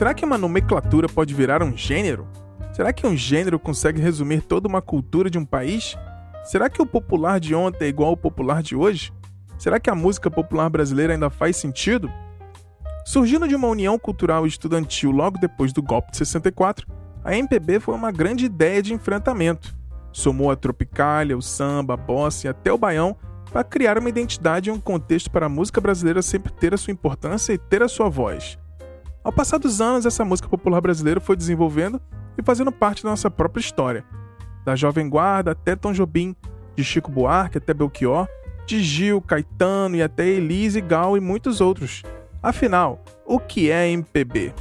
[0.00, 2.26] Será que uma nomenclatura pode virar um gênero?
[2.72, 5.94] Será que um gênero consegue resumir toda uma cultura de um país?
[6.42, 9.12] Será que o popular de ontem é igual ao popular de hoje?
[9.58, 12.10] Será que a música popular brasileira ainda faz sentido?
[13.04, 16.86] Surgindo de uma união cultural estudantil logo depois do golpe de 64,
[17.22, 19.76] a MPB foi uma grande ideia de enfrentamento.
[20.14, 23.14] Somou a tropicália, o samba, a bossa e até o baião
[23.52, 26.90] para criar uma identidade e um contexto para a música brasileira sempre ter a sua
[26.90, 28.58] importância e ter a sua voz.
[29.22, 32.00] Ao passar dos anos, essa música popular brasileira foi desenvolvendo
[32.38, 34.04] e fazendo parte da nossa própria história.
[34.64, 36.34] Da Jovem Guarda até Tom Jobim,
[36.74, 38.26] de Chico Buarque até Belchior,
[38.66, 42.02] de Gil, Caetano e até Elise, Gal e muitos outros.
[42.42, 44.54] Afinal, o que é MPB?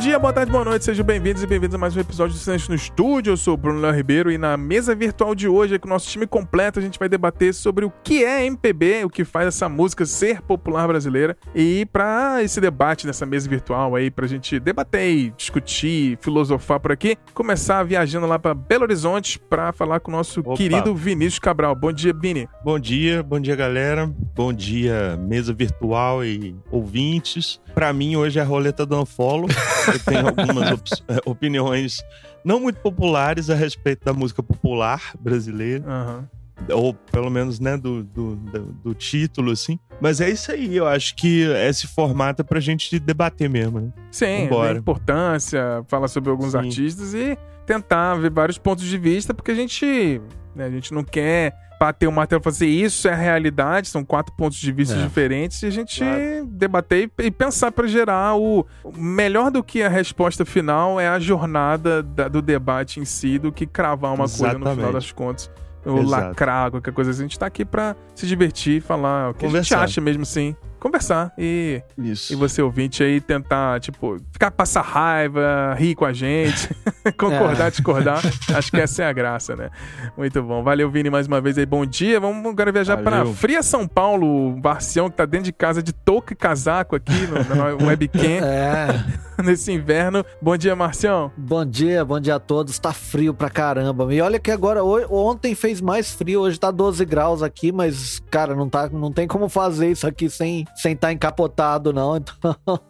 [0.00, 2.68] Dia, boa tarde, boa noite, sejam bem-vindos e bem-vindos a mais um episódio do Silêncio
[2.68, 3.32] no Estúdio.
[3.32, 6.08] Eu sou o Bruno Léo Ribeiro e na mesa virtual de hoje, com o nosso
[6.08, 9.68] time completo, a gente vai debater sobre o que é MPB, o que faz essa
[9.68, 11.36] música ser popular brasileira.
[11.54, 17.16] E para esse debate nessa mesa virtual aí, pra gente debater, discutir, filosofar por aqui,
[17.32, 20.56] começar viajando lá para Belo Horizonte para falar com o nosso Opa.
[20.56, 21.74] querido Vinícius Cabral.
[21.74, 22.48] Bom dia, Vini.
[22.62, 24.06] Bom dia, bom dia, galera.
[24.34, 27.60] Bom dia, mesa virtual e ouvintes.
[27.74, 29.48] Para mim, hoje é a roleta do Unfollow.
[29.92, 32.02] Eu tenho algumas op eh, opiniões
[32.44, 35.84] não muito populares a respeito da música popular brasileira.
[35.84, 36.24] Uhum.
[36.72, 39.78] Ou pelo menos, né, do, do, do, título, assim.
[40.00, 43.92] Mas é isso aí, eu acho que esse formato é pra gente debater mesmo, né?
[44.10, 46.58] Sim, a importância, falar sobre alguns Sim.
[46.58, 50.20] artistas e tentar ver vários pontos de vista, porque a gente,
[50.54, 54.04] né, a gente não quer bater o martelo e fazer isso é a realidade, são
[54.04, 55.02] quatro pontos de vista é.
[55.02, 56.46] diferentes, e a gente claro.
[56.46, 62.02] debater e pensar para gerar o melhor do que a resposta final é a jornada
[62.02, 64.62] da, do debate em si, do que cravar uma Exatamente.
[64.62, 65.50] coisa no final das contas.
[65.84, 67.20] Ou lacrar, qualquer coisa assim.
[67.20, 69.76] A gente tá aqui pra se divertir, falar o que Conversar.
[69.76, 72.32] a gente acha mesmo assim conversar e, Isso.
[72.32, 76.68] e você ouvinte aí tentar, tipo, ficar passar raiva, rir com a gente,
[77.18, 77.70] concordar, é.
[77.70, 78.20] discordar.
[78.54, 79.70] Acho que essa é a graça, né?
[80.16, 80.62] Muito bom.
[80.62, 81.66] Valeu, Vini, mais uma vez aí.
[81.66, 82.20] Bom dia.
[82.20, 85.92] Vamos agora viajar para Fria São Paulo, o Barcião que tá dentro de casa de
[85.92, 88.26] touca e casaco aqui no, no webcam.
[88.46, 89.42] É.
[89.42, 90.24] Nesse inverno.
[90.40, 91.30] Bom dia, Marcião.
[91.36, 92.78] Bom dia, bom dia a todos.
[92.78, 94.12] Tá frio pra caramba.
[94.12, 98.54] E olha que agora, ontem fez mais frio, hoje tá 12 graus aqui, mas, cara,
[98.54, 102.16] não, tá, não tem como fazer isso aqui sem sem estar tá encapotado, não.
[102.36, 102.80] Então,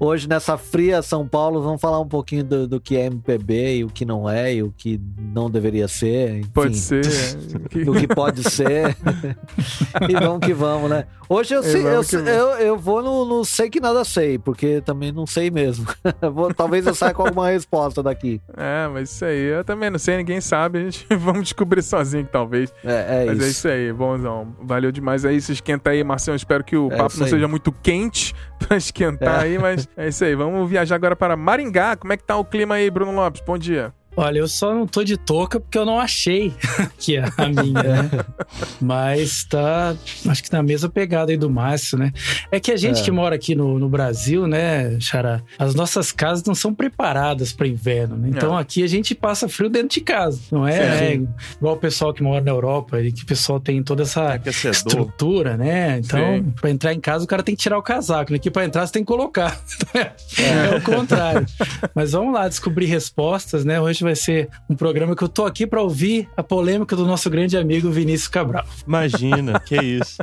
[0.00, 3.84] hoje nessa fria São Paulo, vamos falar um pouquinho do, do que é MPB e
[3.84, 6.38] o que não é e o que não deveria ser.
[6.38, 7.04] Enfim, pode ser.
[7.86, 8.96] o que pode ser.
[10.08, 11.06] e vamos que vamos, né?
[11.28, 15.10] Hoje eu, sei, eu, eu, eu, vou no, no, sei que nada sei, porque também
[15.10, 15.86] não sei mesmo.
[16.32, 18.40] vou, talvez eu saia com alguma resposta daqui.
[18.56, 20.78] É, mas isso aí eu também não sei, ninguém sabe.
[20.78, 22.72] A gente vamos descobrir sozinho, talvez.
[22.84, 23.44] É, é mas é isso.
[23.44, 24.54] é isso aí, bonzão.
[24.62, 25.40] Valeu demais aí.
[25.40, 26.36] Se esquenta aí, Marcelo.
[26.36, 29.44] Espero que o é papo não não seja muito quente pra esquentar é.
[29.44, 30.34] aí, mas é isso aí.
[30.34, 31.96] Vamos viajar agora para Maringá.
[31.96, 33.42] Como é que tá o clima aí, Bruno Lopes?
[33.46, 33.92] Bom dia.
[34.16, 36.52] Olha, eu só não tô de touca porque eu não achei
[36.98, 38.10] que é a minha, né?
[38.80, 39.94] Mas tá,
[40.26, 42.12] acho que na mesma pegada aí do Márcio, né?
[42.50, 43.04] É que a gente é.
[43.04, 47.66] que mora aqui no, no Brasil, né, Xará, as nossas casas não são preparadas para
[47.66, 48.30] inverno, né?
[48.30, 48.62] Então é.
[48.62, 51.20] aqui a gente passa frio dentro de casa, não é, é
[51.58, 54.40] igual o pessoal que mora na Europa e que o pessoal tem toda essa
[54.70, 55.98] estrutura, né?
[55.98, 58.36] Então, para entrar em casa o cara tem que tirar o casaco, né?
[58.36, 59.60] Aqui para entrar você tem que colocar.
[59.94, 60.12] é,
[60.74, 61.46] é o contrário.
[61.94, 63.80] Mas vamos lá descobrir respostas, né?
[63.80, 67.28] Hoje vai ser um programa que eu tô aqui para ouvir a polêmica do nosso
[67.28, 68.64] grande amigo Vinícius Cabral.
[68.86, 70.16] Imagina, que isso.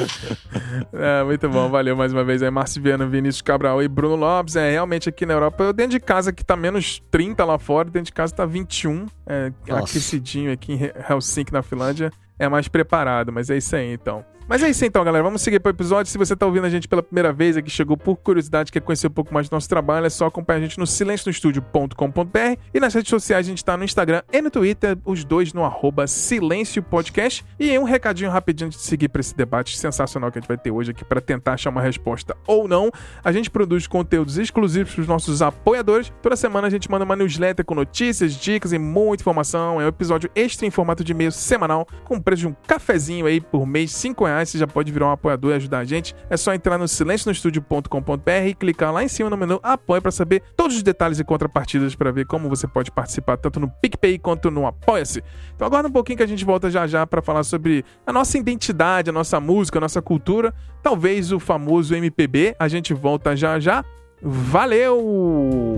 [0.92, 4.56] é, muito bom, valeu mais uma vez aí, Márcio Viana, Vinícius Cabral e Bruno Lopes.
[4.56, 7.88] É, realmente aqui na Europa, eu dentro de casa que tá menos 30 lá fora,
[7.88, 13.32] dentro de casa tá 21, é, aquecidinho aqui em Helsinki, na Finlândia, é mais preparado,
[13.32, 14.24] mas é isso aí então.
[14.52, 15.24] Mas é isso então, galera.
[15.24, 16.12] Vamos seguir para o episódio.
[16.12, 19.06] Se você está ouvindo a gente pela primeira vez aqui, chegou por curiosidade, quer conhecer
[19.06, 22.92] um pouco mais do nosso trabalho, é só acompanhar a gente no silencionostudio.com.br e nas
[22.92, 26.82] redes sociais a gente está no Instagram e no Twitter, os dois no arroba Silêncio
[26.82, 27.42] Podcast.
[27.58, 30.70] E um recadinho rapidinho de seguir para esse debate sensacional que a gente vai ter
[30.70, 32.90] hoje aqui para tentar achar uma resposta ou não.
[33.24, 36.12] A gente produz conteúdos exclusivos para os nossos apoiadores.
[36.20, 39.80] Toda semana a gente manda uma newsletter com notícias, dicas e muita informação.
[39.80, 43.40] É um episódio extra em formato de e-mail semanal com preço de um cafezinho aí
[43.40, 46.14] por mês, 5 reais reais, você já pode virar um apoiador e ajudar a gente.
[46.28, 50.42] É só entrar no silencionostudio.com.br e clicar lá em cima no menu Apoie para saber
[50.56, 54.50] todos os detalhes e contrapartidas para ver como você pode participar tanto no PicPay quanto
[54.50, 55.22] no Apoia-se.
[55.54, 58.36] Então aguarda um pouquinho que a gente volta já já para falar sobre a nossa
[58.36, 60.52] identidade, a nossa música, a nossa cultura,
[60.82, 62.56] talvez o famoso MPB.
[62.58, 63.84] A gente volta já já.
[64.20, 65.74] Valeu!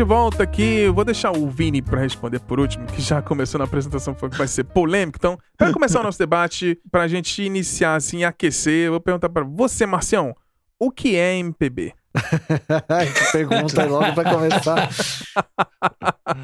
[0.00, 0.78] De volta aqui.
[0.78, 4.30] Eu vou deixar o Vini para responder por último, que já começou na apresentação, foi
[4.30, 5.18] que vai ser polêmico.
[5.18, 9.28] Então, para começar o nosso debate, para a gente iniciar assim, aquecer, eu vou perguntar
[9.28, 10.34] para você, Marcião,
[10.78, 11.92] o que é MPB?
[12.16, 14.88] que pergunta logo para começar.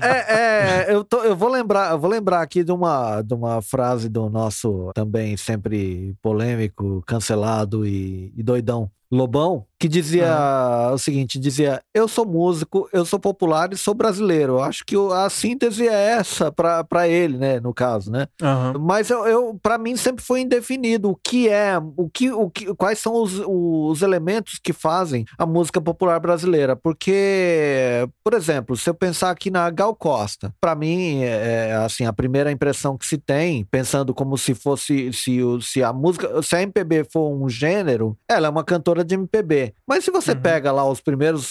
[0.03, 3.63] é, é, eu, tô, eu vou lembrar, eu vou lembrar aqui de uma, de uma
[3.63, 11.39] frase do nosso também sempre polêmico, cancelado e, e doidão Lobão, que dizia o seguinte:
[11.39, 14.61] dizia, eu sou músico, eu sou popular e sou brasileiro.
[14.61, 17.61] Acho que a síntese é essa para ele, né?
[17.61, 18.27] No caso, né?
[18.43, 18.81] Uhum.
[18.81, 22.75] Mas eu, eu para mim sempre foi indefinido o que é, o que, o que,
[22.75, 26.77] quais são os, os elementos que fazem a música popular brasileira.
[26.77, 32.05] Porque, por exemplo, se eu pensar aqui na Gal Costa, para mim, é, é, assim,
[32.05, 36.57] a primeira impressão que se tem, pensando como se fosse, se, se a música, se
[36.57, 39.66] a MPB for um gênero, ela é uma cantora de MPB.
[39.87, 40.41] Mas se você uhum.
[40.41, 41.51] pega lá os primeiros,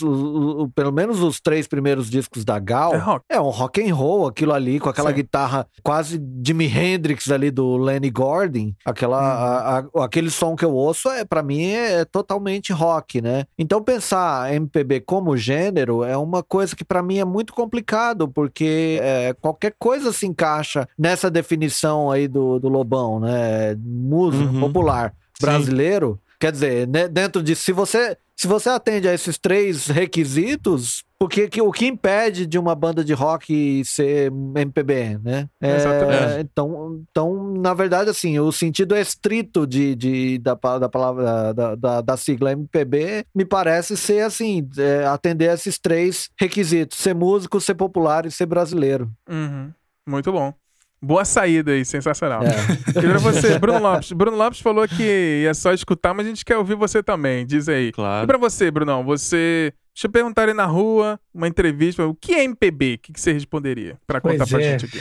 [0.74, 4.54] pelo menos os três primeiros discos da Gal, é, é um rock and roll, aquilo
[4.54, 5.16] ali, com aquela Sim.
[5.16, 9.98] guitarra quase Jimi Hendrix ali do Lenny Gordon, aquela, uhum.
[9.98, 13.46] a, a, aquele som que eu ouço, é para mim é, é, totalmente rock, né?
[13.58, 19.00] Então pensar MPB como gênero é uma coisa que para mim é muito complicado, porque
[19.02, 23.76] é, qualquer coisa se encaixa nessa definição aí do, do Lobão, né?
[23.78, 24.60] Músico uhum.
[24.60, 26.20] popular brasileiro.
[26.40, 31.48] Quer dizer, né, dentro de se você se você atende a esses três requisitos, porque
[31.48, 35.48] que, o que impede de uma banda de rock ser MPB, né?
[35.62, 41.76] É, então, então, na verdade, assim, o sentido estrito de, de, da, da palavra da,
[41.76, 47.62] da, da sigla MPB me parece ser assim, é, atender esses três requisitos: ser músico,
[47.62, 49.10] ser popular e ser brasileiro.
[49.30, 49.72] Uhum.
[50.06, 50.54] Muito bom.
[51.02, 52.42] Boa saída aí, sensacional.
[52.44, 52.94] É.
[52.94, 54.12] Queria você, Bruno Lopes.
[54.12, 57.46] Bruno Lopes falou que ia só escutar, mas a gente quer ouvir você também.
[57.46, 57.92] Diz aí.
[57.92, 58.24] Claro.
[58.24, 59.74] E pra você, Brunão, você.
[59.94, 62.96] Deixa eu perguntar aí na rua, uma entrevista, o que é MPB?
[62.96, 64.72] O que, que você responderia para contar pois pra é.
[64.72, 65.00] gente aqui?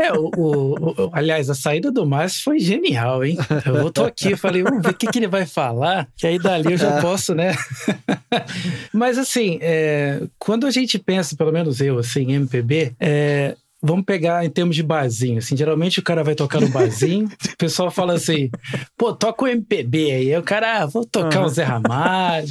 [0.00, 3.36] É, o, o, o, aliás, a saída do Márcio foi genial, hein?
[3.66, 6.72] Eu tô aqui, falei, vamos ver o que, que ele vai falar, que aí dali
[6.72, 7.00] eu já é.
[7.02, 7.54] posso, né?
[8.94, 14.44] Mas assim, é, quando a gente pensa, pelo menos eu, assim, MPB, é, Vamos pegar
[14.44, 18.14] em termos de barzinho, assim, geralmente o cara vai tocar no barzinho, o pessoal fala
[18.14, 18.50] assim,
[18.96, 21.46] pô, toca o MPB aí, aí o cara, ah, vou tocar uhum.
[21.46, 22.48] um Zé Ramalho,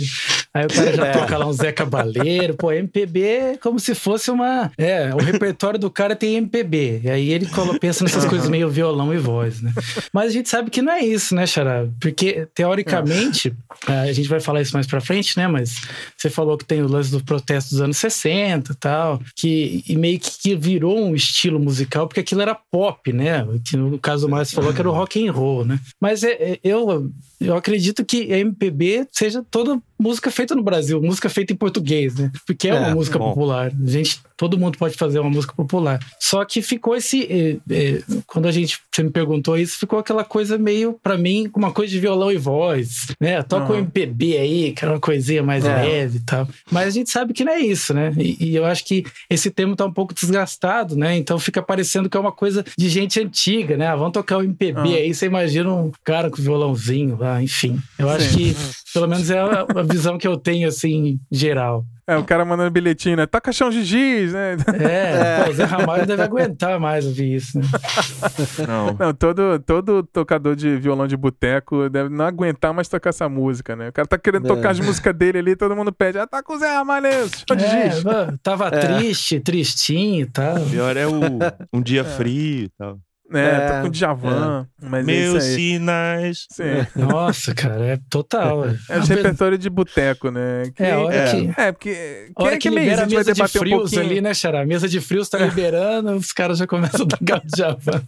[0.53, 1.11] aí o cara já é.
[1.11, 5.79] toca lá um Zé Cabaleiro, pô, MPB é como se fosse uma, é, o repertório
[5.79, 7.47] do cara tem MPB, e aí ele
[7.79, 8.29] pensa nessas uhum.
[8.29, 9.71] coisas meio violão e voz, né?
[10.11, 11.85] Mas a gente sabe que não é isso, né, Xará?
[11.99, 13.53] Porque, teoricamente,
[13.87, 14.09] é.
[14.09, 15.81] a gente vai falar isso mais pra frente, né, mas
[16.17, 19.95] você falou que tem o lance do protesto dos anos 60 e tal, que e
[19.95, 23.45] meio que virou um estilo musical, porque aquilo era pop, né?
[23.63, 25.79] Que no caso o Márcio falou que era o rock and roll, né?
[25.99, 31.01] Mas é, é, eu, eu acredito que a MPB seja toda música feita no Brasil,
[31.01, 32.31] música feita em português, né?
[32.45, 33.29] Porque é, é uma música bom.
[33.29, 33.71] popular.
[33.71, 35.99] A gente, todo mundo pode fazer uma música popular.
[36.19, 40.23] Só que ficou esse, é, é, quando a gente você me perguntou isso, ficou aquela
[40.23, 43.41] coisa meio para mim uma coisa de violão e voz, né?
[43.43, 43.79] Toca uhum.
[43.79, 45.73] o MPB aí, que era uma coisinha mais é.
[45.73, 46.47] leve e tal.
[46.71, 48.13] Mas a gente sabe que não é isso, né?
[48.17, 51.15] E, e, eu acho que esse termo tá um pouco desgastado, né?
[51.15, 53.87] Então fica parecendo que é uma coisa de gente antiga, né?
[53.87, 54.95] Ah, vamos tocar o MPB uhum.
[54.95, 57.79] aí, você imagina um cara com violãozinho lá, enfim.
[57.97, 58.15] Eu Sim.
[58.15, 58.55] acho que
[58.93, 61.85] pelo menos é a, a visão que eu tenho, assim, geral.
[62.09, 63.27] É, o cara mandando bilhetinho, né?
[63.27, 64.57] Tá caixão de giz, né?
[64.79, 65.43] É, é.
[65.45, 67.65] Pô, o Zé Ramalho deve aguentar mais ouvir isso, né?
[68.67, 68.97] Não.
[68.99, 73.75] não, todo, todo tocador de violão de boteco deve não aguentar mais tocar essa música,
[73.75, 73.89] né?
[73.89, 74.47] O cara tá querendo é.
[74.47, 77.55] tocar as músicas dele ali, todo mundo pede, ah, tá com o Zé Ramalho, caixão
[77.55, 78.03] de é, giz.
[78.41, 78.79] Tava é.
[78.79, 80.57] triste, tristinho e tal.
[80.57, 81.11] O pior é o
[81.71, 82.97] um dia frio e tal.
[83.31, 84.67] É, é, tá com Djavan.
[84.81, 84.85] É.
[84.87, 86.47] Mas é Meus sinais.
[86.51, 86.63] Sim.
[86.95, 88.65] Nossa, cara, é total.
[88.65, 90.71] É, é o repertório de boteco, né?
[90.75, 91.31] Que, é, hora é.
[91.31, 91.61] que.
[91.61, 92.31] É, porque.
[92.35, 94.61] A hora que, que libera a mesa de frios um ali, né, Xará?
[94.61, 98.01] A mesa de frios tá liberando, os caras já começam a tocar o Djavan.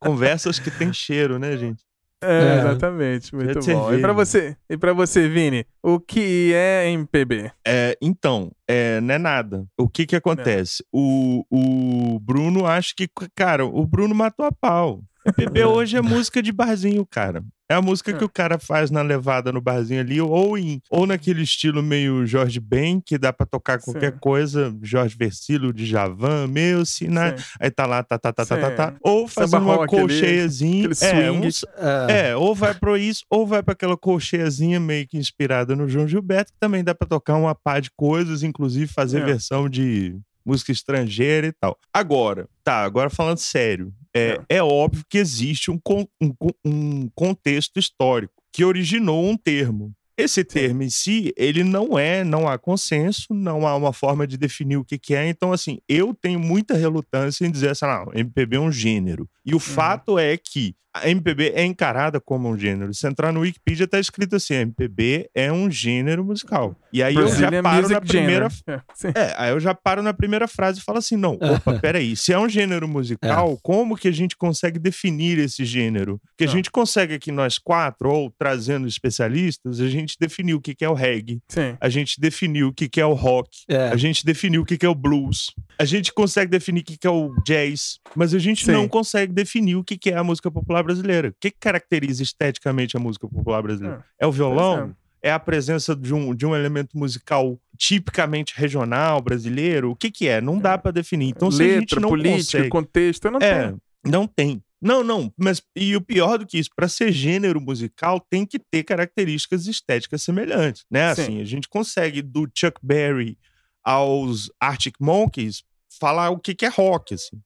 [0.00, 1.82] Conversas que tem cheiro, né, gente?
[2.24, 3.94] É, exatamente, muito bom.
[3.94, 7.50] E para você, e para você, Vini, o que é MPB?
[7.66, 9.66] É, então, é, não é nada.
[9.78, 10.84] O que que acontece?
[10.92, 15.02] O, o Bruno acho que, cara, o Bruno matou a pau.
[15.26, 17.42] MPB hoje é música de barzinho, cara.
[17.68, 18.26] É a música que é.
[18.26, 22.60] o cara faz na levada no barzinho ali, ou em, ou naquele estilo meio Jorge
[22.60, 24.18] Ben, que dá pra tocar qualquer Sim.
[24.20, 27.34] coisa, Jorge Versilo de Javan, meu sinal.
[27.58, 28.94] Aí tá lá, tá, tá, tá, tá, tá, tá.
[29.00, 30.90] Ou fazendo uma colcheiazinha.
[31.00, 32.28] É, um, é.
[32.28, 36.06] é, ou vai pro isso, ou vai pra aquela colcheiazinha meio que inspirada no João
[36.06, 39.24] Gilberto, que também dá pra tocar uma pá de coisas, inclusive fazer é.
[39.24, 41.78] versão de música estrangeira e tal.
[41.92, 44.56] Agora, tá, agora falando sério, é, é.
[44.56, 45.80] é óbvio que existe um,
[46.20, 46.32] um,
[46.64, 49.92] um contexto histórico que originou um termo.
[50.16, 54.36] Esse termo em si, ele não é, não há consenso, não há uma forma de
[54.36, 55.28] definir o que, que é.
[55.28, 59.28] Então, assim, eu tenho muita relutância em dizer assim, não, MPB é um gênero.
[59.44, 59.60] E o uhum.
[59.60, 62.94] fato é que a MPB é encarada como um gênero.
[62.94, 66.76] Se entrar no Wikipedia, tá escrito assim: MPB é um gênero musical.
[66.92, 68.48] E aí Brazilian eu já paro na primeira.
[68.66, 68.72] É,
[69.18, 72.14] é, aí eu já paro na primeira frase e falo assim: não, opa, peraí.
[72.14, 73.56] Se é um gênero musical, é.
[73.60, 76.20] como que a gente consegue definir esse gênero?
[76.28, 80.76] Porque a gente consegue aqui, nós quatro, ou trazendo especialistas, a gente definiu o que,
[80.76, 81.40] que é o reggae.
[81.48, 81.76] Sim.
[81.80, 83.50] A gente definiu o que, que é o rock.
[83.68, 83.88] É.
[83.88, 85.52] A gente definiu o que, que é o blues.
[85.76, 87.98] A gente consegue definir o que, que é o jazz.
[88.14, 88.72] Mas a gente Sim.
[88.72, 91.28] não consegue definir o que, que é a música popular brasileira.
[91.28, 94.04] O que, que caracteriza esteticamente a música popular brasileira?
[94.18, 94.94] É, é o violão?
[95.22, 95.28] É.
[95.28, 99.90] é a presença de um, de um elemento musical tipicamente regional brasileiro?
[99.90, 100.40] O que que é?
[100.40, 100.78] Não dá é.
[100.78, 101.30] para definir.
[101.30, 102.68] Então, se Letra, a gente não política, consegue...
[102.68, 103.80] contexto, não é, tem.
[104.04, 104.62] Não tem.
[104.80, 108.58] Não, não, mas e o pior do que isso, para ser gênero musical tem que
[108.58, 111.14] ter características estéticas semelhantes, né?
[111.14, 111.22] Sim.
[111.22, 113.38] Assim, a gente consegue do Chuck Berry
[113.82, 115.64] aos Arctic Monkeys
[115.98, 117.40] falar o que que é rock, assim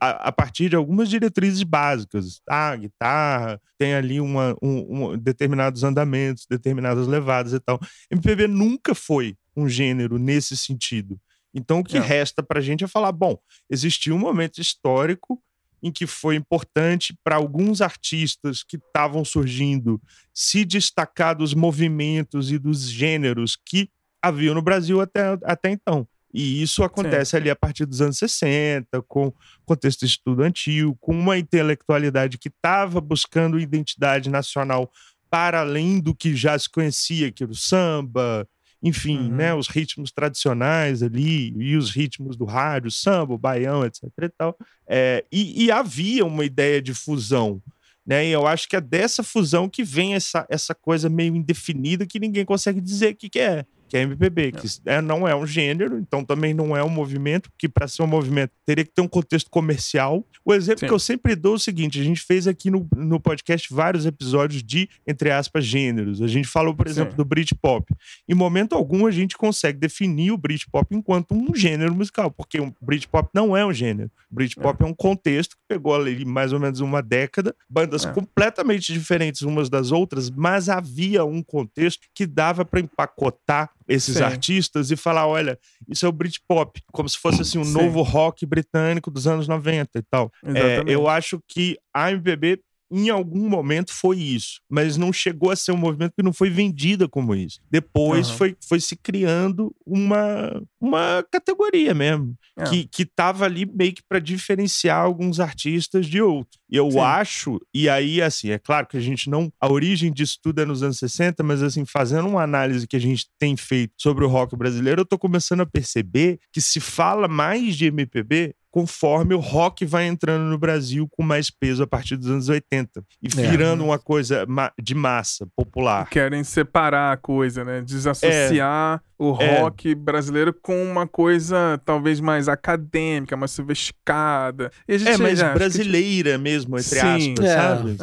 [0.00, 2.40] a, a, partir de algumas diretrizes básicas.
[2.48, 7.80] Ah, guitarra, tem ali uma, um, um, determinados andamentos, determinadas levadas e tal.
[8.10, 11.18] MPB nunca foi um gênero nesse sentido.
[11.54, 12.00] Então, o que é.
[12.00, 13.38] resta para a gente é falar: bom,
[13.70, 15.42] existiu um momento histórico
[15.82, 20.00] em que foi importante para alguns artistas que estavam surgindo
[20.32, 23.88] se destacar dos movimentos e dos gêneros que
[24.20, 26.06] haviam no Brasil até, até então.
[26.32, 27.36] E isso acontece Sim.
[27.38, 29.32] ali a partir dos anos 60, com
[29.64, 34.90] contexto estudantil, com uma intelectualidade que estava buscando identidade nacional
[35.30, 38.46] para além do que já se conhecia, que era o samba,
[38.82, 39.28] enfim, uhum.
[39.28, 44.04] né, os ritmos tradicionais ali e os ritmos do rádio, samba, baião, etc.
[44.22, 44.56] E, tal.
[44.86, 47.60] É, e, e, havia uma ideia de fusão.
[48.06, 48.26] Né?
[48.28, 52.20] E eu acho que é dessa fusão que vem essa, essa coisa meio indefinida que
[52.20, 55.46] ninguém consegue dizer o que, que é que é MPB, que é, não é um
[55.46, 59.02] gênero, então também não é um movimento, que para ser um movimento teria que ter
[59.02, 60.24] um contexto comercial.
[60.44, 60.86] O exemplo Sim.
[60.86, 64.06] que eu sempre dou é o seguinte: a gente fez aqui no, no podcast vários
[64.06, 66.20] episódios de, entre aspas, gêneros.
[66.20, 67.16] A gente falou, por exemplo, Sim.
[67.16, 67.94] do Britpop.
[68.28, 72.74] Em momento algum, a gente consegue definir o Britpop enquanto um gênero musical, porque o
[72.80, 74.10] Britpop não é um gênero.
[74.30, 74.86] O Britpop é.
[74.86, 78.12] é um contexto que pegou ali mais ou menos uma década, bandas é.
[78.12, 84.22] completamente diferentes umas das outras, mas havia um contexto que dava para empacotar esses Sim.
[84.22, 87.72] artistas e falar: olha, isso é o Britpop, como se fosse assim um Sim.
[87.72, 90.32] novo rock britânico dos anos 90 e tal.
[90.44, 95.56] É, eu acho que a MPB em algum momento foi isso, mas não chegou a
[95.56, 97.60] ser um movimento que não foi vendida como isso.
[97.70, 98.36] Depois uhum.
[98.36, 102.64] foi, foi se criando uma, uma categoria mesmo, é.
[102.64, 106.58] que, que tava ali meio que para diferenciar alguns artistas de outros.
[106.70, 106.98] E eu Sim.
[106.98, 109.52] acho, e aí, assim, é claro que a gente não.
[109.60, 113.00] A origem disso tudo é nos anos 60, mas, assim, fazendo uma análise que a
[113.00, 117.28] gente tem feito sobre o rock brasileiro, eu tô começando a perceber que se fala
[117.28, 122.14] mais de MPB conforme o rock vai entrando no Brasil com mais peso a partir
[122.14, 123.50] dos anos 80 e é.
[123.50, 123.86] virando é.
[123.86, 124.46] uma coisa
[124.78, 126.06] de massa popular.
[126.10, 127.80] Querem separar a coisa, né?
[127.80, 129.00] Desassociar é.
[129.18, 129.94] o rock é.
[129.94, 134.70] brasileiro com uma coisa talvez mais acadêmica, mais sofisticada.
[134.86, 136.38] é, mais brasileira que...
[136.38, 137.32] mesmo, entre Sim.
[137.32, 137.96] aspas, sabe?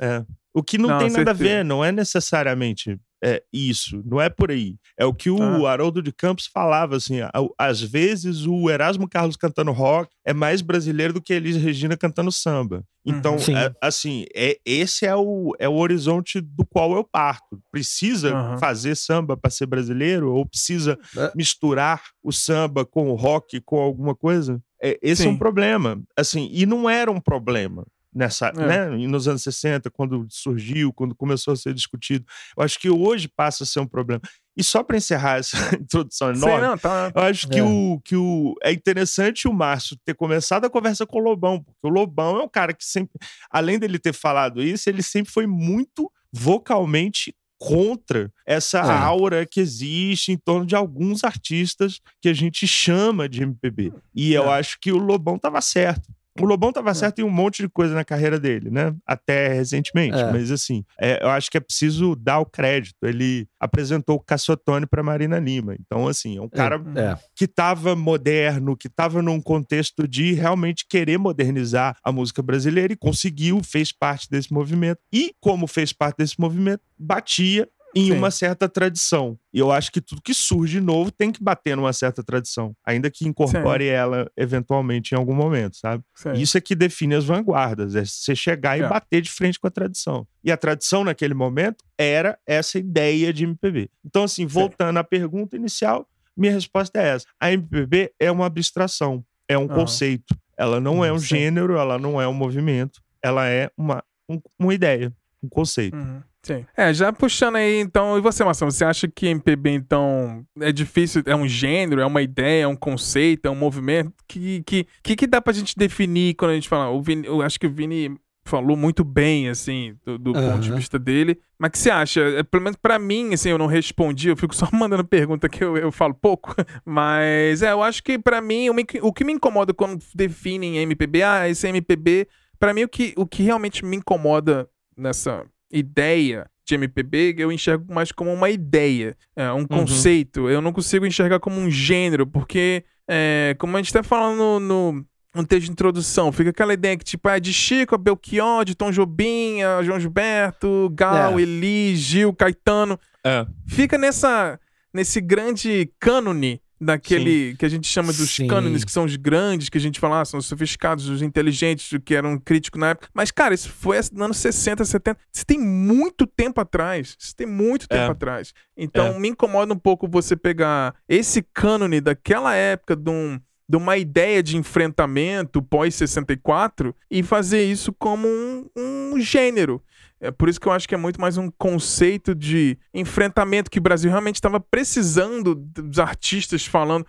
[0.00, 0.24] É.
[0.54, 1.30] O que não, não tem nada certeza.
[1.30, 4.76] a ver, não é necessariamente é, isso, não é por aí.
[4.98, 5.72] É o que o ah.
[5.72, 7.20] Haroldo de Campos falava, assim,
[7.58, 12.30] às vezes o Erasmo Carlos cantando rock é mais brasileiro do que Elis Regina cantando
[12.30, 12.84] samba.
[13.02, 13.56] Então, uhum.
[13.56, 17.60] é, assim, é, esse é o, é o horizonte do qual eu parto.
[17.72, 18.58] Precisa uhum.
[18.58, 20.32] fazer samba para ser brasileiro?
[20.32, 21.32] Ou precisa é.
[21.34, 24.62] misturar o samba com o rock, com alguma coisa?
[24.82, 25.28] É, esse Sim.
[25.28, 25.98] é um problema.
[26.14, 28.66] Assim, e não era um problema nessa, é.
[28.66, 32.24] né, nos anos 60, quando surgiu, quando começou a ser discutido.
[32.56, 34.20] Eu acho que hoje passa a ser um problema.
[34.56, 37.12] E só para encerrar essa introdução enorme, Sim, não, tá...
[37.14, 37.62] eu acho que, é.
[37.62, 41.86] o, que o, é interessante o Márcio ter começado a conversa com o Lobão, porque
[41.86, 43.18] o Lobão é um cara que sempre,
[43.50, 48.90] além dele ter falado isso, ele sempre foi muito vocalmente contra essa é.
[48.90, 53.92] aura que existe em torno de alguns artistas que a gente chama de MPB.
[54.14, 54.58] E eu é.
[54.58, 56.02] acho que o Lobão estava certo.
[56.40, 56.94] O Lobão tava é.
[56.94, 58.94] certo em um monte de coisa na carreira dele, né?
[59.06, 60.16] Até recentemente.
[60.16, 60.32] É.
[60.32, 62.96] Mas assim, é, eu acho que é preciso dar o crédito.
[63.04, 65.76] Ele apresentou o Cassotone para Marina Lima.
[65.78, 67.16] Então, assim, é um cara é.
[67.36, 72.96] que tava moderno, que tava num contexto de realmente querer modernizar a música brasileira e
[72.96, 74.98] conseguiu, fez parte desse movimento.
[75.12, 78.12] E, como fez parte desse movimento, batia em Sim.
[78.12, 79.38] uma certa tradição.
[79.52, 83.10] E eu acho que tudo que surge novo tem que bater numa certa tradição, ainda
[83.10, 86.02] que incorpore ela eventualmente em algum momento, sabe?
[86.14, 86.32] Sim.
[86.32, 88.88] Isso é que define as vanguardas, é você chegar e É.
[88.88, 90.26] bater de frente com a tradição.
[90.42, 93.88] E a tradição naquele momento era essa ideia de MPB.
[94.04, 97.26] Então, assim, voltando à pergunta inicial, minha resposta é essa.
[97.40, 99.74] A MPB é uma abstração, é um Aham.
[99.74, 100.34] conceito.
[100.56, 101.26] Ela não é um Sim.
[101.26, 105.12] gênero, ela não é um movimento, ela é uma, um- uma ideia,
[105.44, 105.96] um conceito.
[105.96, 106.64] Uhum, Sim.
[106.76, 111.22] É, já puxando aí, então, e você, Marcelo, você acha que MPB, então, é difícil,
[111.26, 114.12] é um gênero, é uma ideia, é um conceito, é um movimento?
[114.28, 116.90] Que que, que, que dá pra gente definir quando a gente fala?
[116.90, 118.14] O Vini, eu acho que o Vini
[118.46, 121.38] falou muito bem, assim, do, do ponto de vista dele.
[121.58, 122.20] Mas o que você acha?
[122.20, 125.64] É, pelo menos pra mim, assim, eu não respondi, eu fico só mandando pergunta que
[125.64, 126.54] eu, eu falo pouco.
[126.84, 130.76] Mas, é, eu acho que pra mim, o, me- o que me incomoda quando definem
[130.76, 136.48] MPB, ah, esse MPB, pra mim o que, o que realmente me incomoda nessa ideia
[136.66, 140.48] de MPB, eu enxergo mais como uma ideia, é, um conceito.
[140.48, 145.04] Eu não consigo enxergar como um gênero, porque, é, como a gente tá falando no,
[145.34, 148.74] no, texto de introdução, fica aquela ideia que, tipo, é de Chico, a Belchior, de
[148.74, 151.42] Tom Jobim, a João Gilberto, Gal, É.
[151.42, 152.98] Eli, Gil, Caetano.
[153.22, 153.46] É.
[153.66, 154.58] Fica nessa,
[154.92, 158.46] nesse grande cânone daquele que a gente chama dos Sim.
[158.46, 161.90] cânones, que são os grandes, que a gente fala, ah, são os sofisticados, os inteligentes,
[161.92, 163.08] o que eram críticos na época.
[163.14, 165.18] Mas, cara, isso foi nos anos 60, 70.
[165.32, 167.16] Isso tem muito tempo atrás.
[167.18, 168.10] Isso tem muito tempo É.
[168.10, 168.52] atrás.
[168.76, 169.18] Então, É.
[169.18, 174.42] me incomoda um pouco você pegar esse cânone daquela época de um de uma ideia
[174.42, 179.82] de enfrentamento pós-64 e fazer isso como um, um gênero.
[180.24, 183.78] É por isso que eu acho que é muito mais um conceito de enfrentamento que
[183.78, 187.06] o Brasil realmente estava precisando dos artistas falando,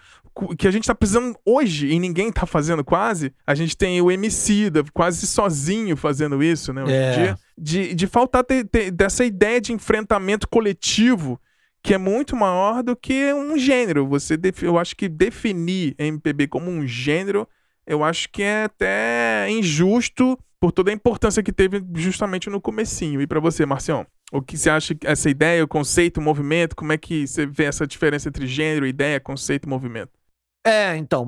[0.57, 3.33] que a gente está precisando hoje e ninguém está fazendo quase.
[3.47, 7.11] A gente tem o Emicida quase sozinho fazendo isso, né, hoje em É.
[7.13, 7.37] dia.
[7.57, 11.39] De, de faltar ter, ter- dessa ideia de enfrentamento coletivo
[11.81, 14.07] que é muito maior do que um gênero.
[14.07, 17.47] Você eu acho que definir MPB como um gênero,
[17.87, 23.21] eu acho que é até injusto por toda a importância que teve justamente no comecinho.
[23.21, 26.91] E pra você, Marcião, o que você acha essa ideia, o conceito, o movimento, como
[26.91, 30.09] é que você vê essa diferença entre gênero, ideia, conceito e movimento?
[30.65, 31.27] É, então,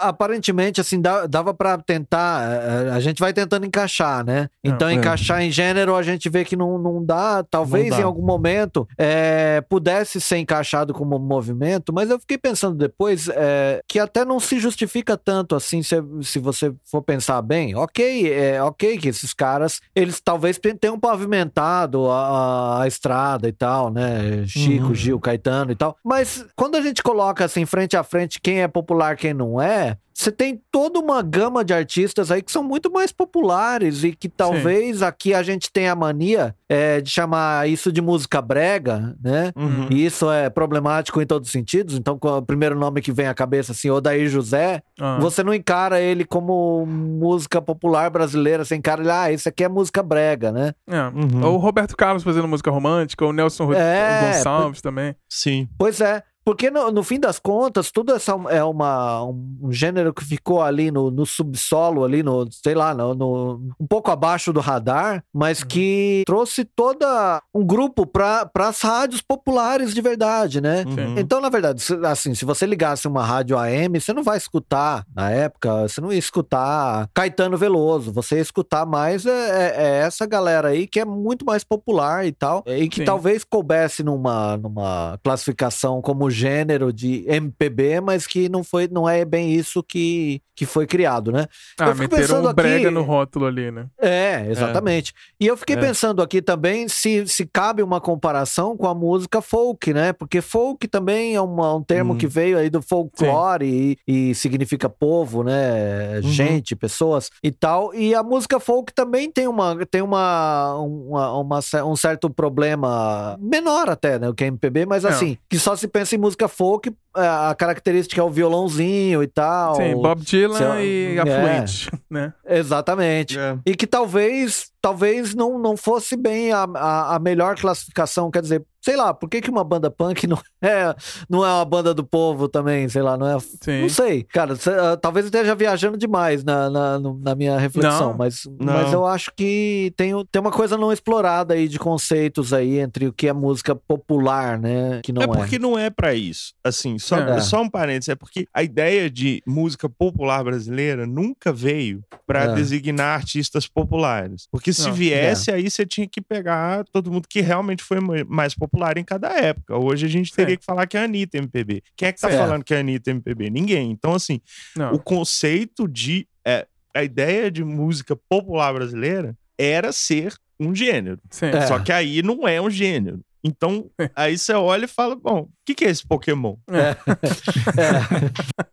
[0.00, 2.42] aparentemente, assim, dava pra tentar.
[2.86, 4.48] eh, A gente vai tentando encaixar, né?
[4.62, 4.94] Então, é.
[4.94, 7.42] encaixar em gênero, a gente vê que não, não dá.
[7.42, 8.02] Talvez Não dá.
[8.02, 13.80] em algum momento eh, pudesse ser encaixado como movimento, mas eu fiquei pensando depois eh,
[13.88, 17.74] que até não se justifica tanto assim, se, se você for pensar bem.
[17.74, 23.52] Ok, é ok que esses caras, eles talvez tenham pavimentado a, a- a estrada e
[23.52, 24.44] tal, né?
[24.46, 24.94] Chico, Uhum.
[24.94, 25.96] Gil, Caetano e tal.
[26.04, 29.96] Mas quando a gente coloca assim, frente a frente, quem é popular, quem não é,
[30.12, 34.30] você tem toda uma gama de artistas aí que são muito mais populares e que
[34.30, 39.52] talvez aqui a gente tenha a mania é, de chamar isso de música brega, né?
[39.54, 39.88] Uhum.
[39.90, 41.96] E isso é problemático em todos os sentidos.
[41.96, 45.52] Então, com o primeiro nome que vem à cabeça, assim, Odair José, Ah, você não
[45.52, 50.50] encara ele como música popular brasileira, você encara ele, ah, isso aqui é música brega,
[50.50, 50.72] né?
[50.88, 51.02] é.
[51.08, 51.44] Uhum.
[51.44, 55.14] Ou o Roberto Carlos fazendo música romântica, ou o Nelson É, Gonçalves também.
[55.28, 55.68] Sim.
[55.78, 56.22] Pois é.
[56.46, 60.92] Porque no, no fim das contas, tudo essa é uma, um, gênero que ficou ali
[60.92, 65.64] no, no subsolo, ali no, sei lá, no, no- um pouco abaixo do radar, mas
[65.64, 70.84] que trouxe toda um grupo para as rádios populares de verdade, né?
[70.86, 71.14] Uhum.
[71.18, 75.30] Então, na verdade, assim, se você ligasse uma rádio AM, você não vai escutar, na
[75.32, 80.24] época, você não ia escutar Caetano Veloso, você ia escutar mais é, é- é essa
[80.24, 83.04] galera aí que é muito mais popular e tal, e que Sim.
[83.04, 89.24] talvez coubesse numa, numa classificação como gênero de MPB, mas que não foi, não é
[89.24, 91.46] bem isso que, que foi criado, né?
[91.80, 93.86] Ah, Eu fico meteram pensando um brega aqui- no rótulo ali, né?
[94.00, 95.12] É, exatamente.
[95.40, 95.78] E eu fiquei É.
[95.80, 100.12] pensando aqui também se, se cabe uma comparação com a música folk, né?
[100.12, 102.18] Porque folk também é uma- um termo Hum.
[102.18, 106.20] que veio aí do folclore e, e significa povo, né?
[106.22, 107.94] Gente, pessoas e tal.
[107.94, 113.88] E a música folk também tem uma tem uma, uma, uma um certo problema menor
[113.90, 114.28] até, né?
[114.28, 115.08] O que é MPB, mas É.
[115.08, 119.26] assim, que só se pensa em música folk, é, a característica é o violãozinho e
[119.26, 119.76] tal.
[119.76, 121.20] Sim, Bob Dylan lá, e é.
[121.20, 122.34] Afluente, né?
[122.44, 123.38] Exatamente.
[123.38, 123.56] É.
[123.64, 128.30] E que talvez talvez não, não fosse bem a, a, a melhor classificação.
[128.30, 130.94] Quer dizer, sei lá, por que, que uma banda punk não é,
[131.28, 132.88] não é uma banda do povo também?
[132.88, 133.38] Sei lá, não é.
[133.40, 133.82] Sim.
[133.82, 134.22] Não sei.
[134.24, 138.16] Cara, cê, ah, talvez eu esteja viajando demais na, na, na minha reflexão, Não.
[138.16, 138.72] mas, Não.
[138.74, 143.06] mas eu acho que tem, tem uma coisa não explorada aí de conceitos aí entre
[143.08, 145.00] o que é música popular, né?
[145.02, 145.28] Que não é é.
[145.28, 146.54] porque não é pra isso.
[146.64, 147.40] Assim, só, É.
[147.40, 152.54] só um parênteses, é porque a ideia de música popular brasileira nunca veio pra É.
[152.54, 154.46] designar artistas populares.
[154.50, 158.24] Porque se Não, viesse, aí você tinha que pegar todo mundo que realmente foi ma-
[158.28, 159.76] mais popular em cada época.
[159.76, 160.58] Hoje a gente teria Sim.
[160.58, 161.82] que falar que é a Anitta MPB.
[161.96, 162.36] Quem é que tá Sim.
[162.36, 163.50] falando que é a Anitta MPB?
[163.50, 163.90] Ninguém.
[163.90, 164.40] Então, assim,
[164.76, 164.92] Não.
[164.94, 166.26] o conceito de.
[166.46, 171.18] é, a ideia de música popular brasileira era ser um gênero.
[171.30, 171.46] Sim.
[171.46, 171.66] É.
[171.66, 173.20] Só que aí não é um gênero.
[173.44, 176.56] Então, aí você olha e fala: bom, o que, que é esse Pokémon?
[176.68, 176.96] É,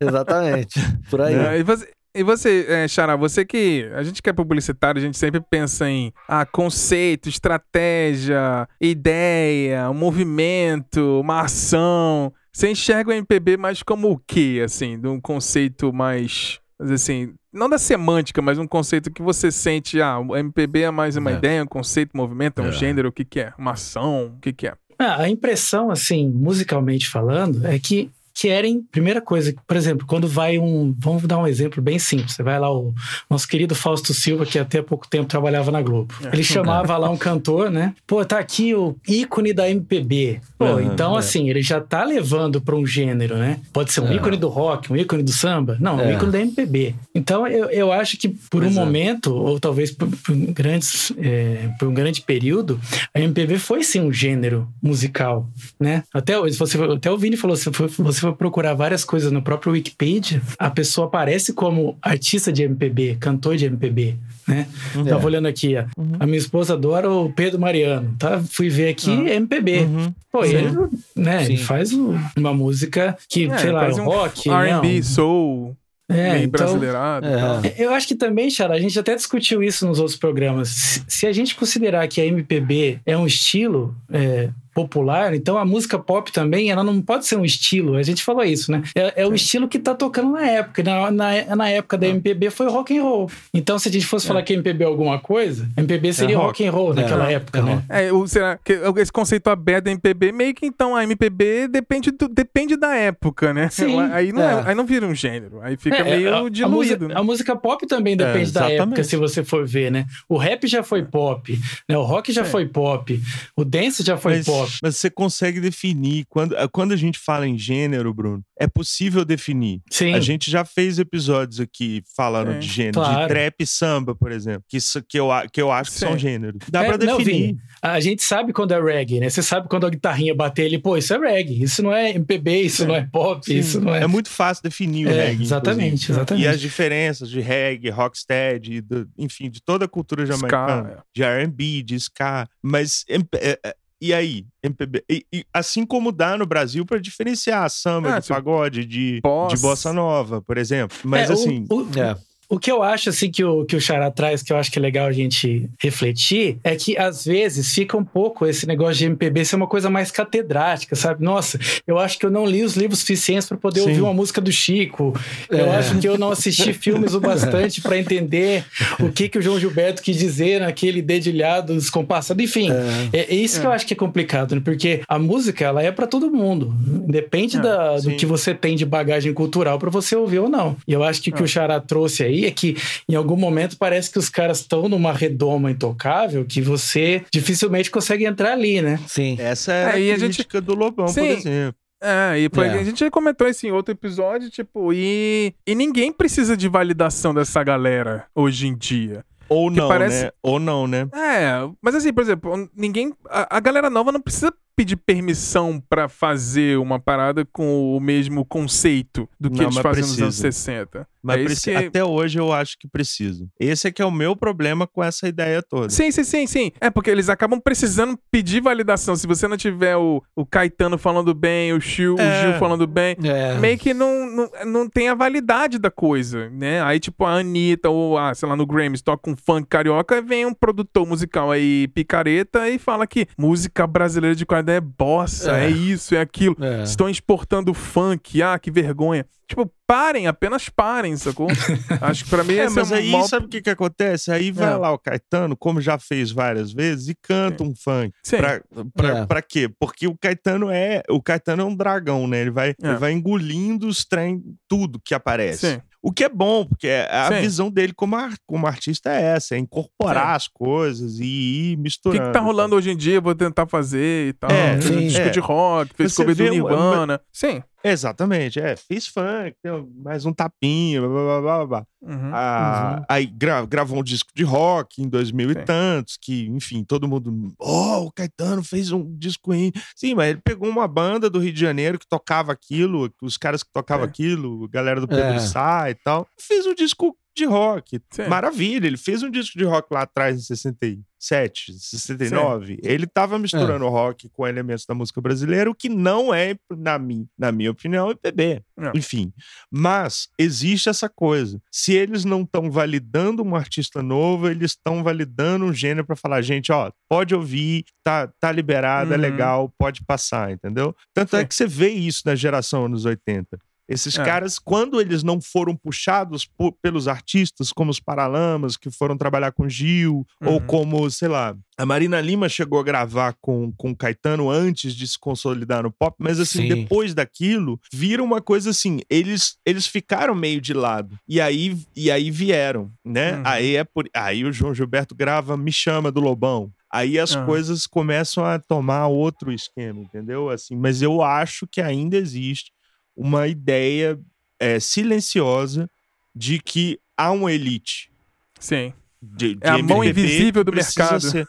[0.00, 0.80] exatamente.
[1.10, 1.34] Por aí.
[1.34, 3.90] É, e você, e você é, Xará, você que.
[3.94, 9.94] A gente que é publicitário, a gente sempre pensa em ah, conceito, estratégia, ideia, um
[9.94, 12.32] movimento, uma ação.
[12.52, 14.98] Você enxerga o MPB mais como o quê, assim?
[14.98, 16.60] De um conceito mais.
[16.80, 17.34] assim.
[17.52, 21.30] Não da semântica, mas um conceito que você sente, ah, o MPB é mais uma
[21.30, 21.34] É.
[21.34, 22.72] ideia, um conceito, um movimento, é um É.
[22.72, 23.52] gênero, o que que é?
[23.56, 24.74] Uma ação, o que que é?
[24.98, 30.58] Ah, a impressão, assim, musicalmente falando, é que querem, primeira coisa, por exemplo, quando vai
[30.58, 32.92] um, vamos dar um exemplo bem simples, você vai lá o
[33.30, 36.12] nosso querido Fausto Silva, que até pouco tempo trabalhava na Globo.
[36.24, 36.28] É.
[36.34, 37.94] Ele chamava lá um cantor, né?
[38.06, 40.40] Pô, tá aqui o ícone da MPB.
[40.58, 41.18] Pô, Aham, então é.
[41.20, 43.60] assim, ele já tá levando para um gênero, né?
[43.72, 44.16] Pode ser um É.
[44.16, 45.76] ícone do rock, um ícone do samba.
[45.80, 46.14] Não, um É.
[46.14, 46.94] ícone da MPB.
[47.14, 48.84] Então eu, eu acho que por Pois um é.
[48.84, 52.80] momento, ou talvez por, por grandes, é, por um grande período,
[53.14, 56.02] a MPB foi sim um gênero musical, né?
[56.12, 59.72] Até, você, até o Vini falou, se for- você for procurar várias coisas no próprio
[59.72, 64.16] Wikipedia, a pessoa aparece como artista de MPB, cantor de MPB,
[64.48, 64.66] né?
[64.98, 65.08] É.
[65.08, 65.84] Tava olhando aqui, ó.
[66.18, 68.40] A minha esposa adora o Pedro Mariano, tá?
[68.50, 69.34] Fui ver aqui Ah.
[69.34, 69.80] MPB.
[69.80, 70.14] Uhum.
[70.30, 70.54] Pô, Sim.
[70.54, 70.68] ele,
[71.16, 75.76] né, ele faz um- uma música que, É, sei lá, é um rock, R&B, soul,
[76.08, 77.26] É, bem então, brasileirado.
[77.26, 77.74] É.
[77.78, 80.68] eu acho que também, Chara, a gente até discutiu isso nos outros programas.
[80.68, 85.64] Se- Se a gente considerar que a MPB é um estilo é, popular, então a
[85.64, 87.94] música pop também, ela não pode ser um estilo.
[87.96, 88.82] A gente falou isso, né?
[88.94, 90.82] É, é o estilo que tá tocando na época.
[90.82, 93.30] Na, na, na época da MPB foi rock and roll.
[93.52, 96.46] Então, se a gente fosse falar que MPB é alguma coisa, MPB seria rock.
[96.48, 97.84] rock and roll naquela É, época, é né?
[97.88, 102.10] É, o, será que esse conceito aberto da MPB, meio que então a MPB depende,
[102.10, 103.68] do- depende da época, né?
[103.70, 103.98] Sim.
[104.12, 104.62] Aí não, é- É.
[104.70, 107.14] aí não vira um gênero, aí fica É, meio a- a, diluído, música, né?
[107.16, 110.06] a música pop também depende da época, se você for ver, né?
[110.28, 111.58] O rap já foi pop,
[111.88, 111.96] né?
[111.96, 112.44] O rock já É.
[112.44, 113.20] foi pop,
[113.56, 114.78] o dance já foi mas, pop.
[114.82, 116.24] mas você consegue definir.
[116.28, 119.80] Quando, quando a gente fala em gênero, Bruno, é possível definir.
[119.90, 120.14] Sim.
[120.14, 122.58] A gente já fez episódios aqui falando Sim.
[122.60, 123.22] de gênero, Claro.
[123.22, 126.06] de trap e samba, por exemplo, que, isso, que, eu, que eu acho que Sim.
[126.06, 126.58] são gêneros.
[126.70, 127.46] Dá É, pra não, definir.
[127.46, 129.28] Vini, a gente sabe quando é reggae, né?
[129.28, 132.62] Você sabe quando a guitarrinha bater ele, pô, isso é reggae, isso não é MPB,
[132.62, 132.86] isso É.
[132.86, 133.58] não é pop, Sim.
[133.58, 134.02] isso não é.
[134.02, 135.42] É muito fácil definir o É, reggae.
[135.42, 136.12] exatamente, inclusive.
[136.12, 136.44] exatamente.
[136.44, 141.22] E as diferenças de reggae, rocksteady, do- enfim, de toda a cultura jamaicana, Ska, de
[141.22, 143.18] R&B, de ska, mas é,
[143.64, 143.74] é,
[144.08, 148.28] e aí, MPB, e, e assim como dá no Brasil pra diferenciar samba Ah, de
[148.28, 149.56] pagode, de, bossa.
[149.56, 150.96] de bossa nova, por exemplo.
[151.04, 152.16] Mas É, o- assim, o, É.
[152.54, 154.78] O que eu acho, assim, que o, que o Xará traz, que eu acho que
[154.78, 159.06] é legal a gente refletir, é que às vezes fica um pouco esse negócio de
[159.06, 161.24] MPB ser uma coisa mais catedrática, sabe?
[161.24, 163.88] Nossa, eu acho que eu não li os livros suficientes para poder Sim.
[163.88, 165.18] ouvir uma música do Chico.
[165.50, 165.76] Eu É.
[165.78, 168.64] acho que eu não assisti filmes o bastante para entender
[169.00, 172.40] o que, que o João Gilberto quis dizer naquele dedilhado descompassado.
[172.40, 173.18] Enfim, É.
[173.18, 174.60] é, é isso que eu acho que é complicado, né?
[174.64, 176.72] Porque a música, ela é para todo mundo.
[177.08, 178.16] Depende É, da, do sim.
[178.16, 180.76] que você tem de bagagem cultural para você ouvir ou não.
[180.86, 181.44] E eu acho que o que É.
[181.44, 182.76] o Xará trouxe aí é que,
[183.08, 188.24] em algum momento, parece que os caras estão numa redoma intocável que você dificilmente consegue
[188.24, 188.98] entrar ali, né?
[189.06, 189.36] Sim.
[189.38, 191.20] essa é, É, a a gente- do Lobão, Sim.
[191.20, 191.74] por exemplo.
[192.02, 192.72] É, e foi- É.
[192.74, 197.32] a gente já comentou isso em outro episódio, tipo, e, e ninguém precisa de validação
[197.32, 199.24] dessa galera hoje em dia.
[199.54, 200.30] Ou não, parece- né?
[200.42, 201.08] Ou não, né?
[201.14, 203.12] É, mas assim, por exemplo, ninguém.
[203.28, 208.44] A, a galera nova não precisa pedir permissão pra fazer uma parada com o mesmo
[208.44, 210.52] conceito do que Não, eles faziam nos anos precisa.
[210.52, 211.06] 60.
[211.22, 211.76] Mas é preci- que...
[211.76, 213.46] até hoje eu acho que precisa.
[213.58, 215.88] Esse é que é o meu problema com essa ideia toda.
[215.90, 216.72] Sim, sim, sim, sim.
[216.80, 219.14] É porque eles acabam precisando pedir validação.
[219.14, 222.22] Se você não tiver o, o Caetano falando bem, o Gil, É.
[222.22, 223.54] o Gil falando bem, É.
[223.58, 226.82] meio que não, não, não tem a validade da coisa, né?
[226.82, 230.46] Aí, tipo, a Anitta ou, ah, sei lá, no Grammys toca um funk carioca, vem
[230.46, 235.66] um produtor musical aí, picareta, e fala que música brasileira de qualidade é bossa, é,
[235.66, 235.70] É.
[235.70, 236.56] isso, é aquilo.
[236.60, 236.82] É.
[236.82, 239.26] Estão exportando funk, ah, que vergonha.
[239.46, 241.48] Tipo, parem, apenas parem, sacou?
[242.00, 243.28] Acho que pra mim É, esse mas é um aí mal...
[243.28, 244.30] sabe o que que acontece?
[244.32, 244.76] Aí vai É.
[244.76, 248.10] lá o Caetano, como já fez várias vezes, e canta um funk.
[248.22, 248.38] Sim.
[248.38, 248.62] Pra,
[248.94, 249.26] pra, É.
[249.26, 249.68] pra quê?
[249.78, 251.02] Porque o Caetano é.
[251.10, 252.40] O Caetano é um dragão, né?
[252.40, 252.74] Ele vai, É.
[252.82, 255.72] ele vai engolindo os trem, tudo que aparece.
[255.74, 255.80] Sim.
[256.06, 257.40] O que é bom, porque a Sim.
[257.40, 261.76] visão dele como, ar- como artista é essa, é incorporar as coisas e ir O
[261.76, 262.26] que, misturando.
[262.26, 263.22] que tá rolando hoje em dia?
[263.22, 264.50] Vou tentar fazer e tal.
[264.50, 264.98] É, sim.
[264.98, 265.30] disco É.
[265.30, 267.20] de rock, fez Você cover do Nirvana.
[267.32, 267.62] Sim.
[267.84, 268.76] Exatamente, é.
[268.76, 269.70] Fiz funk, tem
[270.02, 271.66] mais um tapinha, blá blá blá blá.
[271.66, 271.86] blá.
[272.02, 272.30] Uhum.
[272.34, 273.04] Ah, Uhum.
[273.08, 275.58] Aí gra- gravou um disco de rock em 2000 Sim.
[275.58, 277.54] e tantos, que, enfim, todo mundo.
[277.58, 279.70] Oh, o Caetano fez um disco aí.
[279.94, 283.62] Sim, mas ele pegou uma banda do Rio de Janeiro que tocava aquilo, os caras
[283.62, 284.08] que tocavam É.
[284.08, 285.38] aquilo, a galera do Pedro É.
[285.40, 286.26] Sá e tal.
[286.40, 288.00] Fez um disco de rock.
[288.10, 288.26] Sim.
[288.28, 292.78] Maravilha, ele fez um disco de rock lá atrás, em 67, 69.
[292.82, 297.26] Ele tava misturando rock com elementos da música brasileira, o que não é, na, min,
[297.38, 298.62] na minha opinião, MPB.
[298.76, 298.92] Não.
[298.94, 299.32] Enfim.
[299.70, 301.60] Mas existe essa coisa.
[301.72, 306.40] Se eles não estão validando um artista novo, eles estão validando um gênero pra falar,
[306.42, 309.22] gente, ó, pode ouvir, tá, tá liberado, é Uhum.
[309.22, 310.94] legal, pode passar, entendeu?
[311.14, 311.46] Tanto é Sim.
[311.46, 313.58] que você vê isso na geração anos 80.
[313.88, 314.24] Esses É.
[314.24, 319.52] caras, quando eles não foram puxados po- pelos artistas, como os Paralamas, que foram trabalhar
[319.52, 320.60] com Gil, ou Uhum.
[320.66, 325.06] como, sei lá, a Marina Lima chegou a gravar com, com o Caetano antes de
[325.06, 326.68] se consolidar no pop, mas assim, Sim.
[326.68, 331.18] depois daquilo, vira uma coisa assim, eles, eles ficaram meio de lado.
[331.28, 333.36] E aí, e aí vieram, né?
[333.36, 333.42] Uhum.
[333.44, 336.72] Aí, é por, aí o João Gilberto grava Me Chama do Lobão.
[336.90, 337.44] Aí as Aham.
[337.46, 340.48] coisas começam a tomar outro esquema, entendeu?
[340.48, 342.72] Assim, mas eu acho que ainda existe
[343.16, 344.18] uma ideia
[344.58, 345.88] é, silenciosa
[346.34, 348.10] de que há uma elite.
[348.58, 348.92] Sim.
[349.22, 351.20] De, de É a mão MPB invisível do mercado.
[351.20, 351.46] ser-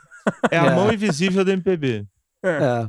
[0.51, 0.75] É a É.
[0.75, 2.06] mão invisível do MPB.
[2.46, 2.88] É.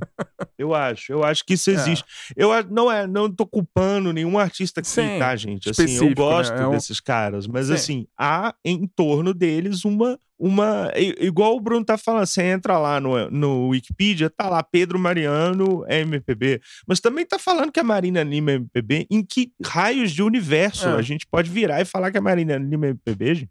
[0.58, 1.74] Eu acho, eu acho que isso É.
[1.74, 2.04] existe.
[2.36, 5.68] Eu a- não é, não tô culpando nenhum artista aqui, Sim, tá, gente?
[5.70, 6.14] Assim, eu né?
[6.14, 7.72] gosto É um- desses caras, mas Sim.
[7.74, 13.00] assim, há em torno deles uma uma igual o Bruno tá falando, você entra lá
[13.00, 17.84] no, no Wikipedia, tá lá Pedro Mariano é MPB, mas também tá falando que a
[17.84, 20.92] Marina Lima é MPB, em que raios de universo É.
[20.94, 23.50] a gente pode virar e falar que a Marina Lima é MPB, gente?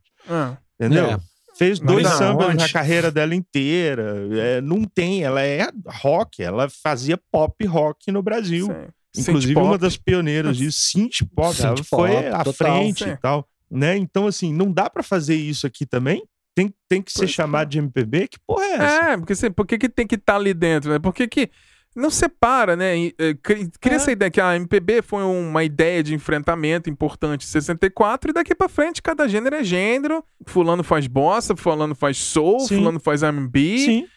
[0.80, 1.20] Entendeu?
[1.56, 1.58] É.
[1.58, 2.58] Fez dois sambas onde?
[2.58, 4.28] na carreira dela inteira.
[4.34, 8.68] É, não tem, ela é rock, ela fazia pop rock no Brasil.
[8.68, 9.22] sim.
[9.22, 9.82] Inclusive, Synth uma pop.
[9.82, 12.54] das pioneiras disso, synth pop, ela Synth foi pop, à total.
[12.54, 13.12] frente Sim.
[13.12, 13.48] e tal.
[13.72, 13.96] Né?
[13.98, 16.22] Então, assim, não dá pra fazer isso aqui também?
[16.54, 17.34] Tem, tem que ser Pois é.
[17.34, 18.28] chamado de MPB?
[18.28, 19.12] Que porra é essa?
[19.12, 21.00] É, porque assim, por que, que tem que estar ali dentro, né?
[21.00, 21.50] Por que, que
[21.95, 23.08] não separa, né?
[23.17, 23.97] Eh, cri- Cria É.
[23.97, 28.53] essa ideia que a MPB foi uma ideia de enfrentamento importante em 64 e daqui
[28.53, 30.23] pra frente cada gênero é gênero.
[30.45, 32.77] Fulano faz bossa, fulano faz soul, Sim.
[32.77, 34.08] fulano faz R&B Sim.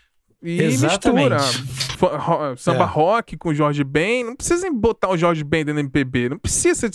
[0.43, 1.35] E Exatamente.
[1.35, 2.57] mistura.
[2.57, 2.87] Samba É.
[2.87, 4.25] rock com Jorge Ben.
[4.25, 6.29] Não precisa botar o Jorge Ben dentro da MPB.
[6.29, 6.89] Não precisa.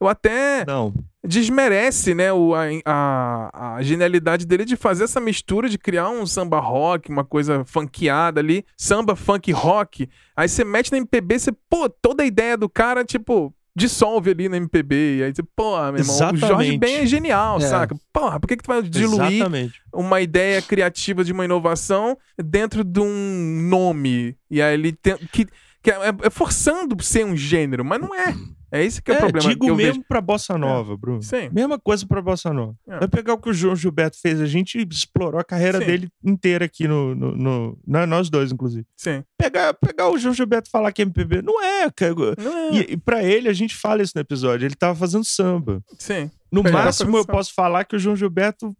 [0.00, 0.94] Eu até Não.
[1.24, 2.52] desmerece, né, o,
[2.84, 7.64] a, a, genialidade dele de fazer essa mistura, de criar um samba rock, uma coisa
[7.64, 10.08] funkeada ali, samba, funk, rock.
[10.36, 14.48] Aí você mete na MPB, você, pô, toda a ideia do cara, tipo, dissolve ali
[14.48, 15.18] na MPB.
[15.18, 16.78] E aí você, pô, meu irmão, o Jorge Exatamente.
[16.78, 17.60] Ben é genial, É.
[17.60, 17.96] saca?
[18.12, 19.80] Porra, por que, que tu vai diluir Exatamente.
[19.92, 24.36] uma ideia criativa de uma inovação dentro de um nome?
[24.50, 25.16] E aí ele tem.
[25.32, 25.46] Que,
[25.82, 28.34] que é, é forçando ser um gênero, mas não é.
[28.70, 30.04] É esse que é, o problema digo que eu mesmo vejo.
[30.08, 31.22] pra Bossa Nova, Bruno.
[31.22, 31.48] Sim.
[31.52, 32.74] Mesma coisa pra Bossa Nova.
[32.88, 32.98] É.
[32.98, 35.86] Vai pegar o que o João Gilberto fez, a gente explorou a carreira Sim.
[35.86, 38.86] dele inteira aqui no, no, no- na- Nós dois, inclusive.
[38.96, 39.22] Sim.
[39.38, 41.40] Pegar, pegar o João Gilberto e falar que é MPB.
[41.42, 42.14] Não é, cara.
[42.38, 42.70] Não é.
[42.74, 45.82] E, e pra ele, a gente fala isso no episódio, ele tava fazendo samba.
[45.98, 46.30] Sim.
[46.50, 48.74] No tava máximo, eu posso falar que o João Gilberto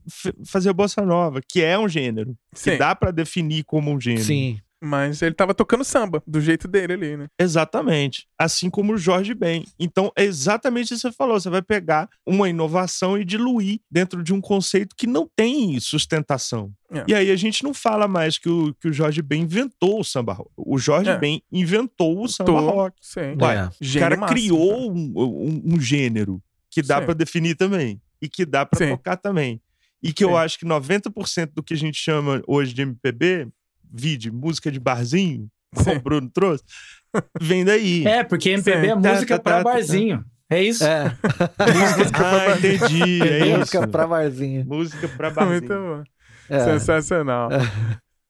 [0.47, 2.35] fazia bossa nova, que é um gênero.
[2.55, 2.71] Sim.
[2.73, 4.25] Que dá pra definir como um gênero.
[4.25, 4.59] Sim.
[4.81, 7.27] Mas ele tava tocando samba, do jeito dele ali, né?
[7.39, 8.29] Exatamente.
[8.39, 9.65] Assim como o Jorge Ben.
[9.79, 11.39] Então, é exatamente isso que você falou.
[11.41, 16.73] Você vai pegar uma inovação e diluir dentro de um conceito que não tem sustentação.
[16.93, 17.05] É.
[17.09, 20.05] E aí a gente não fala mais que o, que o Jorge Ben inventou o
[20.05, 20.51] samba rock.
[20.57, 21.19] O Jorge É.
[21.19, 22.97] Ben inventou o samba Tô- rock.
[23.01, 23.37] Sim.
[23.41, 23.65] Uai, É.
[23.67, 28.01] O cara máximo, criou um, um- um gênero que dá pra definir também.
[28.23, 28.91] E que dá pra Sim.
[28.93, 29.61] tocar também.
[30.01, 30.31] E que Sim.
[30.31, 33.49] eu acho que 90% do que a gente chama hoje de MPB,
[33.93, 35.97] vide música de barzinho, como Sim.
[35.97, 36.65] o Bruno trouxe,
[37.41, 38.07] vem daí.
[38.07, 38.91] É, porque MPB Sim.
[38.91, 39.71] é música Tá, tá, pra tá, tá.
[39.77, 40.25] barzinho.
[40.51, 40.83] É isso?
[40.85, 41.15] É.
[41.59, 43.23] Ah, entendi.
[43.23, 43.59] É isso.
[43.59, 44.65] Música pra barzinho.
[44.67, 45.97] Música pra Muito barzinho.
[45.99, 46.05] bom.
[46.49, 46.65] É.
[46.65, 47.51] Sensacional.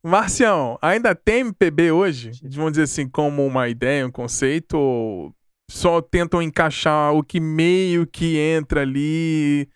[0.04, 2.30] Marcião, ainda tem MPB hoje?
[2.50, 4.74] Vamos dizer assim, como uma ideia, um conceito?
[4.76, 5.32] Ou
[5.70, 9.68] só tentam encaixar o que meio que entra ali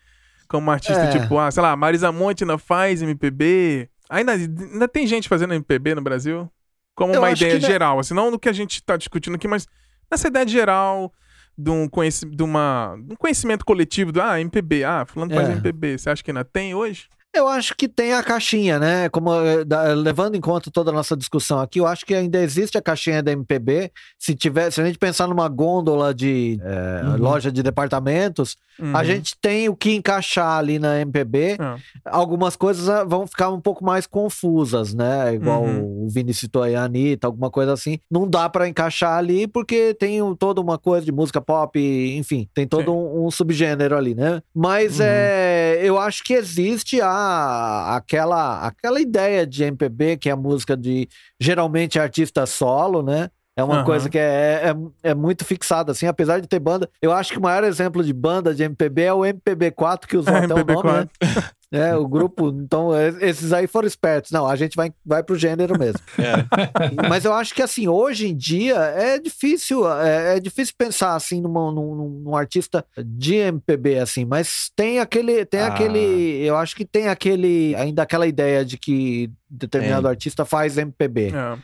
[0.49, 1.19] como artista, É.
[1.19, 3.89] tipo, ah, sei lá, Marisa Monte ainda faz MPB?
[4.09, 6.49] Ainda, ainda tem gente fazendo MPB no Brasil?
[6.95, 9.67] Como Eu uma ideia geral, assim, não do que a gente tá discutindo aqui, mas
[10.11, 11.11] nessa ideia geral
[11.57, 15.49] de um, conheci de uma, de um conhecimento coletivo do, ah, MPB, ah, fulano faz
[15.49, 15.51] É.
[15.53, 15.97] MPB.
[15.97, 17.07] Você acha que ainda tem hoje?
[17.35, 19.09] Eu acho que tem a caixinha, né?
[19.09, 22.39] Como eh, da- levando em conta toda a nossa discussão aqui, eu acho que ainda
[22.39, 23.91] existe a caixinha da MPB.
[24.19, 27.17] Se tiver, se a gente pensar numa gôndola de eh, Uhum.
[27.17, 28.95] loja de departamentos, Uhum.
[28.95, 31.57] a gente tem o que encaixar ali na MPB.
[31.59, 31.75] É.
[32.05, 35.33] Algumas coisas ah, vão ficar um pouco mais confusas, né?
[35.33, 36.05] Igual Uhum.
[36.05, 37.97] o Vini citou aí a Anitta, alguma coisa assim.
[38.11, 41.79] Não dá pra encaixar ali porque tem um- toda uma coisa de música pop,
[42.17, 44.41] enfim, tem todo um, um subgênero ali, né?
[44.53, 45.05] Mas Uhum.
[45.07, 50.77] é, eu acho que existe a, aquela, aquela ideia de MPB, que é a música
[50.77, 51.07] de
[51.39, 53.29] geralmente artista solo, né?
[53.55, 53.83] É uma Aham.
[53.85, 56.89] coisa que é, é, é muito fixada, assim, apesar de ter banda.
[57.01, 60.33] Eu acho que o maior exemplo de banda de MPB é o MPB4, que usou
[60.35, 60.93] É, até o nome, MPB4.
[60.93, 61.07] né?
[61.75, 62.49] É, o grupo.
[62.49, 64.29] Então, é, esses aí foram espertos.
[64.29, 65.99] Não, a gente vai, vai pro gênero mesmo.
[66.19, 67.09] É.
[67.09, 71.41] Mas eu acho que, assim, hoje em dia é difícil, é, é difícil pensar, assim,
[71.41, 75.67] numa- num, num- num artista de MPB, assim, mas tem aquele, tem Ah.
[75.69, 80.11] aquele, eu acho que tem aquele, ainda aquela ideia de que determinado Tem.
[80.11, 81.33] artista faz MPB.
[81.33, 81.57] É,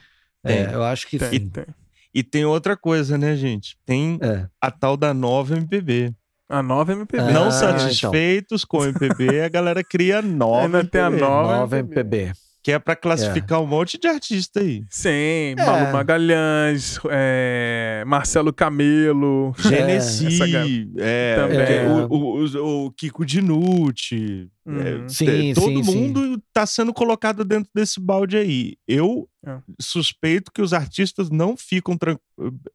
[0.43, 1.49] É, eu acho que tem, sim.
[1.49, 1.65] tem.
[2.13, 3.77] E tem outra coisa, né, gente?
[3.85, 4.47] Tem É.
[4.61, 6.13] a tal da nova MPB.
[6.49, 7.21] A nova MPB.
[7.21, 7.51] Ah, Não então.
[7.51, 11.57] satisfeitos com o MPB, a galera cria nova Ainda tem a MPB, nova.
[11.57, 12.31] Nova MPB.
[12.63, 14.83] que é pra classificar um monte de artista aí.
[14.89, 15.65] Sim, É.
[15.65, 19.53] Malu Magalhães, é, Marcelo Camelo.
[19.59, 21.59] Genesi, é, Também.
[21.59, 24.47] é, o, o- o- Kiko Dinucci.
[24.65, 24.79] Uhum.
[25.05, 26.13] é, Sim, é, todo sim, sim.
[26.59, 28.75] Mundo tá sendo colocado dentro desse balde aí.
[28.87, 29.57] Eu É.
[29.79, 32.17] suspeito que os artistas não ficam tran-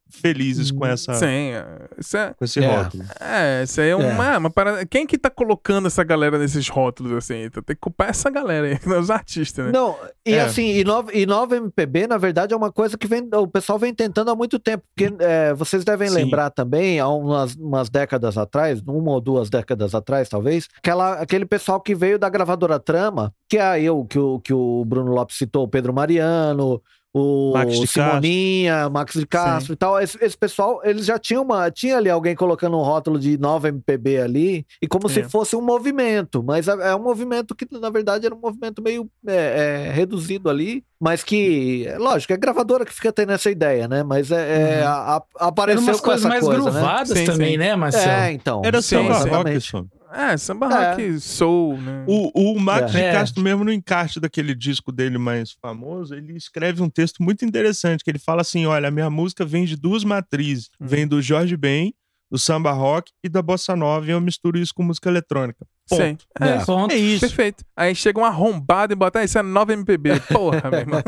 [0.09, 1.65] felizes com essa Sim, é,
[1.99, 2.65] isso é, com esse É.
[2.75, 3.03] rótulo.
[3.19, 4.83] é, isso aí é uma, uma parada.
[4.85, 7.43] Quem que tá colocando essa galera nesses rótulos assim?
[7.43, 9.71] Então, tem que culpar essa galera aí, os artistas, né?
[9.71, 9.95] Não,
[10.25, 10.41] e É.
[10.41, 13.77] assim, e nova, e nova MPB, na verdade, é uma coisa que vem, o pessoal
[13.77, 14.83] vem tentando há muito tempo.
[14.95, 16.15] Porque é, vocês devem Sim.
[16.15, 21.45] lembrar também, há umas, umas décadas atrás, uma ou duas décadas atrás, talvez, aquela, aquele
[21.45, 25.11] pessoal que veio da gravadora Trama, que é aí o que o, que o Bruno
[25.11, 26.81] Lopes citou, o Pedro Mariano.
[27.17, 29.97] O Max de Simoninha, Max de Castro e tal.
[30.01, 31.71] Esse, esse pessoal, eles já tinham uma.
[31.71, 35.23] Tinha ali alguém colocando um rótulo de nova MPB ali, e como se É.
[35.23, 36.43] fosse um movimento.
[36.43, 40.49] Mas é, é um movimento que, na verdade, era um movimento meio é, é, reduzido
[40.49, 40.83] ali.
[40.99, 44.03] Mas que, lógico, é gravadora que fica tendo essa ideia, né?
[44.03, 44.35] Mas é,
[44.79, 44.87] é, Uhum.
[44.89, 46.69] a- a- Eram apareceu umas com coisas essa mais coisa, né?
[46.71, 47.57] gruvadas Sim, também, sim.
[47.57, 48.11] né, Marcelo?
[48.11, 48.61] É, então.
[48.65, 49.61] Era Sim, rock, exatamente.
[49.61, 49.85] só.
[50.15, 50.89] É, samba É.
[50.91, 52.05] rock, soul, né?
[52.07, 52.97] O, o Max É.
[52.97, 53.11] de É.
[53.11, 58.03] Castro, mesmo no encarte daquele disco dele mais famoso, ele escreve um texto muito interessante,
[58.03, 60.87] que ele fala assim, olha, a minha música vem de duas matrizes, Uhum.
[60.87, 61.93] vem do Jorge Ben,
[62.31, 65.65] do samba rock e da bossa nova, e eu misturo isso com música eletrônica.
[65.87, 66.01] Ponto.
[66.03, 66.17] Sim.
[66.41, 66.65] É, É.
[66.65, 66.91] Ponto.
[66.91, 67.19] É isso.
[67.27, 67.63] Perfeito.
[67.75, 70.19] Aí chega um arrombado e bota, ah, isso é nova MPB.
[70.31, 71.03] Porra, meu irmão.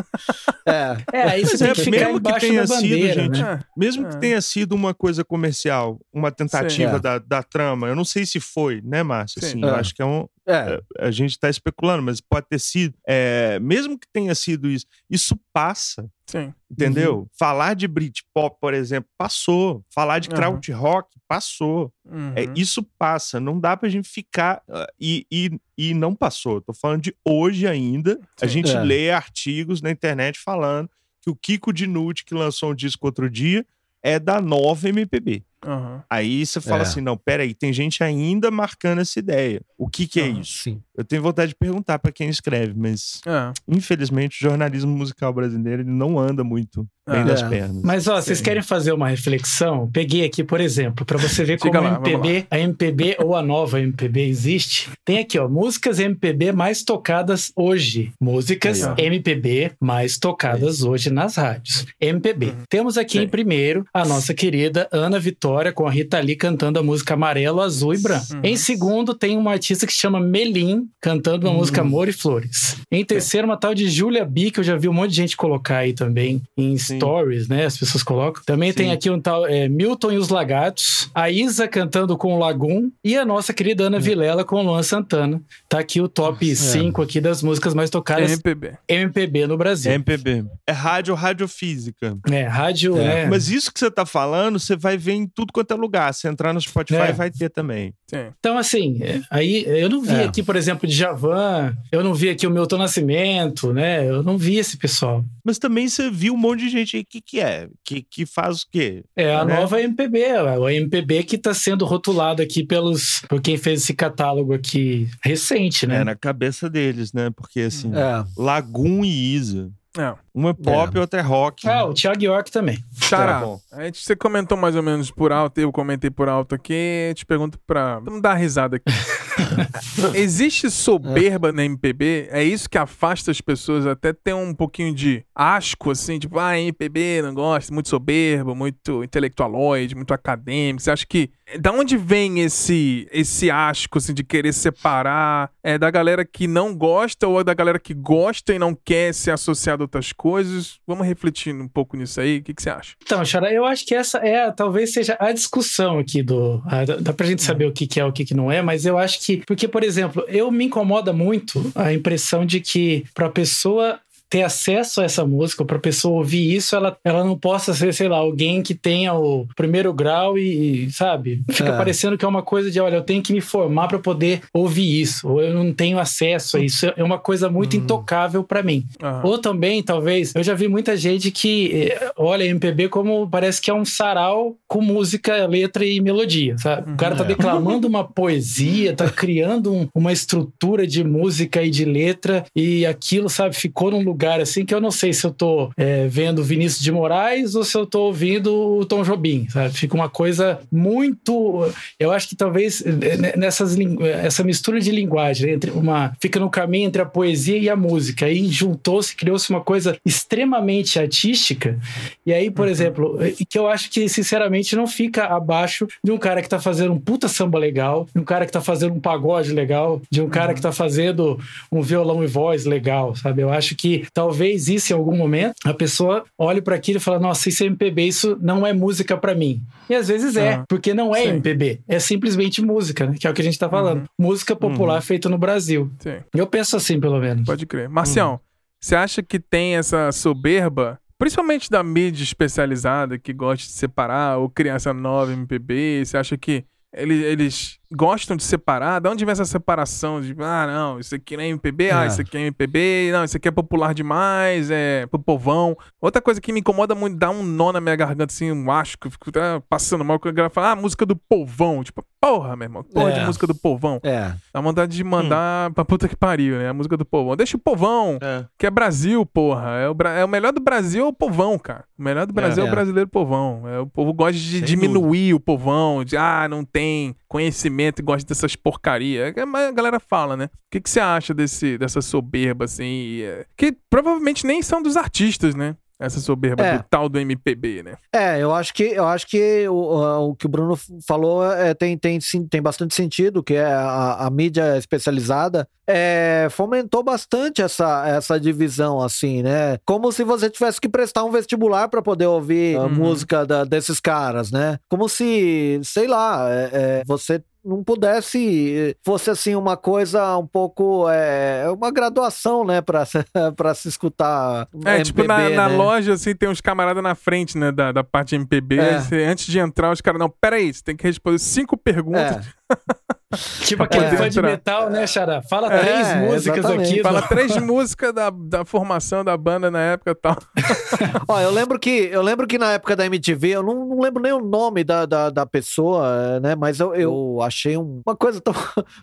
[0.65, 0.97] É.
[1.13, 3.59] É, aí você Mas tem é, que ficar mesmo que tenha sido, bandeira, gente, né?
[3.61, 3.65] É.
[3.79, 4.09] Mesmo É.
[4.09, 6.97] que tenha sido uma coisa comercial, uma tentativa.
[6.97, 6.99] É.
[6.99, 9.41] da, da trama, eu não sei se foi, né, Márcio?
[9.41, 9.47] Sim.
[9.47, 9.69] Assim, É.
[9.69, 10.81] Eu acho que é um, É.
[10.99, 12.95] a gente tá especulando, mas pode ter sido.
[13.05, 16.09] É, mesmo que tenha sido isso, isso passa.
[16.25, 16.53] Sim.
[16.71, 17.19] Entendeu?
[17.19, 17.27] Uhum.
[17.37, 19.83] Falar de Britpop, por exemplo, passou.
[19.89, 20.29] Falar de.
[20.29, 21.91] Krautrock, passou.
[22.05, 22.33] Uhum.
[22.35, 23.39] É, isso passa.
[23.39, 24.61] Não dá pra gente ficar.
[24.69, 26.61] ah, e, e, e não passou.
[26.61, 28.19] Tô falando de hoje ainda.
[28.41, 28.53] A Sim.
[28.53, 28.81] gente É.
[28.81, 30.89] lê artigos na internet falando
[31.21, 33.65] que o Kiko Dinucci, que lançou um disco outro dia,
[34.01, 35.43] é da nova MPB.
[35.65, 36.03] Aham.
[36.09, 36.81] Aí você fala É.
[36.83, 39.61] assim: não, peraí, tem gente ainda marcando essa ideia.
[39.77, 40.39] O que, que é Aham.
[40.41, 40.63] isso?
[40.63, 40.81] Sim.
[40.95, 43.51] Eu tenho vontade de perguntar pra quem escreve, mas É.
[43.67, 47.23] infelizmente o jornalismo musical brasileiro ele não anda muito bem Ah.
[47.23, 47.49] das É.
[47.49, 47.81] pernas.
[47.83, 48.43] Mas ó, vocês Sim.
[48.43, 49.89] querem fazer uma reflexão?
[49.91, 53.35] Peguei aqui, por exemplo, para você ver como a lá, vamos MPB, a MPB ou
[53.35, 54.89] a nova MPB existe.
[55.05, 58.11] Tem aqui, ó, músicas MPB mais tocadas hoje.
[58.19, 59.05] Músicas Aí.
[59.05, 61.85] MPB mais tocadas hoje nas rádios.
[62.01, 62.47] MPB.
[62.47, 62.55] Uhum.
[62.69, 63.25] Temos aqui Sim.
[63.25, 67.61] em primeiro a nossa querida Ana Vitória com a Rita Lee cantando a música Amarelo,
[67.61, 68.25] Azul e Branco.
[68.33, 68.41] Uhum.
[68.43, 71.59] Em segundo tem uma artista que se chama Melim cantando uma Uhum.
[71.59, 72.75] música Amor e Flores.
[72.91, 75.37] Em terceiro uma tal de Julia B que eu já vi um monte de gente
[75.37, 76.97] colocar aí também em Sim.
[76.97, 77.65] stories, né?
[77.65, 78.43] As pessoas colocam.
[78.45, 78.93] Também tem Sim.
[78.93, 83.15] aqui um tal é, Milton e os Lagartos, a Isa cantando com o Lagoon e
[83.17, 83.85] a nossa querida.
[83.85, 85.41] Ana Vilela com o Luan Santana.
[85.69, 88.73] Tá aqui o top 5 aqui das músicas mais tocadas MPB.
[88.89, 89.91] MPB no Brasil.
[89.91, 90.43] MPB.
[90.65, 92.17] É rádio, radiofísica.
[92.29, 93.23] É, rádio, É.
[93.23, 93.27] é.
[93.27, 96.11] Mas isso que você tá falando, você vai ver em tudo quanto é lugar.
[96.15, 97.11] Se entrar no Spotify, É.
[97.13, 97.93] vai ter também.
[98.09, 98.31] Sim.
[98.39, 100.23] Então, assim, é, aí eu não vi É.
[100.23, 104.09] aqui, por exemplo, de Javan, eu não vi aqui o Milton Nascimento, né?
[104.09, 105.23] Eu não vi esse pessoal.
[105.45, 108.61] Mas também você viu um monte de gente aí que, que é, que, que faz
[108.63, 109.03] o quê?
[109.15, 109.55] É a Né?
[109.55, 114.53] nova MPB, a MPB que está sendo rotulado aqui pelos por quem fez esse catálogo
[114.53, 115.97] aqui recente, né?
[116.01, 117.29] É na cabeça deles, né?
[117.35, 118.25] Porque assim, É.
[118.35, 119.69] Lagoon e Isa.
[119.97, 120.13] É.
[120.33, 121.67] Uma é pop e outra é rock.
[121.67, 122.77] Ah, o Thiago York também.
[123.01, 123.59] Xará, Tá bom.
[123.71, 127.25] a gente, você comentou mais ou menos por alto, eu comentei por alto aqui, te
[127.25, 127.99] pergunto pra.
[127.99, 128.85] Vamos dar uma risada aqui.
[130.13, 132.29] Existe soberba na MPB?
[132.31, 136.59] É isso que afasta as pessoas até ter um pouquinho de asco, assim, tipo, ah,
[136.59, 140.81] MPB não gosta, muito soberba, muito intelectualoide, muito acadêmico.
[140.81, 141.29] Você acha que
[141.59, 145.49] da onde vem esse esse asco assim, de querer separar?
[145.63, 149.13] É da galera que não gosta ou é da galera que gosta e não quer
[149.13, 150.79] ser associada a outras coisas?
[150.85, 152.39] Vamos refletir um pouco nisso aí.
[152.39, 152.95] O que, que você acha?
[153.01, 156.61] Então, Xara, eu acho que essa é talvez seja a discussão aqui do.
[156.65, 158.85] A, dá pra gente saber o que, que é o que, que não é, mas
[158.85, 159.26] eu acho que.
[159.35, 163.99] Porque, por exemplo, eu me incomoda muito a impressão de que pra pessoa
[164.29, 167.93] ter acesso a essa música, para a pessoa ouvir isso, ela, ela não possa ser,
[167.93, 171.41] sei lá, alguém que tenha o primeiro grau e, e sabe?
[171.49, 171.77] Fica é.
[171.77, 175.01] parecendo que é uma coisa de, olha, eu tenho que me formar para poder ouvir
[175.01, 176.91] isso, ou eu não tenho acesso a isso.
[176.95, 177.83] É uma coisa muito uhum.
[177.83, 178.85] intocável para mim.
[179.01, 179.21] Uhum.
[179.23, 183.69] Ou também, talvez, eu já vi muita gente que eh, olha MPB como parece que
[183.69, 186.91] é um sarau com música, letra e melodia, sabe?
[186.91, 187.27] O cara tá uhum.
[187.27, 193.29] declamando uma poesia, tá criando um, uma estrutura de música e de letra e aquilo,
[193.29, 196.43] sabe, ficou num lugar lugar assim que eu não sei se eu tô é, vendo
[196.43, 199.71] Vinícius de Moraes ou se eu tô ouvindo o Tom Jobim, sabe?
[199.75, 201.71] Fica uma coisa muito.
[201.99, 203.77] Eu acho que talvez é, nessas
[204.23, 208.25] essa mistura de linguagem entre uma fica no caminho entre a poesia e a música.
[208.25, 211.77] Aí juntou-se, criou-se uma coisa extremamente artística.
[212.25, 212.71] E aí, por uhum.
[212.71, 216.93] exemplo, que eu acho que sinceramente não fica abaixo de um cara que tá fazendo
[216.93, 220.29] um puta samba legal, de um cara que tá fazendo um pagode legal, de um
[220.29, 220.55] cara uhum.
[220.55, 221.39] que tá fazendo
[221.71, 223.43] um violão e voz legal, sabe?
[223.43, 227.19] Eu acho que talvez isso em algum momento a pessoa olhe para aquilo e fala:
[227.19, 229.61] Nossa, isso é MPB, isso não é música para mim.
[229.89, 231.29] E às vezes é, ah, porque não é sim.
[231.29, 233.15] MPB, é simplesmente música, né?
[233.19, 234.01] Que é o que a gente tá falando.
[234.01, 234.27] Uhum.
[234.27, 235.01] Música popular uhum.
[235.01, 235.91] feita no Brasil.
[235.99, 236.17] Sim.
[236.33, 237.45] Eu penso assim, pelo menos.
[237.45, 237.89] Pode crer.
[237.89, 238.39] Marcião, uhum.
[238.79, 244.49] você acha que tem essa soberba principalmente da mídia especializada que gosta de separar ou
[244.49, 248.99] criar essa nova MPB, você acha que eles, eles gostam de separar.
[248.99, 250.21] De onde vem essa separação?
[250.21, 252.07] De, ah, não, isso aqui não é MPB, ah, é.
[252.07, 255.77] isso aqui é MPB, não, isso aqui é popular demais, é pro povão.
[256.01, 258.97] Outra coisa que me incomoda muito, dá um nó na minha garganta, assim, um acho
[258.97, 261.83] que eu fico tá passando mal, quando a galera fala, ah, música do povão.
[261.83, 263.19] Tipo, porra, meu irmão, porra é.
[263.19, 263.99] de música do povão.
[264.03, 264.33] É.
[264.53, 265.73] Dá vontade de mandar hum.
[265.73, 266.69] pra puta que pariu, né?
[266.69, 267.35] A música do povão.
[267.35, 268.45] Deixa o povão, é.
[268.57, 269.69] que é Brasil, porra.
[269.77, 271.85] É o, é o melhor do Brasil é o povão, cara.
[271.97, 272.75] O melhor do Brasil é, é o é.
[272.75, 273.63] brasileiro povão.
[273.67, 275.35] É, o povo gosta de Sem diminuir dúvida.
[275.35, 279.33] o povão, de, ah, não tem conhecimento e gosta dessas porcarias.
[279.35, 280.45] É, a galera fala, né?
[280.45, 283.21] O que, que você acha desse, dessa soberba, assim?
[283.55, 285.75] Que provavelmente nem são dos artistas, né?
[285.99, 286.77] Essa soberba é.
[286.77, 287.95] do tal do MPB, né?
[288.13, 291.97] É, eu acho que eu acho que o, o que o Bruno falou é, tem,
[291.97, 292.19] tem,
[292.49, 299.01] tem bastante sentido, que é a, a mídia especializada é, fomentou bastante essa, essa divisão,
[299.01, 299.79] assim, né?
[299.85, 302.85] Como se você tivesse que prestar um vestibular para poder ouvir uhum.
[302.85, 304.77] a música da, desses caras, né?
[304.89, 311.09] Como se, sei lá, é, é, você não pudesse fosse assim uma coisa um pouco
[311.09, 313.03] é uma graduação né para
[313.57, 315.55] para se escutar é MPB, tipo na, né?
[315.55, 318.99] na, loja assim tem uns camaradas na frente né da, da parte de MPB é.
[319.01, 322.47] você, antes de entrar os caras não pera aí você tem que responder cinco perguntas
[322.71, 322.77] é.
[323.65, 325.41] Tipo aquele é, fã de metal, né, Xará?
[325.41, 326.93] Fala é, três músicas exatamente.
[326.93, 327.03] aqui.
[327.03, 330.37] Fala três músicas da, da formação da banda na época e tal.
[331.27, 334.23] Ó, eu lembro que eu lembro que na época da MTV, eu não, não lembro
[334.23, 336.55] nem o nome da, da, da pessoa, né?
[336.55, 338.53] Mas eu, eu achei um, uma coisa tão,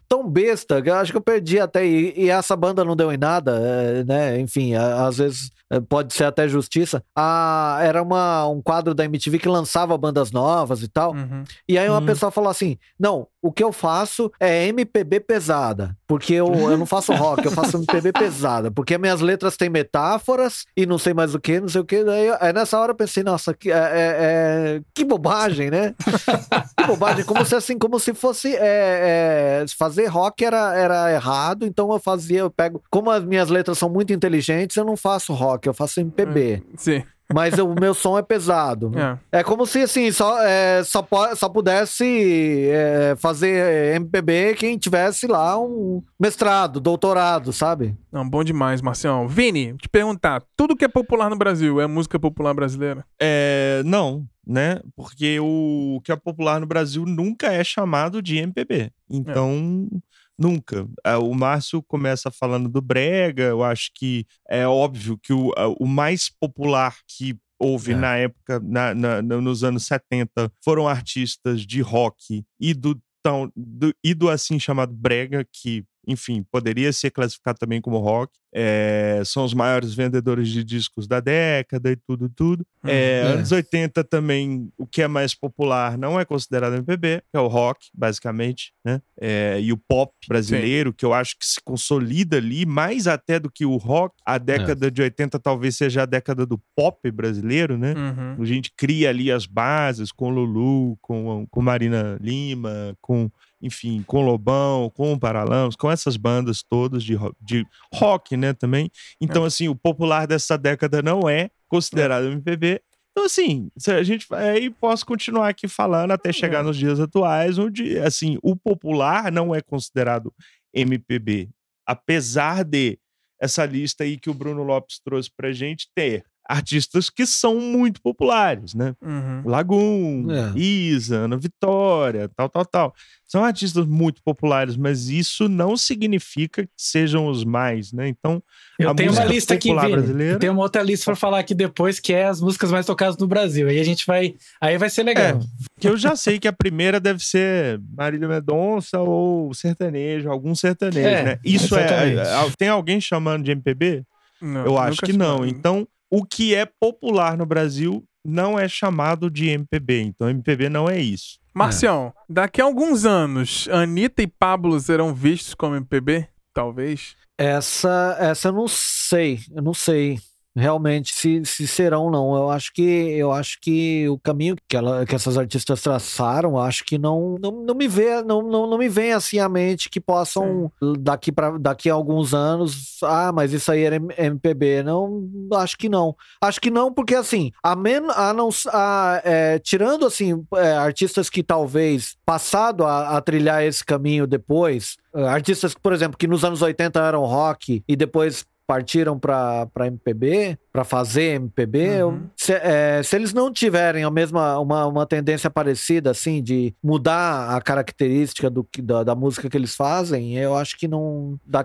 [0.09, 1.85] tão besta que eu acho que eu perdi até.
[1.85, 4.41] E, e essa banda não deu em nada, é, né?
[4.41, 7.03] Enfim, às vezes é, pode ser até justiça.
[7.17, 11.13] Ah, era uma, um quadro da MTV que lançava bandas novas e tal.
[11.13, 11.43] Uhum.
[11.69, 12.07] E aí uma uhum.
[12.07, 15.97] pessoa falou assim: não, o que eu faço é MPB pesada.
[16.07, 18.71] Porque eu, eu não faço rock, eu faço MPB pesada.
[18.71, 22.05] Porque minhas letras têm metáforas e não sei mais o que, não sei o que.
[22.05, 25.95] Daí, aí nessa hora eu pensei, nossa, que, é, é, é que bobagem, né?
[26.77, 27.25] que bobagem.
[27.25, 31.99] Como se assim, como se fosse é, é, fazer rock era, era errado, então eu
[31.99, 32.83] fazia, eu pego.
[32.91, 36.63] Como as minhas letras são muito inteligentes, eu não faço rock, eu faço MPB.
[36.77, 37.03] Sim
[37.35, 38.93] mas o meu som é pesado.
[39.33, 41.05] É, é como se, assim, só, é, só,
[41.35, 47.97] só pudesse é, fazer MPB quem tivesse lá um mestrado, doutorado, sabe?
[48.13, 49.27] Não, bom demais, Marcião.
[49.27, 53.05] Vini, te perguntar, tudo que é popular no Brasil é música popular brasileira?
[53.21, 54.79] É, não, né?
[54.95, 58.93] Porque o que é popular no Brasil nunca é chamado de MPB.
[59.11, 59.89] Então...
[59.93, 60.15] É.
[60.39, 60.87] Nunca.
[61.05, 65.87] É, o Márcio começa falando do Brega, eu acho que é óbvio que o, o
[65.87, 67.97] mais popular que houve é.
[67.97, 73.95] na época, na, na, nos anos 70, foram artistas de rock e do, tão, do,
[74.03, 78.33] e do assim chamado Brega, que enfim, poderia ser classificado também como rock.
[78.57, 82.65] É, são os maiores vendedores de discos da década e tudo, tudo.
[82.85, 82.91] Uhum.
[82.91, 83.23] É, É.
[83.23, 87.47] Anos 80 também, o que é mais popular não é considerado MPB, que é o
[87.47, 89.01] rock, basicamente, né?
[89.21, 93.51] É, e o pop brasileiro, que eu acho que se consolida ali, mais até do
[93.51, 94.15] que o rock.
[94.25, 97.95] A década de 80 talvez seja a década do pop brasileiro, né?
[97.95, 98.43] Uhum.
[98.43, 103.31] A gente cria ali as bases com Lulu, com, com Marina Lima, com,
[103.65, 108.53] enfim, com Lobão, com o Paralamas, com essas bandas todas de, ro- de rock, né,
[108.53, 108.91] também.
[109.21, 112.81] Então, assim, o popular dessa década não é considerado MPB.
[113.13, 117.97] Então, assim, a gente aí posso continuar aqui falando até chegar nos dias atuais, onde,
[117.99, 120.33] assim, o popular não é considerado
[120.75, 121.49] MPB.
[121.87, 122.99] Apesar de
[123.41, 128.01] essa lista aí que o Bruno Lopes trouxe pra gente ter artistas que são muito
[128.03, 128.95] populares, né?
[129.03, 129.43] Uhum.
[129.47, 130.59] Lagoon, É.
[130.59, 132.95] Isa, Ana Vitória, tal, tal, tal.
[133.27, 138.07] São artistas muito populares, mas isso não significa que sejam os mais, né?
[138.09, 138.43] Então,
[138.79, 140.35] Eu A tenho uma música lista aqui, brasileira?
[140.35, 143.17] Eu tenho uma outra lista pra falar aqui depois, que é as músicas mais tocadas
[143.17, 143.67] no Brasil.
[143.69, 144.35] Aí a gente vai.
[144.61, 145.41] Aí vai ser legal.
[145.81, 151.09] que eu já sei que a primeira deve ser Marília Mendonça ou sertanejo, algum sertanejo,
[151.09, 151.39] É, né?
[151.45, 152.19] Isso é, exatamente.
[152.51, 154.05] é- Tem alguém chamando de MPB?
[154.43, 155.45] Não, Eu acho que não.
[155.47, 160.01] Então, o que é popular no Brasil não é chamado de MPB.
[160.01, 161.39] Então, MPB não é isso.
[161.55, 166.27] Marcião, daqui a alguns anos, Anitta e Pablo serão vistos como MPB?
[166.53, 167.17] Talvez.
[167.39, 170.19] Essa, essa eu não sei, eu não sei
[170.57, 172.35] realmente se, se serão não.
[172.37, 176.85] Eu acho que eu acho que o caminho que, ela, que essas artistas traçaram, acho
[176.85, 180.01] que não não, não me vê, não, não, não me vem assim à mente que
[180.01, 184.83] possam daqui para daqui a alguns anos, ah, mas isso aí era MPB.
[184.83, 186.15] Não, acho que não.
[186.41, 191.29] Acho que não porque assim, a men, a não a, é, tirando assim é, artistas
[191.29, 196.45] que talvez passado a, a trilhar esse caminho depois, Uh, artistas, por exemplo, que nos
[196.45, 202.23] anos 80 eram rock e depois partiram para MPB, para fazer MPB, Uhum.
[202.37, 207.57] se, é, se eles não tiverem a mesma uma, uma tendência parecida assim de mudar
[207.57, 211.65] a característica do da, da música que eles fazem, eu acho que não da-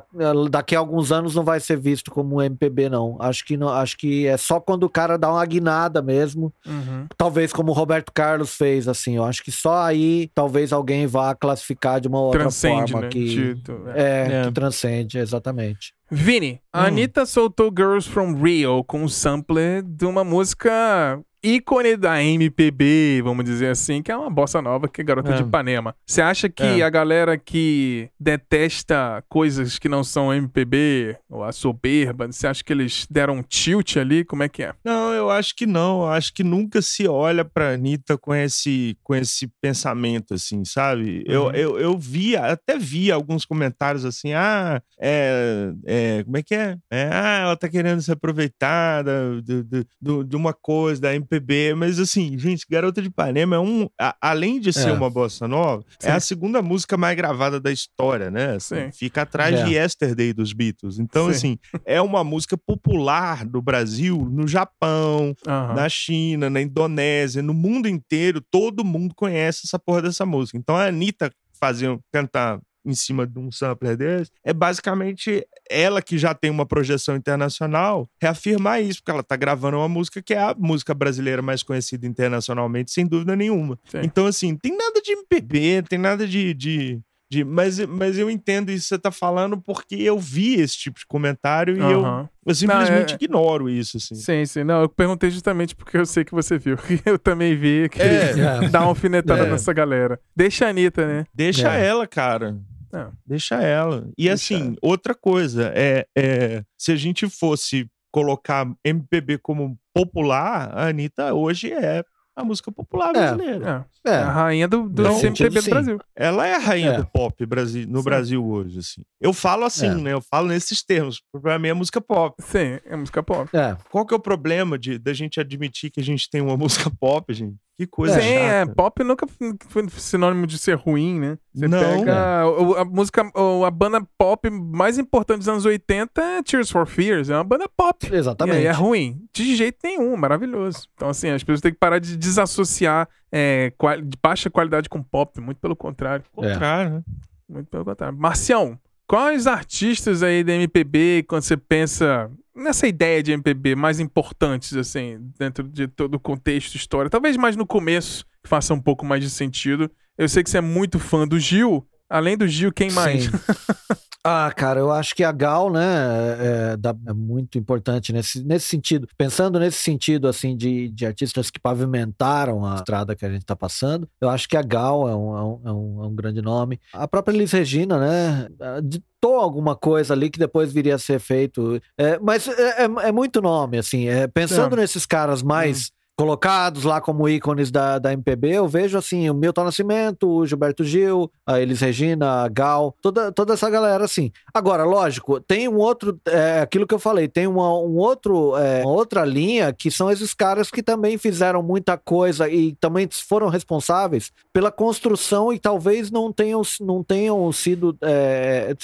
[0.51, 3.17] daqui a alguns anos não vai ser visto como MPB não.
[3.19, 7.07] Acho que não, acho que é só quando o cara dá uma guinada mesmo Uhum.
[7.17, 9.15] talvez como o Roberto Carlos fez, assim.
[9.15, 13.11] Eu acho que só aí talvez alguém vá classificar de uma outra Transcende, forma né?
[13.11, 14.01] que Tito, é.
[14.01, 14.43] é, É.
[14.45, 15.97] que transcende, exatamente.
[16.11, 16.85] Vini, a Hum.
[16.85, 23.45] Anitta soltou Girls from Rio com um sampler de uma música ícone da MPB, vamos
[23.45, 25.35] dizer assim, que é uma bossa nova, que é Garota É.
[25.37, 25.95] de Ipanema.
[26.05, 26.81] Você acha que É.
[26.81, 32.73] a galera que detesta coisas que não são MPB, ou a soberba, você acha que
[32.73, 34.23] eles deram um tilt ali?
[34.25, 34.73] Como é que é?
[34.83, 36.01] Não, eu acho que não.
[36.01, 41.23] Eu acho que nunca se olha pra Anitta com esse, com esse pensamento, assim, sabe?
[41.25, 41.51] Eu, Uhum.
[41.51, 46.77] eu, eu vi, até vi alguns comentários assim, ah, é, é, como é que é?
[46.91, 51.28] É, Ah, ela tá querendo se aproveitar do- do- do- de uma coisa, da MPB,
[51.77, 54.91] mas assim, gente, Garota de Ipanema é um, a- além de ser É.
[54.93, 56.09] uma bossa nova, Sim.
[56.09, 58.55] é a segunda música mais gravada da história, né?
[58.55, 58.91] Assim, Sim.
[58.91, 59.63] Fica atrás É.
[59.63, 60.99] de Yesterday dos Beatles.
[60.99, 61.31] Então, Sim.
[61.31, 65.73] assim, é uma música popular do Brasil, no Japão, Aham.
[65.75, 70.57] na China, na Indonésia, no mundo inteiro, todo mundo conhece essa porra dessa música.
[70.57, 76.17] Então a Anitta fazer, cantar em cima de um sampler desse, é basicamente ela que
[76.17, 80.39] já tem uma projeção internacional reafirmar isso, porque ela tá gravando uma música que é
[80.39, 83.77] a música brasileira mais conhecida internacionalmente, sem dúvida nenhuma.
[83.85, 84.01] Sim.
[84.03, 86.53] Então, assim, tem nada de MPB, tem nada de.
[86.53, 86.99] de,
[87.31, 90.99] de- mas, mas eu entendo isso que você tá falando porque eu vi esse tipo
[90.99, 92.29] de comentário e eu, Aham.
[92.45, 94.15] eu simplesmente é- ignoro isso, assim.
[94.15, 94.63] Sim, sim.
[94.63, 96.75] Não, eu perguntei justamente porque eu sei que você viu.
[97.05, 98.31] Eu também vi que É.
[98.65, 98.69] É.
[98.69, 99.49] dá uma alfinetada É.
[99.51, 100.19] nessa galera.
[100.35, 101.25] Deixa a Anitta, né?
[101.33, 101.85] Deixa É.
[101.85, 102.57] ela, cara.
[102.91, 103.11] Não.
[103.25, 104.07] Deixa ela.
[104.17, 104.75] E Deixa assim, ela.
[104.81, 111.71] outra coisa, é, é se a gente fosse colocar MPB como popular, a Anitta hoje
[111.71, 112.03] é
[112.39, 113.87] a música popular brasileira.
[114.05, 114.09] É.
[114.11, 115.69] É, A rainha do, do sentido, do.
[115.69, 115.99] Brasil.
[116.15, 116.97] Ela é a rainha É.
[116.97, 118.03] do pop brasi no Sim.
[118.05, 119.01] Brasil hoje, assim.
[119.19, 119.95] Eu falo assim, É.
[119.95, 120.13] né?
[120.13, 121.21] Eu falo nesses termos.
[121.41, 122.35] Pra mim é música pop.
[122.41, 123.49] Sim, é música pop.
[123.55, 123.75] é.
[123.91, 126.55] Qual que é o problema de da gente admitir que a gente tem uma
[126.87, 127.55] música pop, gente?
[127.79, 129.25] Que coisa Sim, é, pop nunca
[129.69, 131.37] foi sinônimo de ser ruim, né?
[131.55, 131.79] Você Não.
[131.79, 133.23] pega o- a, música,
[133.65, 137.69] a banda pop mais importante dos anos 80 é Tears for Fears, é uma banda
[137.69, 138.05] pop.
[138.05, 138.57] E Exatamente.
[138.57, 139.21] aí é ruim?
[139.33, 140.89] De jeito nenhum, maravilhoso.
[140.93, 145.01] Então, assim, as pessoas têm que parar de desassociar é, qual- de baixa qualidade com
[145.01, 146.25] pop, muito pelo contrário.
[146.35, 147.03] Contrário, né?
[147.47, 148.17] Muito pelo contrário.
[148.17, 148.77] Marcião,
[149.09, 155.17] quais artistas aí da MPB, quando você pensa nessa ideia de MPB, mais importantes, assim,
[155.37, 157.09] dentro de todo o contexto, história?
[157.09, 159.89] Talvez mais no começo, que faça um pouco mais de sentido.
[160.15, 163.29] Eu sei que você é muito fã do Gil, Além do Gil, quem mais?
[164.21, 169.07] Ah, cara, eu acho que a Gal, né, é, é, muito importante nesse, nesse sentido.
[169.17, 173.55] Pensando nesse sentido, assim, de, de artistas que pavimentaram a estrada que a gente tá
[173.55, 176.41] passando, eu acho que a Gal é um, é um, é um, é um grande
[176.41, 176.81] nome.
[176.93, 178.49] A própria Liz Regina, né,
[178.83, 181.81] ditou alguma coisa ali que depois viria a ser feito.
[181.97, 184.07] É, mas é, é, é, muito nome, assim.
[184.33, 189.29] pensando nesses caras mais hum colocados lá como ícones da, da MPB, eu vejo assim,
[189.29, 194.03] o Milton Nascimento, o Gilberto Gil, a Elis Regina, a Gal, toda, toda essa galera
[194.03, 194.29] assim.
[194.53, 198.81] Agora, lógico, tem um outro, é, aquilo que eu falei, tem uma, um outro, é,
[198.81, 203.47] uma outra linha que são esses caras que também fizeram muita coisa e também foram
[203.47, 207.97] responsáveis pela construção e talvez não tenham, não tenham sido.
[208.01, 208.75] É,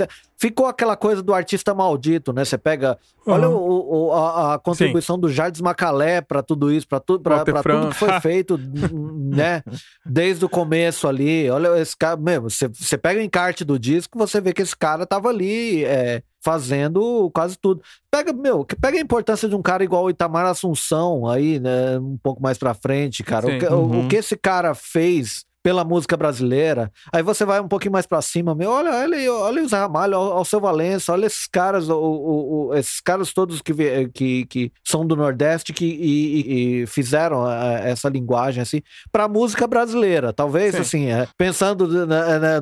[0.46, 2.46] ficou aquela coisa do artista maldito, né?
[2.46, 3.00] Você pega.
[3.26, 3.34] Uhum.
[3.34, 5.22] Olha o, o, a, a, contribuição Sim.
[5.22, 8.56] do Jardim Macalé para tudo isso, para tu, pra, pra tudo que foi feito,
[9.36, 9.64] né?
[10.06, 11.50] Desde o começo ali.
[11.50, 14.76] Olha, esse cara, mesmo, você, você pega o encarte do disco, você vê que esse
[14.76, 15.84] cara tava ali.
[15.84, 17.82] É, fazendo quase tudo.
[18.12, 22.20] Pega, meu, pega a importância de um cara igual o Itamar Assunção aí, né, um
[22.22, 23.48] pouco mais pra frente, cara.
[23.48, 24.02] O, uhum.
[24.02, 26.92] o, o, que esse cara fez pela música brasileira.
[27.12, 30.16] Aí você vai um pouquinho mais para cima, meu, olha, olha, olha o Zé Ramalho,
[30.16, 33.74] olha o seu Valença, olha esses caras, o, o, o, esses caras todos que,
[34.14, 38.80] que, que são do Nordeste que e, e fizeram é, essa linguagem assim
[39.12, 40.32] para música brasileira.
[40.32, 40.82] Talvez Sim.
[40.82, 41.88] assim, é, pensando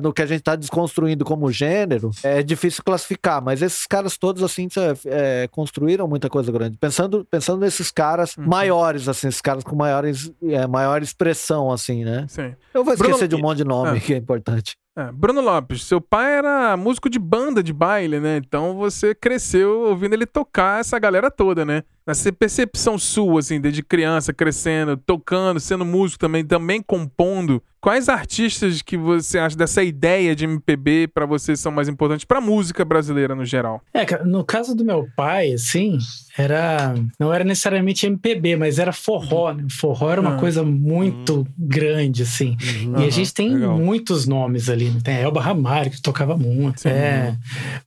[0.02, 4.42] no que a gente está desconstruindo como gênero, é difícil classificar, mas esses caras todos
[4.42, 4.66] assim
[5.04, 6.78] é, construíram muita coisa grande.
[6.78, 8.46] Pensando, pensando nesses caras uhum.
[8.46, 12.24] maiores, assim, esses caras com maiores, é, maior expressão, assim, né?
[12.30, 12.54] Sim.
[12.72, 13.14] Eu vou Bruno...
[13.14, 14.00] esquecer de um monte de nome é.
[14.00, 14.76] que é importante.
[14.96, 18.36] É, Bruno Lopes, seu pai era músico de banda de baile, né?
[18.36, 21.82] Então você cresceu ouvindo ele tocar essa galera toda, né?
[22.06, 27.62] Essa percepção sua, assim, desde criança, crescendo, tocando, sendo músico também, também compondo.
[27.84, 32.40] Quais artistas que você acha dessa ideia de MPB para você são mais importantes para
[32.40, 33.82] música brasileira no geral?
[33.92, 35.98] É, no caso do meu pai, assim,
[36.38, 39.66] era não era necessariamente MPB, mas era forró, né?
[39.70, 40.38] Forró era uma ah.
[40.38, 41.46] coisa muito uhum.
[41.58, 42.56] grande, assim.
[42.86, 43.02] Uhum.
[43.02, 43.78] E a gente tem Legal.
[43.78, 44.88] muitos nomes ali.
[44.88, 45.00] Né?
[45.04, 46.80] Tem Elba Ramalho, que tocava muito.
[46.80, 46.88] Sim.
[46.88, 47.36] É,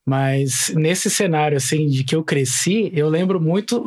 [0.05, 3.83] mas nesse cenário, assim, de que eu cresci, eu lembro muito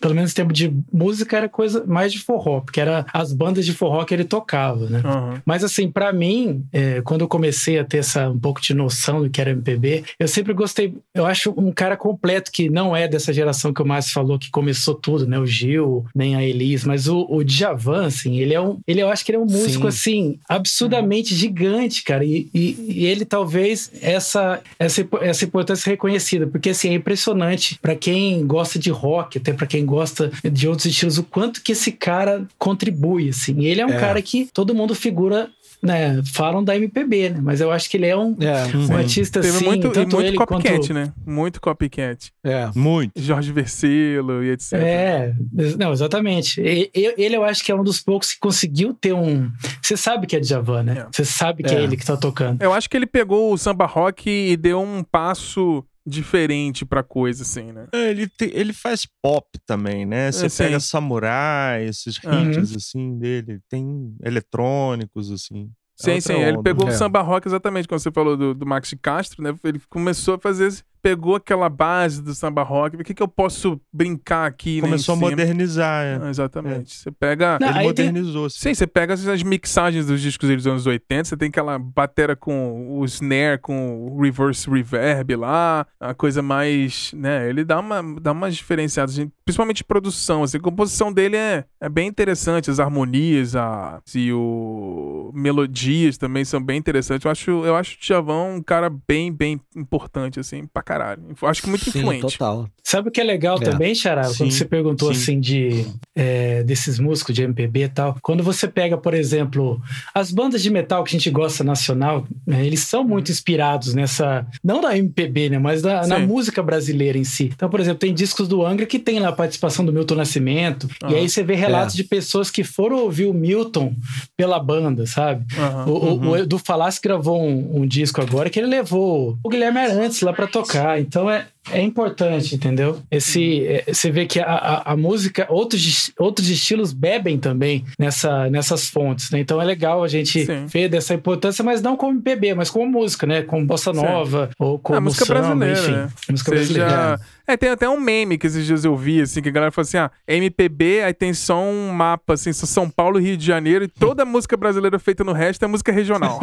[0.00, 3.72] pelo menos tempo de música, era coisa mais de forró, porque era as bandas de
[3.72, 5.02] forró que ele tocava, né?
[5.04, 5.40] Uhum.
[5.44, 9.22] Mas assim, para mim, é, quando eu comecei a ter essa um pouco de noção
[9.22, 13.08] do que era MPB, eu sempre gostei, eu acho um cara completo que não é
[13.08, 15.38] dessa geração que o Márcio falou que começou tudo, né?
[15.38, 19.08] O Gil, nem a Elis, mas o, o Djavan, assim, ele é um, ele eu
[19.08, 19.98] acho que ele é um músico Sim.
[19.98, 21.38] assim absurdamente uhum.
[21.38, 26.94] gigante, cara, e, e, e, ele talvez essa essa essa importância reconhecida, porque assim é
[26.94, 31.62] impressionante para quem gosta de rock, até para quem gosta de outros estilos, o quanto
[31.62, 33.64] que esse cara contribui, assim.
[33.64, 33.98] Ele é um é.
[33.98, 35.48] cara que todo mundo figura
[35.82, 37.40] né, falam da MPB, né?
[37.42, 40.28] Mas eu acho que ele é um, é, um artista Teve assim, muito, tanto muito
[40.28, 40.94] ele copycat, quanto...
[40.94, 41.12] né?
[41.26, 42.32] Muito copycat.
[42.42, 42.70] É.
[42.74, 43.20] Muito.
[43.20, 44.72] Jorge Versilo e etc.
[44.74, 45.34] É,
[45.78, 46.60] não, exatamente.
[46.60, 49.50] Ele eu acho que é um dos poucos que conseguiu ter um...
[49.82, 50.98] Você sabe que é Djavan, né?
[51.00, 51.06] É.
[51.10, 51.78] Você sabe que é.
[51.78, 52.62] é ele que tá tocando.
[52.62, 57.42] Eu acho que ele pegou o samba rock e deu um passo diferente pra coisa,
[57.42, 57.88] assim, né?
[57.92, 60.30] É, ele, te, ele faz pop também, né?
[60.30, 62.76] Você é, pega samurai, esses hits, uhum.
[62.76, 63.60] assim, dele.
[63.68, 65.70] Tem eletrônicos, assim.
[66.00, 66.34] É sim, sim.
[66.34, 66.48] Onda.
[66.48, 66.90] Ele pegou é.
[66.90, 69.54] o samba rock exatamente, quando você falou do, do Max Castro, né?
[69.64, 70.72] Ele começou a fazer
[71.04, 74.76] pegou aquela base do samba rock, o que, que eu posso brincar aqui?
[74.76, 76.18] Né, Começou né, a modernizar, é.
[76.22, 76.92] Ah, exatamente.
[76.92, 76.96] É.
[76.96, 77.58] Você pega.
[77.60, 78.48] Não, Ele modernizou.
[78.48, 78.58] Tem...
[78.58, 82.98] Sim, você pega as mixagens dos discos dos anos 80, você tem aquela batera com
[82.98, 87.12] o snare, com o reverse reverb lá, a coisa mais.
[87.12, 87.50] né?
[87.50, 90.42] Ele dá, uma, dá umas diferenciadas, principalmente produção.
[90.42, 96.46] Assim, a composição dele é, é bem interessante, as harmonias, a, e o melodias também
[96.46, 97.26] são bem interessantes.
[97.26, 101.22] Eu acho, eu acho o Djavan um cara bem, bem importante, assim, pra caralho caralho.
[101.42, 102.20] Acho que muito Sim, influente.
[102.20, 102.68] total.
[102.82, 103.64] Sabe o que é legal é.
[103.64, 104.30] também, Xará?
[104.36, 105.20] Quando você perguntou sim.
[105.20, 108.16] assim de é, desses músicos de MPB e tal.
[108.22, 109.80] Quando você pega, por exemplo,
[110.14, 114.46] as bandas de metal que a gente gosta nacional, né, eles são muito inspirados nessa.
[114.62, 115.58] Não da MPB, né?
[115.58, 117.50] Mas da, na música brasileira em si.
[117.54, 120.88] Então, por exemplo, tem discos do Angra que tem lá a participação do Milton Nascimento.
[121.02, 121.10] Uhum.
[121.10, 121.96] E aí você vê relatos é.
[121.96, 123.94] de pessoas que foram ouvir o Milton
[124.36, 125.44] pela banda, sabe?
[125.56, 125.92] Uhum.
[125.92, 126.58] O, o, o, uhum.
[126.64, 130.83] Falasque gravou um, um, disco agora que ele levou o Guilherme Arantes lá pra tocar.
[130.98, 133.00] Então é, é importante, entendeu?
[133.10, 138.50] Esse, é, você vê que a, a, a música, outros, outros estilos bebem também nessa,
[138.50, 139.40] nessas fontes, né?
[139.40, 140.66] Então é legal a gente Sim.
[140.66, 143.42] ver dessa importância, mas não como MPB, mas como música, né?
[143.42, 145.92] Como bossa nova ou como a música samba, brasileira, enfim.
[145.92, 146.08] né?
[146.30, 146.74] Música Seja...
[146.74, 147.20] brasileira.
[147.46, 149.84] É, tem até um meme que esses dias eu vi, assim, que a galera falou
[149.86, 153.88] assim, ah, MPB, aí tem só um mapa, assim, São Paulo, Rio de Janeiro, e
[153.88, 156.40] toda música brasileira feita no resto é música regional.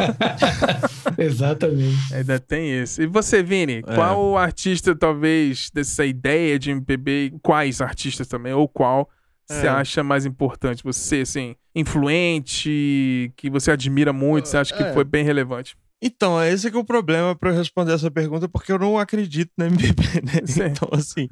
[1.18, 2.14] Exatamente.
[2.14, 3.02] Ainda tem isso.
[3.02, 3.94] E você, Vini, É.
[3.94, 9.08] qual artista, talvez, dessa ideia de MPB, quais artistas também, ou qual
[9.46, 9.70] você É.
[9.70, 10.82] acha mais importante?
[10.84, 14.92] Você, assim, influente, que você admira muito, você acha que É.
[14.92, 15.76] foi bem relevante?
[16.04, 19.52] Então, esse que é o problema pra eu responder essa pergunta, porque eu não acredito
[19.56, 20.40] na MPB, né?
[20.44, 20.62] Sim.
[20.64, 21.28] Então, assim,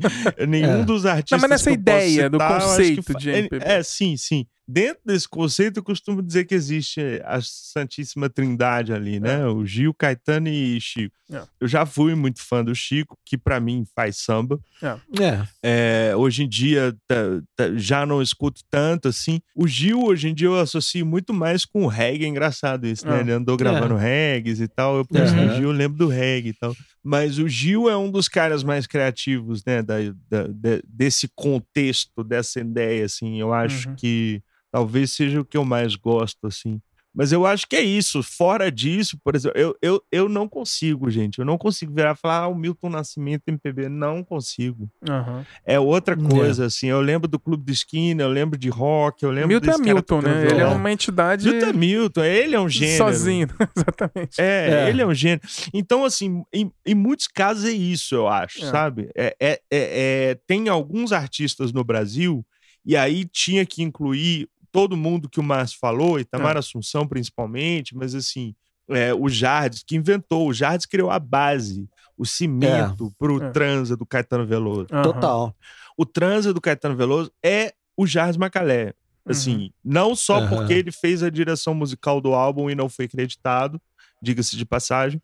[0.46, 0.84] nenhum É.
[0.84, 1.42] dos artistas.
[1.42, 3.64] Não, mas nessa ideia do citar, acho conceito de é, MPB.
[3.64, 4.46] É, sim, sim.
[4.68, 9.44] Dentro desse conceito, eu costumo dizer que existe a Santíssima Trindade ali, né?
[9.46, 11.16] O Gil, Caetano e Chico.
[11.32, 11.42] É.
[11.60, 14.60] Eu já fui muito fã do Chico, que pra mim faz samba.
[14.80, 15.46] É.
[15.62, 17.16] É, hoje em dia tá-
[17.56, 19.40] tá- já não escuto tanto assim.
[19.56, 22.24] O Gil, hoje em dia, eu associo muito mais com o reggae.
[22.24, 23.16] É engraçado isso, né?
[23.16, 23.20] Ah.
[23.20, 24.98] Ele andou gravando reggaes e tal.
[24.98, 25.46] Eu penso Uhum.
[25.46, 26.76] no Gil, eu lembro do reggae e tal.
[27.02, 29.82] Mas o Gil é um dos caras mais criativos, né?
[29.82, 29.96] Da,
[30.30, 33.40] da- de- desse contexto, dessa ideia, assim.
[33.40, 33.94] Eu acho Uhum.
[33.96, 34.40] que
[34.70, 36.80] talvez seja o que eu mais gosto, assim.
[37.12, 38.22] Mas eu acho que é isso.
[38.22, 41.40] Fora disso, por exemplo, eu, eu, eu não consigo, gente.
[41.40, 43.88] Eu não consigo virar e falar, ah, o Milton Nascimento MPB.
[43.88, 44.88] Não consigo.
[45.08, 45.44] Aham.
[45.66, 46.16] É outra É.
[46.16, 46.86] coisa, assim.
[46.86, 50.22] Eu lembro do Clube de Esquina, eu lembro de rock, eu lembro Milton é Milton,
[50.22, 50.46] né?
[50.52, 52.98] Ele é uma entidade Milton é Milton, ele é um gênero.
[52.98, 54.40] sozinho, exatamente.
[54.40, 54.88] É, É.
[54.88, 55.40] ele é um gênero.
[55.74, 58.70] Então, assim, em, em muitos casos é isso, eu acho, É.
[58.70, 59.10] sabe?
[59.16, 59.60] É, é, é-
[60.30, 62.46] é- tem alguns artistas no Brasil,
[62.86, 66.58] e aí tinha que incluir todo mundo que o Márcio falou, Itamar É.
[66.60, 68.54] Assunção principalmente, mas assim,
[68.88, 73.50] é, o Jardes, que inventou, o Jardes criou a base, o cimento pro É.
[73.50, 74.86] transa do Caetano Veloso.
[74.92, 75.02] Aham.
[75.02, 75.56] Total.
[75.96, 78.94] O transa do Caetano Veloso é o Jardim Macalé.
[79.24, 80.48] Assim, não só Aham.
[80.48, 83.80] porque ele fez a direção musical do álbum e não foi acreditado,
[84.20, 85.20] diga-se de passagem,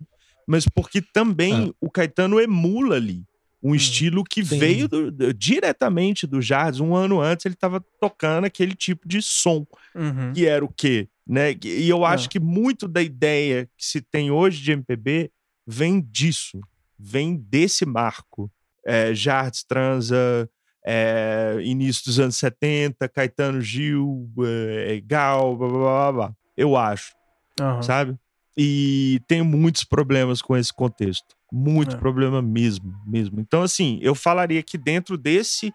[0.46, 3.24] mas porque também o Caetano emula ali
[3.62, 4.58] um estilo que Sim.
[4.58, 6.82] veio do- do- diretamente do Jardim.
[6.82, 10.32] Um ano antes ele estava tocando aquele tipo de som, Uhum.
[10.32, 11.08] que era o quê?
[11.26, 11.56] Né?
[11.64, 12.28] E eu acho Ah.
[12.30, 15.30] que muito da ideia que se tem hoje de MPB
[15.66, 16.60] vem disso,
[16.98, 18.50] vem desse marco.
[18.84, 20.48] É, Jardim transa,
[20.86, 26.34] é, início dos anos 70, Caetano Gil, é, Gal, blá, blá, blá, blá.
[26.56, 27.12] Eu acho,
[27.60, 27.82] Aham.
[27.82, 28.16] sabe?
[28.56, 31.34] E tenho muitos problemas com esse contexto.
[31.52, 31.98] Muito É.
[31.98, 33.40] problema mesmo, mesmo.
[33.40, 35.72] Então, assim, eu falaria que dentro desse,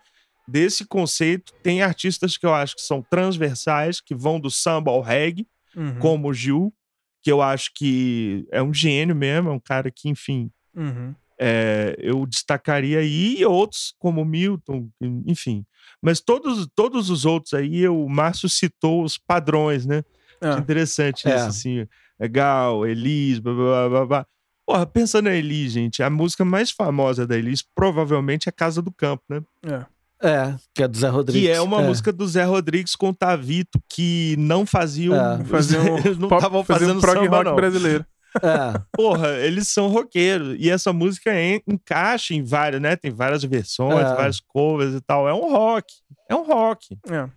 [0.48, 5.02] desse conceito tem artistas que eu acho que são transversais, que vão do samba ao
[5.02, 6.00] reggae, Uhum.
[6.00, 6.74] como o Gil,
[7.24, 11.16] que eu acho que é um gênio mesmo, é um cara que, enfim, Uhum.
[11.40, 14.90] é, eu destacaria aí e outros como Milton,
[15.26, 15.66] enfim.
[16.02, 20.04] Mas todos, todos os outros aí, eu- o Márcio citou os padrões, né?
[20.42, 21.36] Ah, Interessante É.
[21.38, 21.88] isso, assim.
[22.20, 24.28] Legal, Elis, blá, blá, blá, blá, blá.
[24.66, 26.02] Porra, pensa na Elis, gente.
[26.04, 29.42] A música mais famosa da Elis provavelmente é Casa do Campo, né?
[29.66, 29.86] é.
[30.24, 31.42] É, que é do Zé Rodrigues.
[31.42, 35.16] Que é uma música do Zé Rodrigues com o Tavito, que não faziam.
[35.16, 35.44] É.
[35.46, 37.56] Fazer um eles não estavam fazendo um prog samba, rock não.
[37.56, 38.06] brasileiro.
[38.36, 40.56] É, Porra, eles são roqueiros.
[40.60, 42.96] E essa música en- encaixa em várias, né?
[42.96, 44.14] Tem várias versões, É.
[44.16, 45.28] vários covers e tal.
[45.28, 45.92] É um rock.
[46.30, 46.96] É um rock.
[47.10, 47.28] É.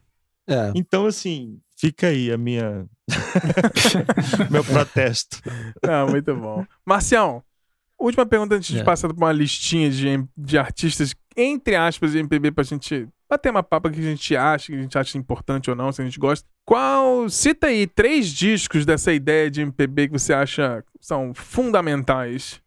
[0.55, 0.73] é.
[0.75, 2.87] Então, assim, fica aí a minha.
[4.51, 5.39] Meu protesto.
[5.87, 6.65] Ah, muito bom.
[6.85, 7.43] Marcião,
[7.99, 8.85] última pergunta antes de É.
[8.85, 13.63] passar por uma listinha de, de artistas, entre aspas, de MPB pra gente bater uma
[13.63, 16.19] papa que a gente acha, que a gente acha importante ou não, se a gente
[16.19, 16.47] gosta.
[16.67, 17.29] Qual.
[17.29, 22.61] Cita aí três discos dessa ideia de MPB que você acha que são fundamentais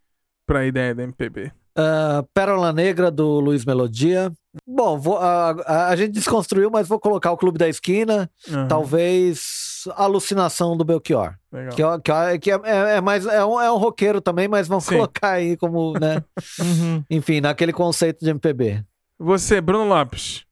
[0.45, 1.51] pra ideia da MPB.
[1.75, 4.31] Ah, Pérola Negra do Luiz Melodia.
[4.65, 8.29] Bom, vou- a, a- a gente desconstruiu, mas vou colocar o Clube da Esquina.
[8.49, 11.35] Aham, Talvez Alucinação do Belchior.
[11.51, 11.73] Legal.
[11.75, 14.47] Que, é- que é- que é, é- é mais, é, um, é um roqueiro também,
[14.47, 14.95] mas vamos Sim.
[14.95, 16.23] colocar aí como, né?
[17.09, 18.83] Enfim, naquele conceito de MPB.
[19.19, 20.45] Você, Bruno Lopes,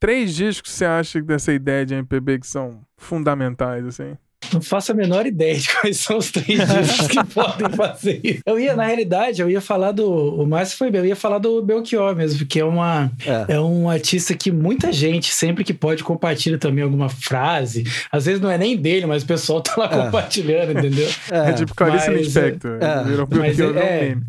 [0.00, 4.16] três discos você acha dessa ideia de MPB que são fundamentais, assim?
[4.52, 8.40] Não faço a menor ideia de quais são os três discos que podem fazer isso.
[8.46, 10.06] Eu ia, na realidade, eu ia falar do.
[10.10, 13.10] O Márcio foi bem, eu ia falar do Belchior mesmo, porque é uma.
[13.26, 13.54] É.
[13.56, 17.84] É um artista que muita gente, sempre que pode, compartilha também alguma frase.
[18.10, 19.88] Às vezes não é nem dele, mas o pessoal tá lá É.
[20.04, 21.08] compartilhando, entendeu?
[21.30, 22.78] É, É, tipo Clarice Lispector.
[22.82, 24.22] é, virou virou um é- meme.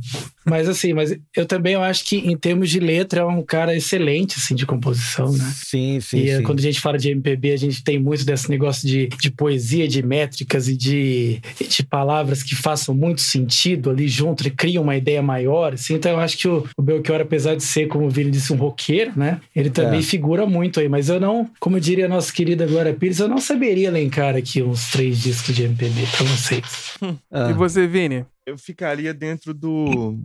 [0.49, 3.75] Mas assim, mas eu também eu acho que em termos de letra é um cara
[3.75, 5.51] excelente, assim, de composição, né?
[5.55, 6.43] Sim, sim, E eh, sim.
[6.43, 9.87] quando a gente fala de MPB, a gente tem muito desse negócio de, de poesia,
[9.87, 14.95] de métricas e de, de palavras que façam muito sentido ali junto e criam uma
[14.95, 15.95] ideia maior, assim.
[15.95, 18.57] Então eu acho que o, o Belchior, apesar de ser, como o Vini disse, um
[18.57, 19.39] roqueiro, né?
[19.55, 20.03] Ele também É.
[20.03, 20.87] figura muito aí.
[20.87, 24.61] Mas eu não, como diria a nossa querida Glória Pires, eu não saberia elencar aqui
[24.61, 26.63] uns três discos de MPB pra vocês.
[27.31, 27.49] Ah.
[27.49, 28.25] E você, Vini?
[28.45, 30.17] Eu ficaria dentro do.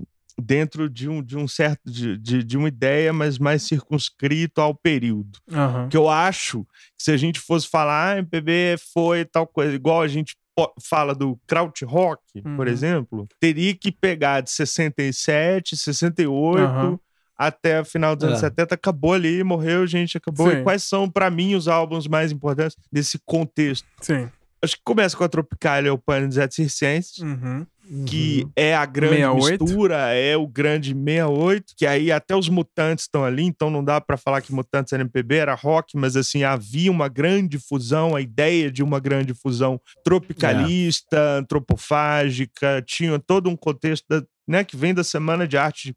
[0.44, 1.80] Dentro de um, de um certo.
[1.84, 5.38] De, de, de uma ideia, mas mais circunscrito ao período.
[5.52, 5.88] Aham.
[5.88, 6.64] que eu acho
[6.96, 10.36] que se a gente fosse falar, ah, MPB foi tal coisa, igual a gente
[10.82, 12.72] fala do krautrock, por Uhum.
[12.72, 16.98] exemplo, teria que pegar de 67, 68 Aham.
[17.36, 18.40] até o final dos anos É.
[18.48, 20.50] 70, acabou ali, morreu, gente, acabou.
[20.50, 20.58] Sim.
[20.58, 23.86] E quais são, pra mim, os álbuns mais importantes desse contexto?
[24.00, 24.28] Sim.
[24.62, 27.66] Acho que começa com a Tropicália, o Pânico dos Circenses, Uhum.
[28.06, 29.64] Que é a grande 68.
[29.64, 34.00] mistura, é o grande 68, que aí até os mutantes estão ali, então não dá
[34.00, 38.20] pra falar que mutantes era MPB, era rock, mas assim, havia uma grande fusão, a
[38.20, 44.94] ideia de uma grande fusão tropicalista, antropofágica, tinha todo um contexto da- né, que vem
[44.94, 45.94] da Semana de Arte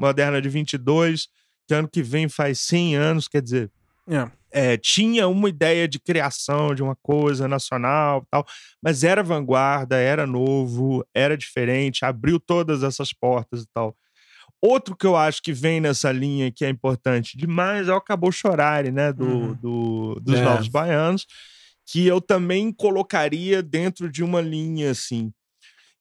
[0.00, 1.28] Moderna de 22,
[1.68, 3.70] que ano que vem faz 100 anos, quer dizer,
[4.08, 4.28] É.
[4.52, 8.44] é, tinha uma ideia de criação de uma coisa nacional tal,
[8.82, 13.96] mas era vanguarda, era novo, era diferente, abriu todas essas portas e tal.
[14.60, 18.30] Outro que eu acho que vem nessa linha que é importante demais é o Acabou
[18.30, 19.54] Chorare, né, do, Uhum.
[19.54, 20.44] do- dos É.
[20.44, 21.26] Novos Baianos,
[21.84, 25.32] que eu também colocaria dentro de uma linha assim.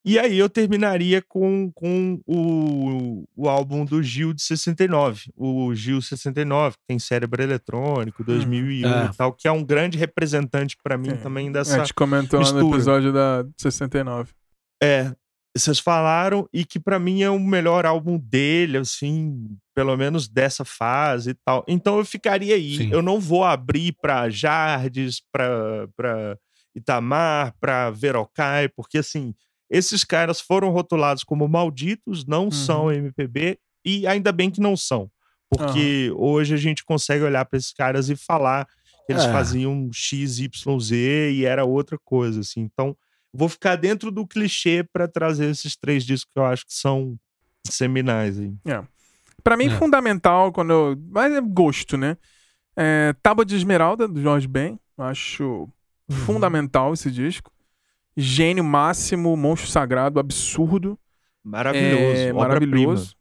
[0.03, 6.01] E aí eu terminaria com, com o, o álbum do Gil de 69, o Gil
[6.01, 9.05] 69, que tem cérebro eletrônico, 2001 É.
[9.05, 11.17] e tal, que é um grande representante para mim Sim.
[11.17, 11.77] também A dessa.
[11.77, 12.75] gente comentou lá no mistura.
[12.75, 14.31] episódio da 69.
[14.81, 15.13] É,
[15.55, 20.65] vocês falaram e que pra mim é o melhor álbum dele, assim, pelo menos dessa
[20.65, 21.63] fase e tal.
[21.67, 22.77] Então eu ficaria aí.
[22.77, 22.89] Sim.
[22.91, 26.37] Eu não vou abrir pra Jardes, pra, pra
[26.75, 29.35] Itamar, pra Verocai, porque assim,
[29.71, 32.51] esses caras foram rotulados como malditos, não Uhum.
[32.51, 35.09] são MPB e ainda bem que não são.
[35.49, 38.65] Porque hoje a gente consegue olhar pra esses caras e falar
[39.05, 39.31] que eles É.
[39.31, 42.61] faziam X, Y, Z e era outra coisa, assim.
[42.61, 42.95] Então,
[43.33, 47.17] vou ficar dentro do clichê pra trazer esses três discos que eu acho que são
[47.65, 48.53] seminais aí.
[49.43, 49.77] Pra mim, É.
[49.77, 50.97] fundamental, quando eu.
[51.09, 52.15] Mas é gosto, né?
[52.77, 54.79] É, Tábua de Esmeralda, do Jorge Ben.
[54.97, 55.67] Acho
[56.25, 57.51] fundamental esse disco.
[58.21, 60.97] Gênio máximo, monstro sagrado, absurdo.
[61.43, 62.21] Maravilhoso.
[62.21, 63.15] É, maravilhoso.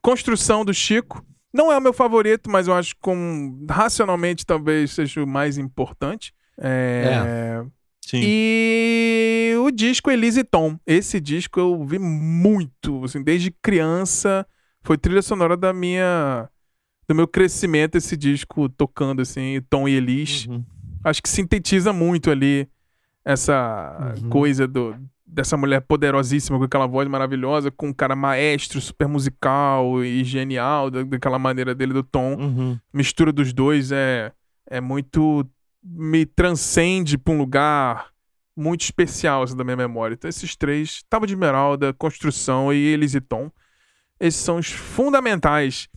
[0.00, 1.24] Construção do Chico.
[1.52, 5.58] Não é o meu favorito, mas eu acho que com, racionalmente talvez seja o mais
[5.58, 6.32] importante.
[6.58, 7.62] É,
[8.00, 8.20] Sim.
[8.22, 10.78] E o disco Elise e Tom.
[10.86, 14.46] Esse disco eu ouvi muito, assim, desde criança.
[14.82, 16.48] Foi trilha sonora da minha
[17.08, 20.48] do meu crescimento esse disco tocando assim, Tom e Elise.
[20.48, 20.64] Uhum.
[21.04, 22.68] Acho que sintetiza muito ali
[23.24, 24.28] essa Uhum.
[24.28, 24.94] coisa do
[25.26, 30.90] dessa mulher poderosíssima com aquela voz maravilhosa, com um cara maestro, super musical e genial,
[30.90, 32.78] da- daquela maneira dele do Tom Uhum.
[32.92, 34.30] mistura dos dois é,
[34.68, 35.46] é muito.
[35.84, 38.08] me transcende pra um lugar
[38.56, 40.14] muito especial assim, da minha memória.
[40.14, 43.50] Então, esses três: Tábua de Esmeralda, Construção e Elis e Tom.
[44.20, 45.88] Esses são os fundamentais.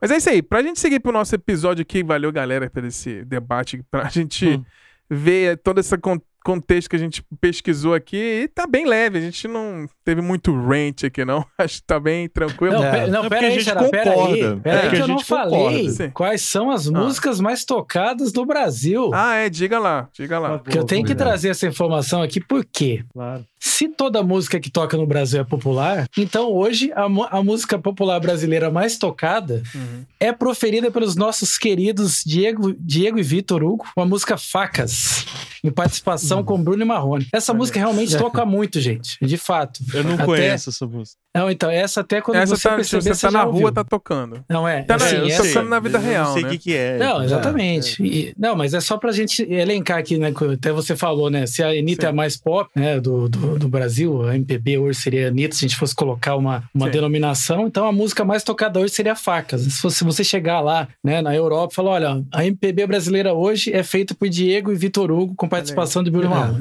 [0.00, 0.40] Mas é isso aí.
[0.40, 3.82] Pra gente seguir pro nosso episódio aqui, valeu, galera, por esse debate.
[3.90, 4.64] Pra gente Hum.
[5.10, 8.16] ver todo esse con- contexto que a gente pesquisou aqui.
[8.16, 9.18] E tá bem leve.
[9.18, 11.44] A gente não teve muito rant aqui, não.
[11.58, 12.74] Acho que tá bem tranquilo.
[12.74, 13.06] Não, É.
[13.08, 14.60] não É pera a aí, gente Xará, pera aí.
[14.60, 15.90] Pera É aí que a eu não falei.
[15.90, 16.10] Sim.
[16.10, 19.10] quais são as músicas mais tocadas no Brasil.
[19.12, 20.58] Ah, é, diga lá, diga lá.
[20.58, 23.04] Porque eu tenho que trazer essa informação aqui, por quê?
[23.12, 23.44] Claro.
[23.60, 27.04] Se toda música que toca no Brasil é popular, então hoje a,
[27.36, 30.04] a música popular brasileira mais tocada Uhum.
[30.20, 35.26] é proferida pelos nossos queridos Diego, Diego e Vitor Hugo, com a música Facas,
[35.64, 37.26] em participação com Bruno e Marrone.
[37.32, 37.58] Essa Olha.
[37.58, 39.80] música realmente toca muito, gente, de fato.
[39.92, 41.16] Eu não Até- conheço essa música.
[41.36, 43.60] Não, então, essa até quando Essa você tá, perceber, você tá já na ouviu.
[43.62, 44.42] rua, tá tocando.
[44.48, 44.82] Não, é.
[44.82, 46.52] Tá na- assim, eu essa- tô falando na vida eu real, Não sei o né?
[46.52, 46.98] que, que é.
[46.98, 48.02] Não, exatamente.
[48.02, 50.32] E- não, mas é só pra gente elencar aqui, né?
[50.54, 51.46] Até você falou, né?
[51.46, 52.06] Se a Anitta Sim.
[52.06, 52.98] é a mais pop, né?
[52.98, 56.34] Do, do, do Brasil, a MPB hoje seria a Anitta, se a gente fosse colocar
[56.36, 56.92] uma, uma Sim.
[56.92, 57.66] denominação.
[57.66, 59.62] Então a música mais tocada hoje seria Facas.
[59.62, 63.72] Se fosse você chegar lá, né, na Europa e falar: olha, a MPB brasileira hoje
[63.72, 66.58] é feita por Diego e Vitor Hugo, com participação de Bruno Marrone.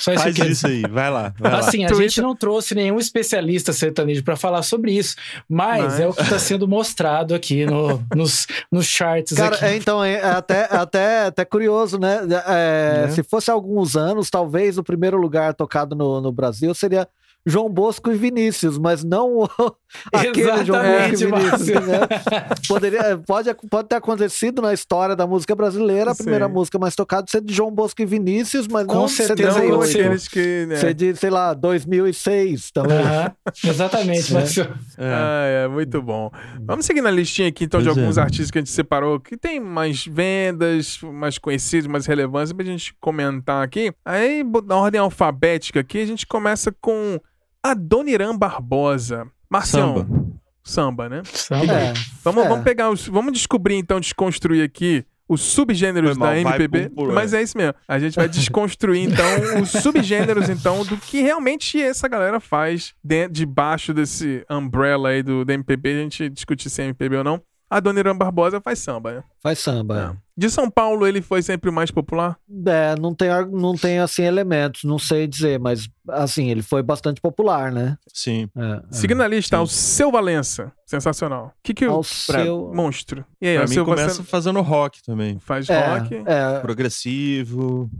[0.00, 1.32] Só isso Faz que isso aí, vai lá.
[1.38, 1.58] Vai lá.
[1.60, 2.08] Assim, a Twitter.
[2.08, 5.16] gente não trouxe nenhum especialista sertanejo pra falar sobre isso,
[5.48, 9.64] mas, Mas- é o que tá sendo mostrado aqui no, nos, nos charts Cara, aqui.
[9.64, 12.20] é, então, é até, até, até curioso, né?
[12.46, 13.08] É, É.
[13.10, 17.08] Se fosse alguns anos, talvez o primeiro lugar tocado no, no Brasil seria
[17.48, 19.48] João Bosco e Vinícius, mas não o,
[20.12, 21.86] aquele João Bosco e Vinícius.
[21.86, 21.98] Né?
[22.68, 26.52] Poderia, pode, pode ter acontecido na história da música brasileira, a primeira Sim.
[26.52, 30.28] música mais tocada ser de João Bosco e Vinícius, mas Com não certeza não aqueles
[30.28, 30.66] que.
[30.66, 30.76] Né?
[30.76, 32.98] Ser de, sei lá, 2006 também.
[33.64, 34.32] Exatamente.
[34.34, 34.58] Mas...
[34.58, 34.68] É.
[34.98, 36.30] Ah, é, muito bom.
[36.60, 38.20] Vamos seguir na listinha aqui, então, pois de alguns é.
[38.20, 42.94] artistas que a gente separou que tem mais vendas, mais conhecidos, mais relevância pra gente
[43.00, 43.90] comentar aqui.
[44.04, 47.18] Aí, na ordem alfabética aqui, a gente começa com
[47.62, 49.26] Adoniran Barbosa.
[49.50, 49.96] Marcião.
[49.96, 50.28] Samba.
[50.62, 51.22] Samba, né?
[51.24, 51.72] Samba.
[51.72, 51.94] É.
[52.22, 52.48] Vamos, é.
[52.48, 53.06] vamos pegar os.
[53.06, 56.90] Vamos descobrir, então, desconstruir aqui os subgêneros mal, da MPB.
[57.12, 57.74] mas é isso mesmo.
[57.86, 63.34] A gente vai desconstruir, então, os subgêneros, então, do que realmente essa galera faz dentro,
[63.34, 65.90] debaixo desse umbrella aí do, da MPB.
[65.90, 67.42] A gente discutir se é MPB ou não.
[67.70, 69.24] A Dona Irã Barbosa faz samba, né?
[69.42, 70.27] Faz samba, é.
[70.38, 72.38] De São Paulo, ele foi sempre o mais popular?
[72.64, 77.20] É, não tem, não tem assim, elementos, não sei dizer, mas, assim, ele foi bastante
[77.20, 77.98] popular, né?
[78.14, 78.48] Sim.
[78.56, 78.82] É, é.
[78.92, 79.62] Seguindo a lista, Sim.
[79.64, 80.70] o Seu Valença.
[80.86, 81.46] Sensacional.
[81.46, 82.04] O que que o...
[82.04, 82.70] Seu...
[82.72, 83.24] Monstro.
[83.40, 84.22] E aí, pra o mim seu começa você...
[84.22, 85.40] fazendo rock também.
[85.40, 86.22] Faz é, rock.
[86.24, 86.60] É.
[86.60, 87.90] Progressivo.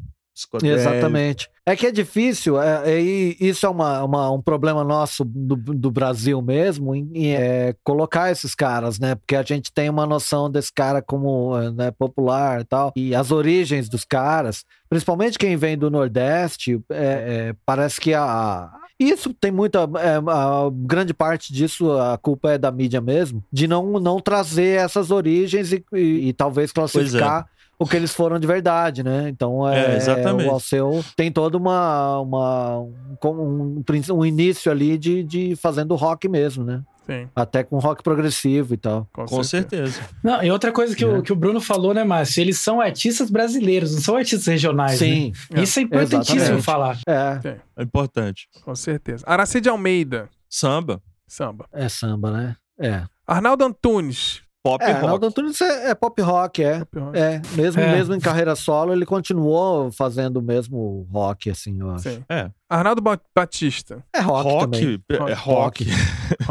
[0.63, 1.51] Exatamente.
[1.69, 5.91] É que é difícil, é, é, isso é uma, uma, um problema nosso do, do
[5.91, 9.17] Brasil mesmo, em, em é, colocar esses caras, né?
[9.17, 13.31] Porque a gente tem uma noção desse cara como né, popular e tal, e as
[13.31, 19.53] origens dos caras, principalmente quem vem do Nordeste, é, é, parece que a, isso tem
[19.53, 19.81] muita.
[19.81, 24.81] É, a grande parte disso, a culpa é da mídia mesmo, de não, não trazer
[24.81, 27.47] essas origens e, e, e talvez classificar
[27.79, 29.29] o que eles foram de verdade, né?
[29.29, 30.49] Então é, é exatamente.
[30.49, 32.79] o Alceu tem todo uma, uma
[33.25, 36.83] um, um, início ali de, de fazendo rock mesmo, né?
[37.07, 37.27] Sim.
[37.35, 39.09] Até com rock progressivo e tal.
[39.13, 39.93] Com, com certeza.
[39.93, 40.11] certeza.
[40.23, 41.07] Não, e outra coisa que, é.
[41.07, 42.43] o, que o Bruno falou, né, Márcio?
[42.43, 44.99] Eles são artistas brasileiros, não são artistas regionais.
[44.99, 45.33] Sim.
[45.51, 45.63] Né?
[45.63, 46.65] Isso é importantíssimo Exatamente.
[46.65, 46.99] falar.
[47.09, 47.57] É.
[47.77, 48.47] É importante.
[48.63, 49.25] Com certeza.
[49.27, 50.29] Aracide Almeida.
[50.51, 51.01] Samba.
[51.27, 51.67] Samba.
[51.73, 52.57] É samba, né?
[52.79, 53.05] É.
[53.27, 54.43] Arnaldo Antunes.
[54.63, 54.97] Pop é, rock.
[54.97, 56.79] Arnaldo Antunes é, é pop rock, é.
[56.81, 57.19] Pop rock.
[57.19, 57.93] É, mesmo, é.
[57.93, 62.11] mesmo em carreira solo, ele continuou fazendo o mesmo rock, assim, eu acho.
[62.11, 62.25] Sim.
[62.29, 62.51] É.
[62.69, 63.03] Arnaldo
[63.35, 64.05] Batista.
[64.13, 65.03] É rock, rock também.
[65.29, 65.85] É rock.
[65.89, 65.91] rock,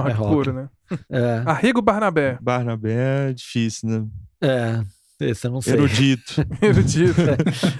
[0.09, 0.33] é rock.
[0.33, 0.69] puro, né?
[1.09, 1.43] É.
[1.45, 2.37] Arrigo Barnabé.
[2.41, 4.05] Barnabé é difícil, né?
[4.41, 4.96] É.
[5.19, 5.73] Esse eu não sei.
[5.73, 6.33] Erudito.
[6.61, 7.21] erudito.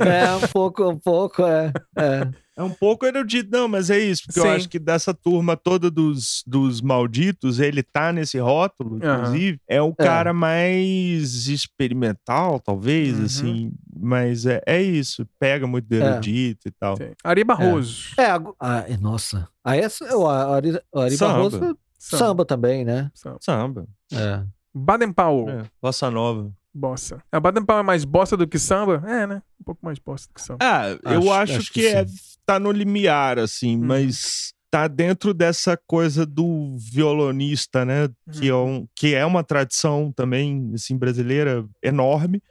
[0.03, 1.71] É, um pouco, um pouco, é.
[1.95, 2.27] É,
[2.57, 4.47] é um pouco erudito, não, mas é isso, porque Sim.
[4.47, 9.59] eu acho que dessa turma toda dos, dos malditos, ele tá nesse rótulo, inclusive, uhum.
[9.67, 10.03] é o é.
[10.03, 13.25] cara mais experimental, talvez, uhum.
[13.25, 15.99] assim, mas é, é isso, pega muito do é.
[15.99, 16.69] erudito é.
[16.69, 16.97] e tal.
[16.97, 17.11] Sim.
[17.23, 18.15] Ari Barroso.
[18.17, 19.47] É, ah, nossa.
[19.63, 21.77] Aí essa, o Ari, Ari Barroso, samba.
[21.99, 23.11] samba também, né?
[23.13, 23.38] Samba.
[23.39, 23.88] samba.
[24.11, 24.43] É.
[24.73, 25.49] Baden Powell.
[25.49, 26.51] É, bossa nova.
[26.78, 27.21] Bossa.
[27.32, 29.03] A Baden Powell é mais bossa do que samba?
[29.05, 29.41] É, né?
[29.59, 30.59] Um pouco mais bossa do que samba.
[30.61, 32.05] Ah, eu acho, acho que, que é,
[32.45, 33.86] tá no limiar, assim, hum.
[33.86, 38.09] mas tá dentro dessa coisa do violonista, né?
[38.32, 42.41] Que, é um, que é uma tradição também, assim, brasileira enorme.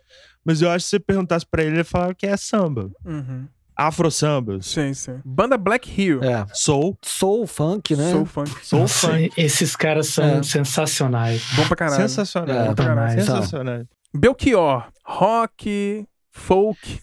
[0.45, 2.91] Mas eu acho que se você perguntasse pra ele, ele falava que é samba.
[3.05, 3.47] Uhum.
[3.77, 4.59] Afro samba.
[4.63, 5.21] Sim, sim.
[5.23, 6.23] Banda Black Hill.
[6.23, 6.47] É.
[6.55, 6.97] Soul.
[7.05, 8.11] Soul funk, né?
[8.11, 8.51] Soul funk.
[8.65, 9.31] Soul Nossa, funk.
[9.37, 10.43] Esses caras são é.
[10.43, 11.43] sensacionais.
[11.55, 12.09] Bom pra caralho.
[12.09, 12.57] Sensacional.
[12.57, 13.21] É, pra caralho.
[13.21, 13.85] Sensacional.
[14.17, 17.01] Belchior, rock, folk.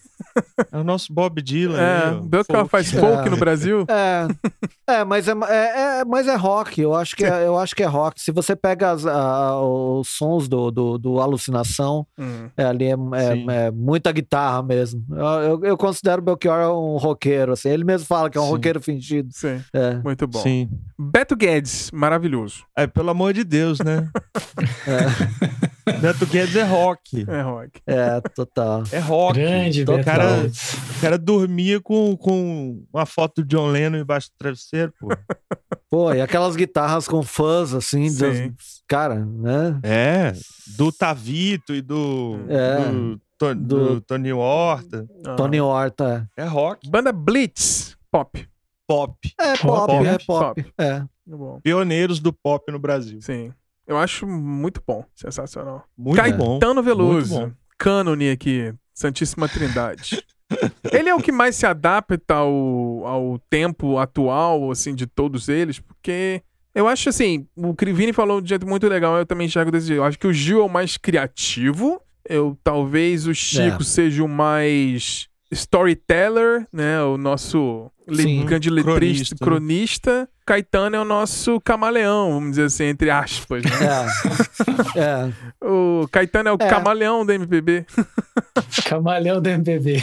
[0.72, 1.80] É o nosso Bob Dylan.
[1.80, 3.30] É, aí, Belchior faz folk é.
[3.30, 3.84] no Brasil.
[3.88, 4.26] É,
[4.86, 6.80] é, mas é, é, é, mas é rock.
[6.80, 8.20] Eu acho que é, eu acho que é rock.
[8.20, 12.48] Se você pega as, a, os sons do, do, do Alucinação, hum.
[12.56, 15.04] é, ali é, é, é, muita guitarra mesmo.
[15.10, 17.52] Eu, eu, eu, considero o Belchior um roqueiro.
[17.52, 17.68] Assim.
[17.68, 18.50] Ele mesmo fala que é um Sim.
[18.50, 19.28] roqueiro fingido.
[19.32, 19.94] Sim, é.
[19.96, 20.40] muito bom.
[20.40, 20.68] Sim.
[20.98, 22.64] Beto Guedes, maravilhoso.
[22.76, 24.08] É, pelo amor de Deus, né?
[24.86, 25.63] é.
[26.00, 27.24] Beto Guedes é rock.
[27.28, 27.80] É rock.
[27.86, 28.82] É, total.
[28.90, 29.38] É rock.
[29.38, 34.28] Grande, então, o cara, o cara dormia com, com uma foto do John Lennon embaixo
[34.30, 35.08] do travesseiro, pô.
[35.90, 39.78] Pô, e aquelas guitarras com fãs, assim, dos, cara, né?
[39.84, 40.32] É,
[40.76, 45.08] do Tavito e do, é, do, do, do Tony Horta.
[45.24, 45.36] Ah.
[45.36, 46.28] Tony Horta.
[46.36, 46.90] É rock.
[46.90, 48.44] Banda Blitz, pop.
[48.88, 49.16] Pop.
[49.38, 50.62] É pop, pop é pop.
[50.62, 50.74] pop.
[50.76, 51.04] É.
[51.62, 53.20] Pioneiros do pop no Brasil.
[53.22, 53.52] Sim.
[53.86, 55.84] Eu acho muito bom, sensacional.
[55.96, 56.58] Muito bom.
[56.58, 60.24] Caetano Veloso, cânone aqui, Santíssima Trindade.
[60.92, 65.78] ele é o que mais se adapta ao, ao tempo atual, assim, de todos eles,
[65.78, 66.42] porque
[66.74, 69.86] eu acho assim, o Crivini falou de um jeito muito legal, eu também enxergo desse
[69.86, 70.00] jeito.
[70.00, 73.84] Eu acho que o Gil é o mais criativo, eu talvez o Chico é.
[73.84, 77.02] seja o mais storyteller, né?
[77.02, 79.44] O nosso Sim, grande letrista, cronista.
[79.44, 80.28] cronista.
[80.46, 83.62] Caetano é o nosso camaleão, vamos dizer assim, entre aspas.
[83.64, 83.70] Né?
[84.94, 85.00] É.
[85.00, 85.66] é.
[85.66, 86.68] O Caetano é o é.
[86.68, 87.86] camaleão da MPB.
[88.84, 90.02] Camaleão da MPB.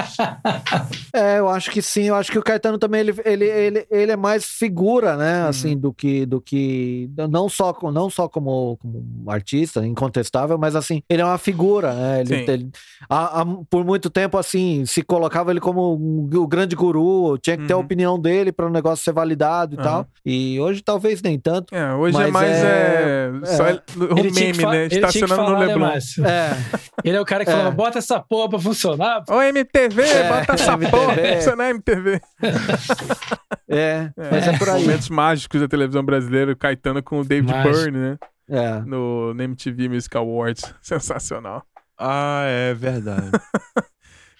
[1.12, 2.04] É, eu acho que sim.
[2.04, 5.42] Eu acho que o Caetano também ele, ele, ele, ele é mais figura, né?
[5.48, 11.02] Assim, do que do que não só não só como, como artista, incontestável, mas assim
[11.10, 12.20] ele é uma figura, né?
[12.20, 12.70] Ele, ele-
[13.08, 17.56] a- a- por muito tempo assim se colocava ele como um- o grande guru, tinha
[17.56, 17.82] que ter a Uhum.
[17.82, 19.84] opinião dele para o negócio ser validado e Aham.
[19.84, 20.06] tal.
[20.24, 21.74] E hoje talvez nem tanto.
[21.74, 23.82] É, hoje é mais é- é, só é.
[23.96, 24.80] o Ele tinha meme, né?
[24.84, 25.86] ele tinha que Estacionando no né, Leblon.
[25.88, 26.56] É,
[27.02, 27.54] Ele é o cara que É.
[27.54, 29.24] falava, bota essa porra pra funcionar.
[29.28, 29.42] Ô,
[29.90, 30.90] MTV, É, bota essa MTV.
[30.90, 32.20] porra, isso não é MTV.
[33.68, 34.82] é, mas é por aí.
[34.82, 37.74] Momentos mágicos da televisão brasileira, o Caetano com o David Mágico.
[37.74, 38.18] Byrne, né?
[38.48, 38.80] É.
[38.80, 40.74] No, no MTV Music Awards.
[40.82, 41.64] Sensacional.
[41.98, 43.30] Ah, é verdade.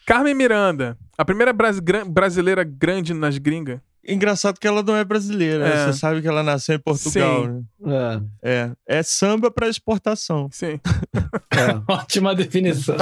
[0.06, 3.78] Carmen Miranda, a primeira bras- gran- brasileira grande nas gringas.
[4.02, 5.74] Engraçado que ela não é brasileira, né?
[5.74, 5.86] É.
[5.86, 7.64] Você sabe que ela nasceu em Portugal, Sim.
[7.78, 8.22] né?
[8.42, 8.98] É, É.
[8.98, 10.48] É samba pra exportação.
[10.50, 10.80] Sim.
[11.52, 11.82] é.
[11.92, 12.96] Ótima definição.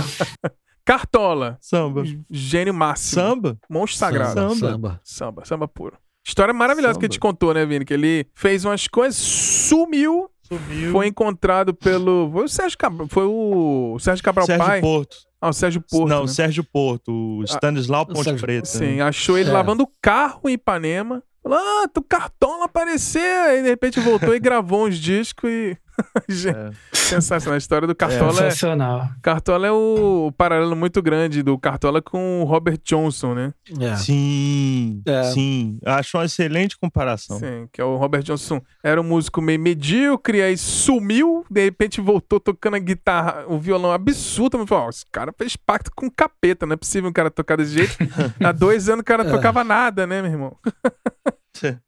[0.89, 2.03] Cartola, Samba.
[2.31, 3.21] gênio máximo.
[3.23, 3.59] Samba?
[3.69, 4.33] Monstro sagrado.
[4.35, 4.55] Samba.
[4.57, 5.01] Samba.
[5.05, 5.99] Samba, samba puro.
[6.27, 7.01] História maravilhosa Samba.
[7.01, 7.85] que a gente contou, né, Vini?
[7.85, 10.91] Que ele fez umas coisas, sumiu, Subiu.
[10.93, 12.31] foi encontrado pelo.
[12.33, 13.07] Foi o Sérgio Cabral.
[13.09, 14.81] Foi o Sérgio Cabral Sérgio Pai.
[14.81, 15.17] Porto.
[15.41, 16.09] Ah, o Sérgio Porto.
[16.09, 16.27] não, né?
[16.29, 17.13] Sérgio Porto.
[17.13, 18.67] O Stanislau Ponte Sérgio- Preta.
[18.67, 19.03] Sim, né?
[19.03, 19.53] achou ele É.
[19.53, 21.23] lavando o carro em Ipanema.
[21.43, 23.43] Falou, ah, tu cartola apareceu.
[23.49, 25.77] Aí de repente voltou e gravou uns discos e.
[26.29, 26.71] Gente, É.
[26.93, 27.55] sensacional.
[27.55, 28.35] A história do Cartola é.
[28.51, 29.09] Sensacional.
[29.23, 33.53] Cartola é o paralelo muito grande do Cartola com o Robert Johnson, né?
[33.81, 33.97] É.
[33.97, 35.23] Sim, É.
[35.25, 35.79] sim.
[35.85, 37.39] Acho uma excelente comparação.
[37.39, 38.61] Sim, que é o Robert Johnson.
[38.83, 43.91] Era um músico meio medíocre, aí sumiu, de repente voltou tocando a guitarra, o violão
[43.93, 44.59] absurdo.
[44.59, 47.57] Eu falei, ó, esse cara fez pacto com capeta, não é possível um cara tocar
[47.57, 47.97] desse jeito.
[48.45, 49.35] Há dois anos o cara não É.
[49.35, 50.57] tocava nada, né, meu irmão?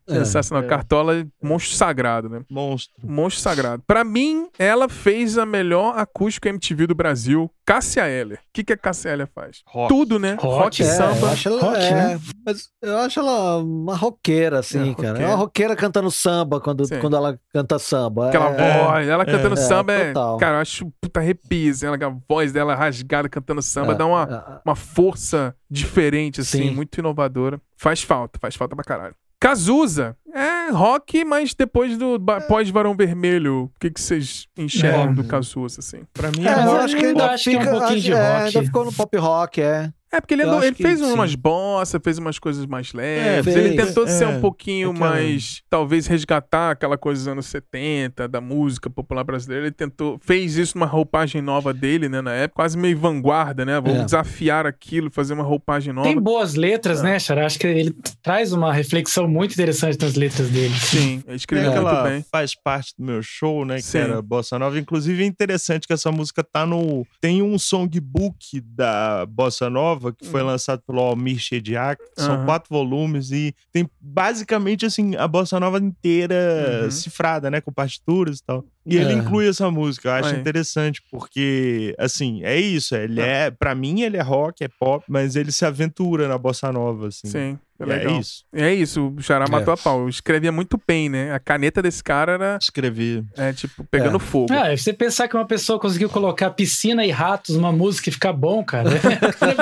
[0.08, 0.64] Sensacional.
[0.64, 0.66] É.
[0.66, 2.42] Cartola, monstro sagrado, né?
[2.50, 2.94] Monstro.
[3.02, 3.82] Monstro sagrado.
[3.86, 8.38] Pra mim, ela fez a melhor acústica MTV do Brasil, Cássia Eller.
[8.38, 9.62] O que, que a Cássia Eller faz?
[9.66, 9.88] Rock.
[9.88, 10.36] Tudo, né?
[10.40, 11.30] Rock, Rock, É, eu samba.
[11.30, 12.20] acho ela, rock, é, né?
[12.44, 15.06] mas eu acho ela uma roqueira, assim, É, cara.
[15.06, 15.28] É roqueira.
[15.28, 16.98] uma roqueira cantando samba quando, Sim.
[16.98, 18.28] quando ela canta samba.
[18.28, 20.12] Aquela é, voz, ela cantando é, samba é.
[20.40, 24.06] Cara, eu acho puta arrepio, assim, ela, a voz dela rasgada cantando samba é, dá
[24.06, 26.70] uma, é, uma força diferente, assim, Sim.
[26.74, 27.60] muito inovadora.
[27.76, 29.14] Faz falta, faz falta pra caralho.
[29.40, 35.12] Cazuza é rock, mas depois do ba- pós-Varão Vermelho, o que, que vocês enxergam É.
[35.14, 36.02] do Cazuza, assim?
[36.12, 37.70] Pra mim É, é, eu acho que ainda ainda é um fica.
[37.70, 38.44] pouquinho acho- de é, rock.
[38.46, 39.90] ainda ficou no pop rock, é.
[40.12, 41.04] É, porque ele, andou- ele fez sim.
[41.12, 43.44] umas bossa, fez umas coisas mais leves.
[43.44, 45.62] fez, ele tentou é, ser um pouquinho aquela- mais.
[45.70, 49.66] Talvez resgatar aquela coisa dos anos 70, da música popular brasileira.
[49.66, 50.18] Ele tentou.
[50.20, 52.56] Fez isso numa roupagem nova dele, né, na época.
[52.56, 53.80] Quase meio vanguarda, né?
[53.80, 54.04] Vamos É.
[54.04, 56.08] desafiar aquilo, fazer uma roupagem nova.
[56.08, 57.46] Tem boas letras, né, Xará?
[57.46, 60.74] Acho que ele traz uma reflexão muito interessante nas letras dele.
[60.74, 62.24] Sim, ele Tem escreveu muito bem.
[62.32, 63.76] faz parte do meu show, né?
[63.76, 63.98] Que Sim.
[63.98, 64.76] era Bossa Nova.
[64.78, 67.06] Inclusive é interessante que essa música tá no.
[67.20, 72.02] Tem um songbook da Bossa Nova que foi lançado pelo Almir Shediak.
[72.16, 72.36] São Hum.
[72.38, 72.44] Aham.
[72.46, 76.90] quatro volumes e tem basicamente assim a Bossa Nova inteira Uhum.
[76.90, 77.60] cifrada, né?
[77.60, 78.64] Com partituras e tal.
[78.86, 79.16] E ele É.
[79.16, 80.08] inclui essa música.
[80.08, 80.40] Eu acho Aí.
[80.40, 82.94] interessante porque, assim, é isso.
[82.96, 86.72] Ele é, para mim, ele é rock, é pop, mas ele se aventura na Bossa
[86.72, 87.28] Nova, assim.
[87.28, 88.14] Sim, é E legal.
[88.14, 88.44] é isso.
[88.52, 89.50] É isso, o Xará É.
[89.50, 90.08] matou a pau.
[90.08, 91.32] Escrevia muito bem, né?
[91.32, 93.24] A caneta desse cara era, Escrever.
[93.36, 94.20] é, tipo, pegando É.
[94.20, 94.52] fogo.
[94.52, 98.32] Ah, você pensar que uma pessoa conseguiu colocar piscina e ratos numa música e ficar
[98.32, 98.90] bom, cara.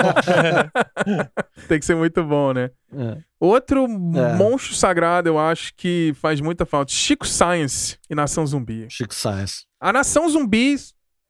[1.68, 2.70] Tem que ser muito bom, né?
[2.92, 3.18] É.
[3.40, 4.34] Outro É.
[4.36, 6.92] monstro sagrado, eu acho que faz muita falta.
[6.92, 8.86] Chico Science e Nação Zumbi.
[8.90, 9.64] Chico Science.
[9.80, 10.74] A Nação Zumbi,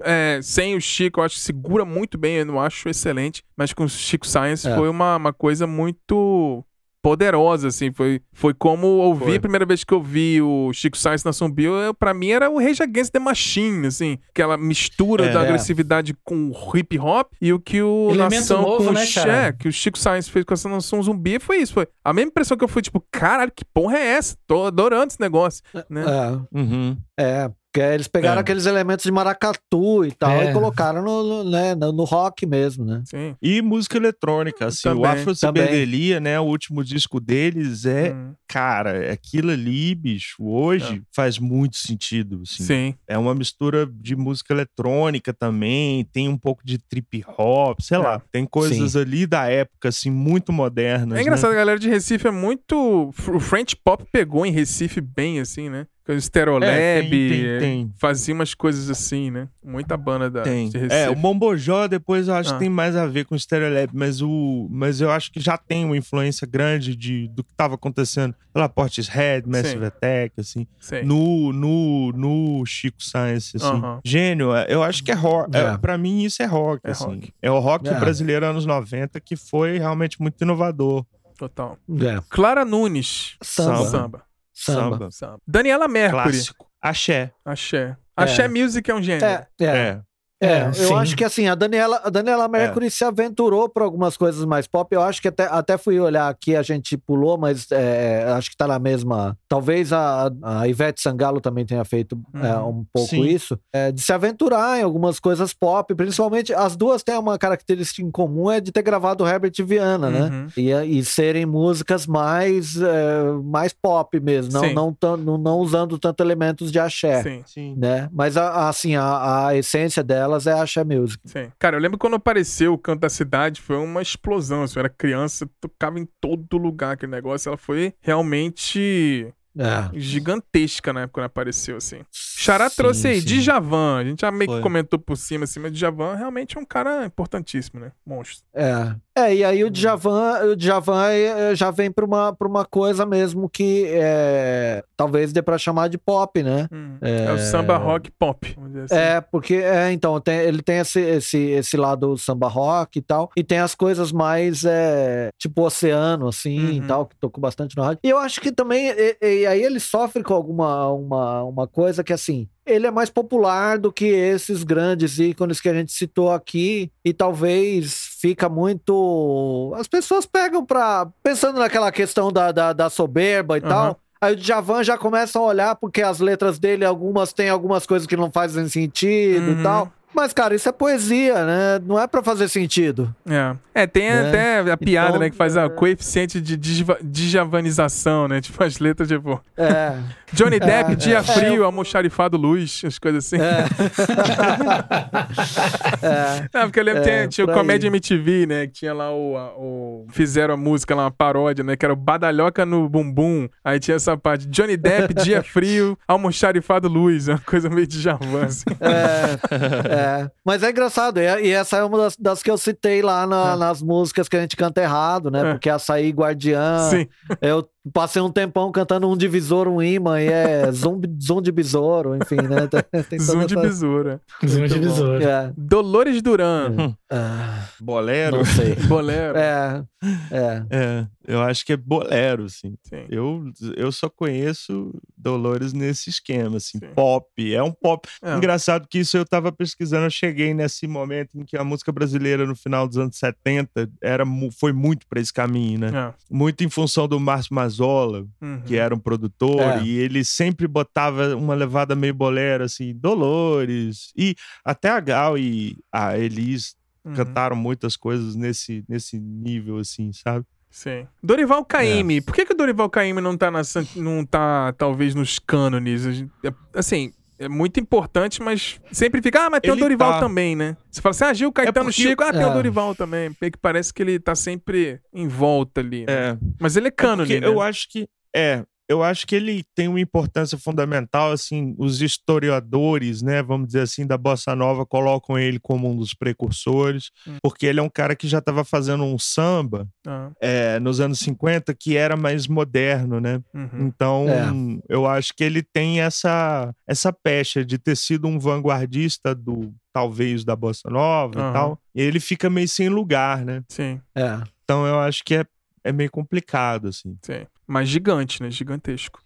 [0.02, 3.42] é, sem o Chico, eu acho que segura muito bem, eu não acho excelente.
[3.56, 4.74] Mas com o Chico Science É.
[4.74, 6.64] foi uma, uma coisa muito
[7.02, 7.92] poderosa, assim.
[7.92, 9.36] Foi, foi como ouvir Foi.
[9.36, 12.58] a primeira vez que eu vi o Chico Science na eu, pra mim era o
[12.58, 14.18] Rage Against the Machine, assim.
[14.30, 15.32] Aquela mistura É.
[15.32, 18.92] da agressividade com o hip hop e o que o Elemento Nação novo, com o
[18.92, 19.52] né, Xé, cara?
[19.52, 21.72] que o Chico Science fez com essa Nação Zumbi foi isso.
[21.72, 24.36] Foi a mesma impressão que eu fui, tipo, caralho, que porra é essa?
[24.46, 26.04] Tô adorando esse negócio, né?
[26.06, 26.58] É.
[26.58, 26.96] Uhum.
[27.18, 28.40] É, porque eles pegaram É.
[28.40, 30.50] aqueles elementos de maracatu e tal É.
[30.50, 33.02] e colocaram no, no, né, no, no rock mesmo, né?
[33.06, 33.36] Sim.
[33.42, 35.62] E música eletrônica, assim, o Também, Afro também.
[35.64, 41.76] Ciberdelia, né, o último disco deles é, Hum, cara, aquilo ali, bicho, hoje faz muito
[41.76, 42.62] sentido, assim.
[42.62, 42.94] Sim.
[43.06, 48.00] É uma mistura de música eletrônica também, tem um pouco de trip hop, sei É.
[48.00, 51.56] lá, tem coisas ali da época, assim, muito modernas, É engraçado, né?
[51.56, 53.12] a galera de Recife é muito.
[53.28, 55.86] O French Pop pegou em Recife bem, assim, né?
[56.20, 57.92] Stereolab, É, tem, tem, tem.
[57.98, 59.48] fazia umas coisas assim, né?
[59.64, 60.70] Muita banda da, Tem.
[60.90, 62.52] É, o Mombojó depois eu acho Ah.
[62.54, 65.58] que tem mais a ver com o Stereolab, mas, o, mas eu acho que já
[65.58, 69.84] tem uma influência grande de, do que tava acontecendo pela Portishead, Massive Sim.
[69.84, 70.66] Attack, assim,
[71.04, 73.66] no, no, no Chico Science, assim.
[73.66, 74.00] Aham.
[74.04, 75.56] Gênio, é, eu acho que é rock.
[75.56, 75.60] É.
[75.60, 75.76] É.
[75.78, 77.04] pra mim isso é rock, É assim.
[77.04, 77.32] rock.
[77.42, 77.94] É o rock É.
[77.98, 81.04] brasileiro anos 90 que foi realmente muito inovador.
[81.36, 81.78] Total.
[82.00, 82.20] É.
[82.28, 83.36] Clara Nunes.
[83.42, 83.86] Samba.
[83.86, 84.22] Samba.
[84.58, 85.10] Samba.
[85.10, 85.40] Samba.
[85.46, 86.22] Daniela Mercury.
[86.22, 86.66] Clássico.
[86.80, 87.32] Axé.
[87.44, 87.96] Axé.
[88.16, 89.24] Axé Music é um gênero.
[89.24, 89.64] É, é.
[89.64, 90.00] É.
[90.40, 90.94] É, É, eu sim.
[90.94, 94.94] acho que assim, a Daniela, a Daniela Mercury se aventurou por algumas coisas mais pop.
[94.94, 98.56] Eu acho que até, até fui olhar aqui, a gente pulou, mas é, acho que
[98.56, 99.36] tá na mesma.
[99.48, 103.24] Talvez a, a Ivete Sangalo também tenha feito é, um pouco Sim.
[103.24, 105.92] isso, é, de se aventurar em algumas coisas pop.
[105.94, 110.20] Principalmente, as duas têm uma característica em comum, é de ter gravado Herbert Viana, né?
[110.30, 110.46] Uhum.
[110.56, 116.22] E, e serem músicas mais, é, mais pop mesmo, não, não, não, não usando tanto
[116.22, 117.22] elementos de axé.
[117.22, 117.42] Sim.
[117.44, 117.74] Sim.
[117.76, 118.08] Né?
[118.12, 121.20] Mas a- a- assim, a, a essência delas é axé music.
[121.24, 121.50] Sim.
[121.58, 124.62] Cara, eu lembro quando apareceu o Canto da Cidade, foi uma explosão.
[124.62, 127.48] Assim, eu era criança, tocava em todo lugar aquele negócio.
[127.48, 129.90] Ela foi realmente É.
[129.98, 132.00] gigantesca na época quando apareceu, assim.
[132.12, 133.26] Xará Sim, trouxe aí, sim.
[133.26, 133.98] Djavan.
[133.98, 134.62] A gente já meio que Foi.
[134.62, 137.90] comentou por cima, assim, mas Djavan realmente é um cara importantíssimo, né?
[138.06, 138.44] Monstro.
[138.54, 138.94] É.
[139.16, 143.04] É, e aí o Djavan, o Djavan eh, já vem pra uma, pra uma coisa
[143.04, 146.68] mesmo que é, talvez dê pra chamar de pop, né?
[146.72, 146.96] Hum.
[147.00, 147.32] É...
[147.32, 148.52] o samba rock pop.
[148.54, 148.94] Vamos dizer assim.
[148.94, 153.28] É, porque, é, então, tem- ele tem esse, esse, esse lado samba rock e tal,
[153.36, 156.86] e tem as coisas mais, é, tipo, oceano, assim, e Uhum.
[156.86, 157.98] tal, que tocou bastante no rádio.
[158.04, 162.04] E eu acho que também, e, e aí ele sofre com alguma uma, uma coisa
[162.04, 166.30] que, assim, ele é mais popular do que esses grandes ícones que a gente citou
[166.30, 169.72] aqui, e talvez fica muito...
[169.76, 171.08] As pessoas pegam pra...
[171.22, 173.68] Pensando naquela questão da, da, da soberba e Aham.
[173.68, 174.00] tal...
[174.20, 178.04] Aí o Djavan já começa a olhar porque as letras dele, algumas têm algumas coisas
[178.04, 179.60] que não fazem sentido Uhum.
[179.60, 179.92] e tal.
[180.14, 181.78] Mas, cara, isso é poesia, né?
[181.86, 183.14] Não é pra fazer sentido.
[183.28, 183.54] É.
[183.82, 184.28] É, tem Né?
[184.28, 185.68] até a piada, Então, né, que faz a é.
[185.68, 186.56] coeficiente de
[187.02, 188.40] dijavanização, né?
[188.40, 189.40] Tipo, as letras, tipo...
[189.56, 189.92] É.
[190.32, 191.22] Johnny Depp, É, dia é.
[191.22, 193.36] frio, almoxarifado luz, as coisas assim.
[193.40, 193.64] É.
[196.02, 196.48] é.
[196.52, 197.58] Não, porque eu lembro que É, tinha, tinha o por aí.
[197.60, 198.66] Comédia MTV, né?
[198.66, 201.76] Que tinha lá o, a- o- Fizeram a música lá, uma paródia, né?
[201.76, 203.48] Que era o Badalhoca no Bumbum.
[203.64, 204.46] Aí tinha essa parte.
[204.48, 207.28] Johnny Depp, dia frio, almoxarifado luz.
[207.28, 208.64] Uma coisa meio de Javan, assim.
[208.80, 210.07] É, é.
[210.44, 213.52] Mas é engraçado, e, e essa é uma das, das que eu citei lá na-
[213.52, 213.56] É.
[213.56, 215.40] nas músicas que a gente canta errado, né?
[215.50, 215.52] É.
[215.52, 216.78] Porque açaí guardiã.
[216.90, 217.06] Sim.
[217.40, 222.36] Eu passei um tempão cantando um divisor, um imã, e é zoom de besouro, enfim,
[222.36, 222.68] né?
[223.08, 224.20] Tem, Zoom de essa- besoura.
[224.46, 225.24] Zoom de.
[225.24, 225.52] É.
[225.56, 226.94] Dolores Duran.
[227.10, 228.38] Ah, Bolero.
[228.38, 228.74] não sei.
[228.86, 229.36] Bolero.
[229.38, 229.82] É,
[230.30, 230.62] é.
[230.70, 232.74] É, eu acho que é bolero, assim.
[232.82, 233.06] Sim.
[233.08, 233.44] Eu,
[233.76, 236.90] eu só conheço Dolores nesse esquema, assim, Sim.
[236.94, 237.54] pop.
[237.54, 238.08] É um pop.
[238.22, 238.34] É.
[238.36, 242.46] Engraçado que isso eu tava pesquisando, eu cheguei nesse momento em que a música brasileira
[242.46, 244.24] no final dos anos 70 era,
[244.58, 245.90] foi muito pra esse caminho, né?
[245.94, 246.14] É.
[246.30, 248.62] Muito em função do Márcio Mazola, Uhum.
[248.66, 249.82] que era um produtor, É.
[249.82, 254.12] e ele sempre botava uma levada meio bolero, assim, Dolores.
[254.16, 254.34] E
[254.64, 256.74] até a Gal e a Elis
[257.04, 257.14] Uhum.
[257.14, 260.44] cantaram muitas coisas nesse, nesse nível, assim, sabe?
[260.70, 261.06] Sim.
[261.22, 261.64] Dorival É.
[261.64, 262.20] Caymmi.
[262.20, 263.62] Por que, que o Dorival Caymmi não tá, na,
[263.96, 266.06] não tá, talvez, nos cânones?
[266.44, 270.20] É- Assim, é muito importante, mas sempre fica, ah, mas tem Ele o Dorival tá.
[270.20, 270.76] também, né?
[270.90, 272.52] Você fala assim, ah, Gil, Caetano, porque- Chico, ah, tem o É.
[272.54, 273.32] Dorival também.
[273.32, 276.04] Porque parece que ele tá sempre em volta ali.
[276.06, 276.30] né?
[276.32, 276.38] É.
[276.60, 277.46] Mas ele é cânone, Porque né?
[277.46, 283.22] eu acho que é, eu acho que ele tem uma importância fundamental, assim, os historiadores,
[283.22, 287.36] né, vamos dizer assim, da bossa nova colocam ele como um dos precursores, Hum.
[287.42, 291.18] porque ele é um cara que já estava fazendo um samba Ah, é, nos anos
[291.18, 293.40] 50 que era mais moderno, né?
[293.54, 293.86] uhum.
[293.86, 294.48] Então, É.
[294.88, 300.44] eu acho que ele tem essa essa pecha de ter sido um vanguardista do talvez
[300.44, 301.50] da bossa nova Aham.
[301.50, 301.80] e tal.
[301.94, 303.62] E ele fica meio sem lugar, né?
[303.68, 304.40] Sim, É.
[304.64, 305.44] Então, eu acho que é,
[305.84, 307.16] é meio complicado assim.
[307.22, 307.46] sim.
[307.66, 308.50] Mas gigante, né?
[308.50, 309.22] Gigantesco.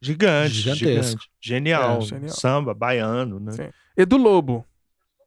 [0.00, 1.10] Gigante, Gigantesco.
[1.20, 1.30] gigante.
[1.40, 1.98] Genial.
[1.98, 2.30] É, genial.
[2.34, 3.52] Samba, baiano, né?
[3.52, 3.68] Sim.
[3.96, 4.64] Edu Lobo.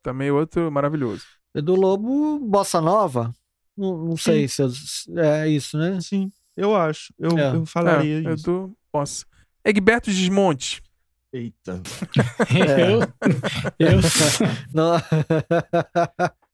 [0.04, 1.24] Também outro maravilhoso.
[1.54, 3.34] Edu Lobo, Bossa Nova?
[3.78, 4.72] Não, não sei se eu-
[5.18, 6.00] é isso, né?
[6.02, 7.14] Sim, eu acho.
[7.20, 7.56] Eu, É.
[7.56, 8.50] eu falaria é, isso.
[8.50, 9.26] Edu, posso.
[9.66, 10.82] Egberto Desmonte.
[11.34, 11.82] Eita.
[12.50, 12.92] É.
[12.94, 13.00] Eu,
[13.80, 14.00] eu,
[14.74, 14.98] Não.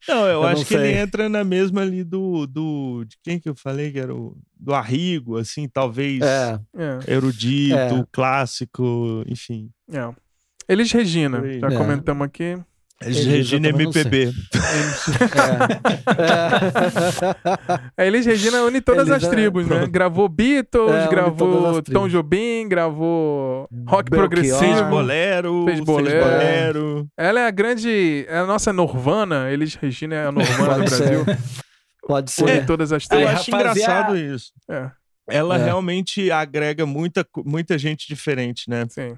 [0.07, 3.03] Não, eu, Eu acho não que ele entra na mesma ali do, do.
[3.05, 4.37] De quem que eu falei que era o.
[4.59, 6.21] Do Arrigo, assim, talvez.
[6.21, 8.05] É, É, Erudito, É.
[8.11, 9.69] clássico, enfim.
[9.91, 10.09] é.
[10.69, 11.41] Elis Regina.
[11.59, 11.77] Já É.
[11.77, 12.57] comentamos aqui.
[13.01, 13.75] Elis Elis, Regina eu.
[13.79, 14.25] MPB.
[14.25, 14.31] É.
[18.01, 19.75] A Elis Regina une todas Elis as é- tribos, né?
[19.77, 19.91] pronto.
[19.91, 21.81] Gravou Beatles, É, une gravou.
[21.83, 24.27] Tom Jobim, gravou rock Belchior.
[24.29, 24.59] progressivo.
[24.59, 26.23] Fez bolero, Fez fez bolero.
[26.25, 27.07] bolero.
[27.17, 28.25] Ela é a grande.
[28.27, 29.51] É a nossa Norvana.
[29.51, 31.25] Elis Regina é a Norvana do Pode Brasil.
[31.25, 31.37] ser.
[32.07, 32.65] Pode Une ser.
[32.65, 33.27] todas as Eu tribos.
[33.33, 33.79] acho rapaziada-
[34.13, 34.51] engraçado isso.
[34.69, 34.89] É,
[35.29, 35.63] Ela É.
[35.65, 38.85] realmente agrega muita, muita gente diferente, né?
[38.89, 39.13] sim.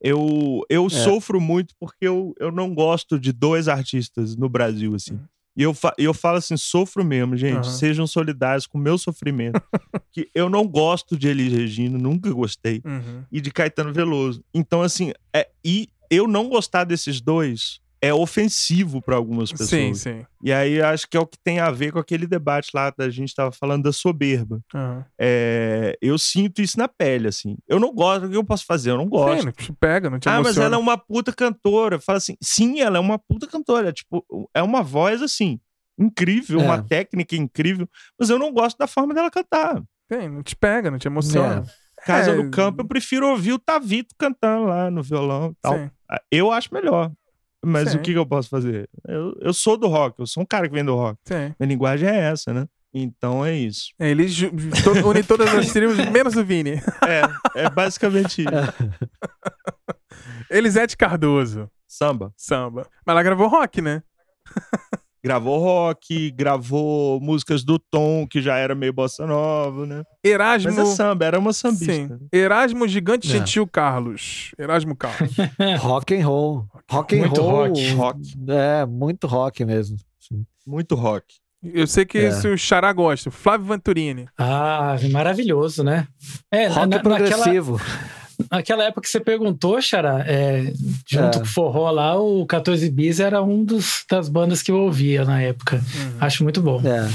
[0.00, 0.90] Eu, eu É.
[0.90, 5.14] sofro muito porque eu, eu não gosto de dois artistas no Brasil, assim.
[5.14, 5.20] Uhum.
[5.56, 7.54] E eu, fa- eu falo assim, sofro mesmo, gente.
[7.54, 7.62] Aham.
[7.64, 9.60] Sejam solidários com o meu sofrimento.
[10.12, 12.80] que eu não gosto de Elis Regina, nunca gostei.
[12.84, 13.24] Uhum.
[13.30, 14.42] E de Caetano Veloso.
[14.54, 19.68] Então, assim, é, e eu não gostar desses dois é ofensivo para algumas pessoas.
[19.70, 20.26] Sim, sim.
[20.42, 23.10] E aí acho que é o que tem a ver com aquele debate lá da
[23.10, 24.60] gente tava falando da soberba.
[24.74, 25.04] Aham.
[25.20, 27.56] É, eu sinto isso na pele, assim.
[27.68, 28.90] Eu não gosto, o que eu posso fazer?
[28.90, 29.40] Eu não gosto.
[29.40, 30.66] Sim, não te pega, não te Ah, mas emociona.
[30.66, 31.98] ela é uma puta cantora.
[32.00, 33.92] Fala assim, sim, ela é uma puta cantora.
[33.92, 34.24] Tipo,
[34.54, 35.60] é uma voz assim,
[35.98, 36.64] incrível, É.
[36.64, 37.86] uma técnica incrível,
[38.18, 39.82] mas eu não gosto da forma dela cantar.
[40.10, 41.64] Sim, não te pega, não te emociona.
[42.06, 42.34] Casa É.
[42.34, 45.76] no campo, eu prefiro ouvir o Tavito cantando lá no violão e tal.
[45.76, 45.90] Sim.
[46.10, 47.12] Ah, Eu acho melhor.
[47.64, 47.98] Mas Sim.
[47.98, 48.88] o que, que eu posso fazer?
[49.06, 51.18] Eu, eu sou do rock, eu sou um cara que vem do rock.
[51.26, 51.54] Sim.
[51.58, 52.66] Minha linguagem é essa, né?
[52.92, 53.90] Então é isso.
[53.98, 54.50] É, Eles ju-
[54.82, 56.80] to- unem todas as tribos, menos o Vini.
[57.54, 58.50] É, é basicamente isso.
[60.50, 62.32] Elisete Cardoso, Samba.
[62.36, 62.86] samba.
[63.06, 64.02] Mas ela gravou rock, né?
[65.22, 70.02] Gravou rock, gravou músicas do Tom, que já era meio bossa nova, né?
[70.24, 70.72] Erasmo.
[70.74, 71.92] Mas é samba, era uma sambista.
[71.92, 72.28] Sim.
[72.32, 73.38] Erasmo Gigante É.
[73.38, 74.52] Gentil Carlos.
[74.58, 75.34] Erasmo Carlos.
[75.80, 76.64] Rock and roll.
[76.90, 77.66] Rock and Muito roll.
[77.68, 77.90] rock.
[77.92, 78.20] Rock.
[78.48, 79.96] É, muito rock mesmo.
[80.18, 80.44] Sim.
[80.66, 81.26] Muito rock.
[81.62, 82.28] Eu sei que É.
[82.28, 83.30] esse o Xará gosta.
[83.30, 84.26] Flávio Venturini.
[84.38, 86.08] Ah, maravilhoso, né?
[86.50, 87.72] É, Rock na- progressivo.
[87.76, 88.19] naquela
[88.50, 90.72] época que você perguntou, Xará, é,
[91.08, 91.40] junto É.
[91.40, 95.24] com o Forró lá, o 14 Bis era um dos, das bandas que eu ouvia
[95.24, 95.76] na época.
[95.76, 96.16] Uhum.
[96.20, 96.80] Acho muito bom.
[96.84, 97.08] É,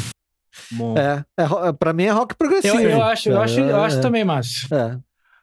[0.72, 0.96] Bom.
[0.98, 2.78] é, é, ro- pra mim é rock Eu, progressivo.
[2.80, 4.68] eu acho, eu acho, eu acho É, também, Márcio.
[4.74, 4.98] É,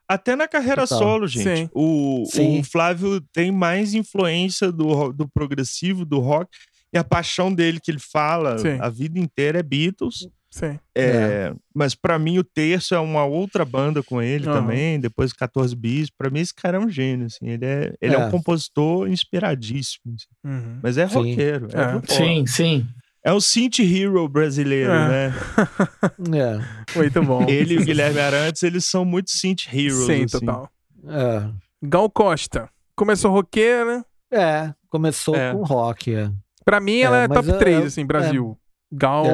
[0.08, 0.98] Até na carreira Total.
[0.98, 1.44] solo, gente.
[1.44, 1.70] Sim.
[1.74, 2.60] O, Sim.
[2.60, 6.50] o Flávio tem mais influência do, do progressivo, do rock.
[6.94, 8.76] E a paixão dele que ele fala Sim.
[8.78, 10.28] a vida inteira é Beatles.
[10.54, 10.78] Sim.
[10.94, 14.60] É, Mas pra mim o Terço é uma outra banda com ele Aham.
[14.60, 16.10] também, depois 14 bis.
[16.10, 17.48] Pra mim esse cara é um gênio, assim.
[17.48, 18.18] Ele é, ele é.
[18.20, 18.26] É.
[18.26, 20.14] um compositor inspiradíssimo.
[20.14, 20.26] assim.
[20.44, 20.78] Uhum.
[20.82, 21.14] Mas é Sim.
[21.14, 21.68] roqueiro.
[21.72, 22.14] É, É.
[22.16, 22.86] Sim, sim.
[23.24, 25.08] é o synth hero brasileiro, É.
[25.08, 25.34] né?
[26.94, 27.46] é, Muito bom.
[27.48, 30.04] Ele e o Guilherme Arantes, eles são muito synth heroes.
[30.06, 30.38] Sim, assim.
[30.38, 30.68] total.
[31.08, 31.48] é.
[31.84, 32.68] Gal Costa.
[32.94, 34.04] Começou roqueira.
[34.30, 35.52] É, começou É.
[35.52, 36.14] com rock.
[36.14, 36.30] É.
[36.64, 38.56] Pra mim, ela é, É, top eu- 3, eu- assim, Brasil.
[38.92, 39.24] Gal.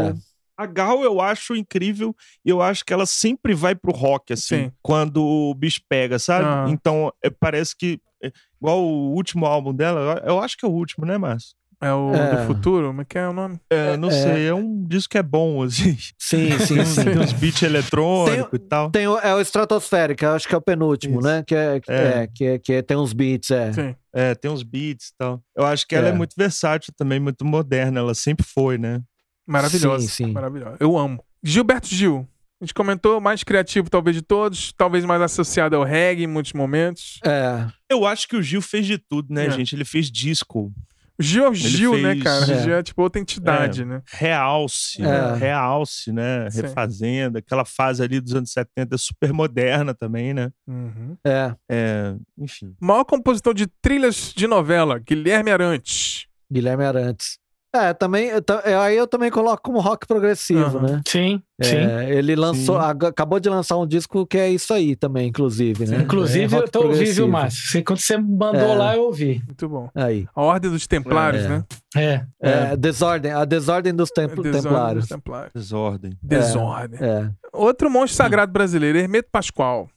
[0.58, 2.14] A Gal eu acho incrível
[2.44, 4.72] e eu acho que ela sempre vai pro rock, assim, Sim.
[4.82, 6.46] quando o bicho pega, sabe?
[6.46, 6.66] Ah.
[6.68, 10.72] Então, é, parece que, é, igual o último álbum dela, eu acho que é o
[10.72, 11.56] último, né, Márcio?
[11.80, 12.34] É o É.
[12.34, 12.88] do futuro?
[12.88, 13.60] Como é que é o nome?
[13.70, 14.10] É, não É.
[14.10, 15.96] sei, é um disco que é bom, assim.
[16.18, 17.04] Sim, sim, Tem, sim.
[17.04, 18.90] tem uns beats eletrônicos e tal.
[18.90, 21.28] Tem o, é o Stratospheric, eu acho que é o penúltimo, Isso.
[21.28, 21.44] né?
[21.46, 21.94] Que, é, que, É.
[21.94, 23.72] é, que, é- que é- tem uns beats, é.
[23.72, 23.94] Sim.
[24.12, 25.40] É, tem uns beats e tal.
[25.56, 26.10] Eu acho que ela é.
[26.10, 26.14] É.
[26.14, 28.00] muito versátil também, muito moderna.
[28.00, 29.00] Ela sempre foi, né?
[29.48, 30.06] Maravilhosa.
[30.08, 30.32] Sim, sim.
[30.32, 30.76] Maravilhosa.
[30.78, 31.24] Eu amo.
[31.42, 32.28] Gilberto Gil.
[32.60, 36.52] A gente comentou, mais criativo talvez de todos, talvez mais associado ao reggae em muitos
[36.52, 37.20] momentos.
[37.24, 39.50] É, Eu acho que o Gil fez de tudo, né, É.
[39.50, 39.74] gente?
[39.76, 40.72] Ele fez disco,
[41.20, 42.46] O Gil é o Gil, né, fez- cara?
[42.46, 42.62] O É.
[42.62, 44.02] Gil é tipo outra entidade, né?
[44.06, 45.04] realce, É.
[45.06, 45.34] né?
[45.36, 46.48] realce, né?
[46.50, 46.62] Sim.
[46.62, 50.50] Refazenda, aquela fase ali dos anos 70 super moderna também, né?
[50.66, 51.16] Uhum.
[51.24, 51.54] é.
[51.68, 52.74] É, enfim.
[52.80, 56.26] Maior compositor de trilhas de novela, Guilherme Arantes.
[56.50, 57.38] Guilherme Arantes.
[57.74, 58.28] É, também.
[58.28, 60.80] eu é, Aí eu também coloco como rock progressivo, Aham.
[60.88, 61.00] né?
[61.06, 61.76] Sim, sim.
[61.76, 62.86] É, ele lançou, Sim.
[63.06, 65.98] acabou de lançar um disco que é isso aí também, inclusive, né?
[65.98, 67.28] Inclusive, é eu tô ouvindo, viu.
[67.28, 67.84] Márcio?
[67.84, 68.74] Quando você mandou É.
[68.74, 69.42] lá, eu ouvi.
[69.46, 69.90] Muito bom.
[69.94, 70.26] Aí.
[70.34, 71.48] A Ordem dos Templários, É.
[71.48, 71.64] né?
[71.94, 72.24] É.
[72.40, 75.02] É, Desordem, a Desordem dos Templ- Desordem Templários.
[75.04, 75.52] dos Templários.
[75.54, 76.12] Desordem.
[76.22, 76.98] Desordem.
[77.02, 77.30] É.
[77.52, 79.88] Outro monstro sagrado brasileiro, Hermeto Pascoal.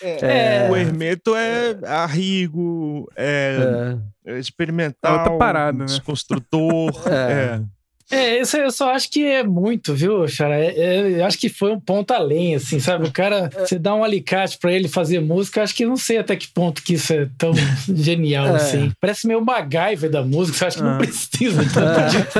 [0.00, 0.68] É.
[0.70, 4.38] O Hermeto é arrigo, é, É.
[4.38, 5.84] experimental, É outra parada, né?
[5.86, 6.92] desconstrutor.
[7.10, 7.60] É.
[7.62, 7.78] é.
[8.10, 10.58] É, isso eu só acho que é muito, viu, Xara?
[10.58, 13.06] É, é, eu acho que foi um ponto além, assim, sabe?
[13.06, 16.34] O cara, você dá um alicate pra ele fazer música, acho que não sei até
[16.34, 17.52] que ponto que isso é tão
[17.94, 18.56] genial, É.
[18.56, 18.90] assim.
[18.98, 20.90] Parece meio MacGyver da música, você acha que Ah.
[20.90, 22.38] não precisa de tanto disso.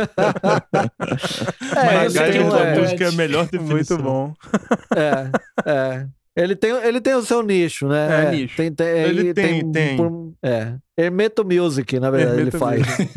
[1.76, 3.98] É, Mas ele MacGyver da é, música é a melhor definição.
[3.98, 4.32] Muito bom.
[4.96, 5.30] É,
[5.70, 6.06] é.
[6.40, 8.26] Ele tem, ele tem o seu nicho, né?
[8.26, 8.56] É, nicho.
[8.56, 9.96] Tem, tem- Ele tem, tem.
[9.96, 10.74] por- é.
[10.96, 13.08] Hermeto Music, na verdade, Hermeto ele faz.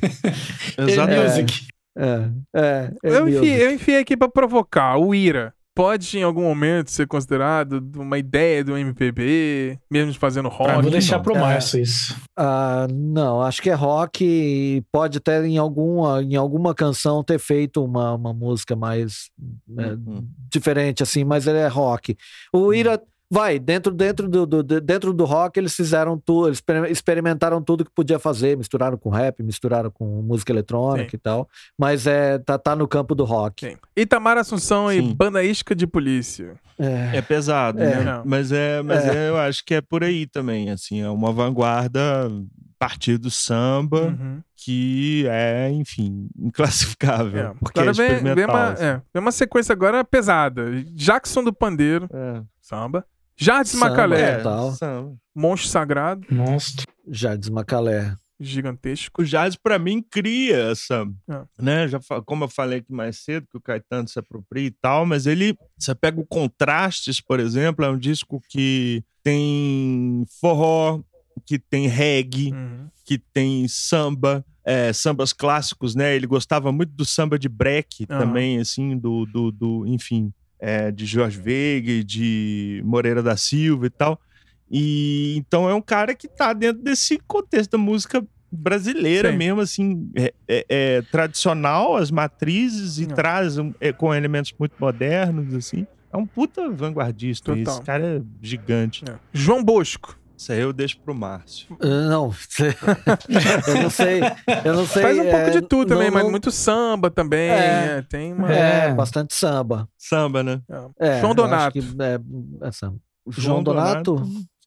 [0.78, 1.42] Exatamente.
[1.42, 1.68] Music.
[1.98, 5.54] É, é, é Eu enfiei, eu enfiei aqui pra provocar o Ira.
[5.74, 10.70] Pode em algum momento ser considerado uma ideia do MPB, mesmo fazendo rock?
[10.72, 11.24] Ah, vou deixar não.
[11.24, 11.40] pro É.
[11.40, 12.16] Márcio isso.
[12.38, 17.40] Ah, não, acho que é rock e pode até em alguma, em alguma canção ter
[17.40, 19.30] feito uma, uma música mais
[19.78, 20.28] é, Uhum.
[20.52, 22.18] diferente, assim, mas ele é rock.
[22.54, 23.02] O Ira.
[23.34, 27.86] Vai, dentro, dentro, do, do- dentro do rock eles fizeram tudo, eles exper- experimentaram tudo
[27.86, 31.16] que podia fazer, misturaram com rap, misturaram com música eletrônica Sim.
[31.16, 31.48] e tal,
[31.80, 33.70] mas é, tá, tá no campo do rock.
[33.70, 33.78] Sim.
[33.96, 35.16] Itamar Assunção e Sim.
[35.16, 36.56] Banda Isca de Polícia.
[36.78, 37.96] É, É pesado, É.
[37.96, 38.04] né?
[38.04, 38.24] Não.
[38.26, 39.28] Mas, é, mas É.
[39.28, 42.30] é, eu acho que é por aí também, assim, é uma vanguarda
[42.78, 44.42] partir do samba Uhum.
[44.58, 47.40] que é, enfim, inclassificável.
[47.52, 47.54] É.
[47.60, 48.84] Porque Agora é vem, vem, uma, assim.
[48.84, 50.66] é, vem uma sequência agora pesada.
[50.96, 52.42] Jackson do Pandeiro, É.
[52.62, 53.06] samba.
[53.38, 54.36] Jardim Samba, Macalé, é.
[54.38, 54.72] Total.
[54.74, 55.16] samba.
[55.36, 56.86] Monstro Sagrado, Monstro.
[57.08, 58.16] Jardim Macalé.
[58.40, 59.22] gigantesco.
[59.22, 61.44] o jazz pra mim cria essa, É.
[61.62, 61.88] né?
[61.88, 65.28] Já como eu falei aqui mais cedo que o Caetano se apropria e tal, mas
[65.28, 71.02] ele você pega o Contrastes, por exemplo, é um disco que tem forró,
[71.46, 72.88] que tem reggae, Uhum.
[73.06, 76.16] que tem samba, é, sambas clássicos, né?
[76.16, 78.20] Ele gostava muito do samba de break Aham.
[78.20, 80.32] também, assim, do, do, do enfim,
[80.62, 84.22] é, de Jorge Veiga, de Moreira da Silva e tal.
[84.70, 89.38] E então é um cara que tá dentro desse contexto da música brasileira Sim.
[89.38, 93.16] mesmo, assim, é, é- é tradicional, as matrizes, e Não.
[93.16, 95.88] traz é, com elementos muito modernos, assim.
[96.14, 97.56] É um puta vanguardista.
[97.56, 97.74] Total.
[97.74, 99.04] Esse cara é gigante.
[99.10, 99.16] É.
[99.34, 100.20] João Bosco.
[100.42, 101.78] Isso aí eu deixo pro Márcio.
[101.80, 102.34] Ah, Não,
[103.68, 104.22] eu não sei.
[104.66, 105.04] Eu não sei.
[105.04, 107.50] Faz um pouco é, de tudo também, não- mas não- muito samba também.
[107.52, 107.98] É.
[107.98, 108.52] é, tem uma.
[108.52, 108.94] É, É.
[108.94, 109.88] bastante samba.
[110.00, 110.60] Samba, né?
[111.00, 111.78] É, João Donato.
[111.78, 112.98] é, é samba.
[113.24, 114.16] O João Donato?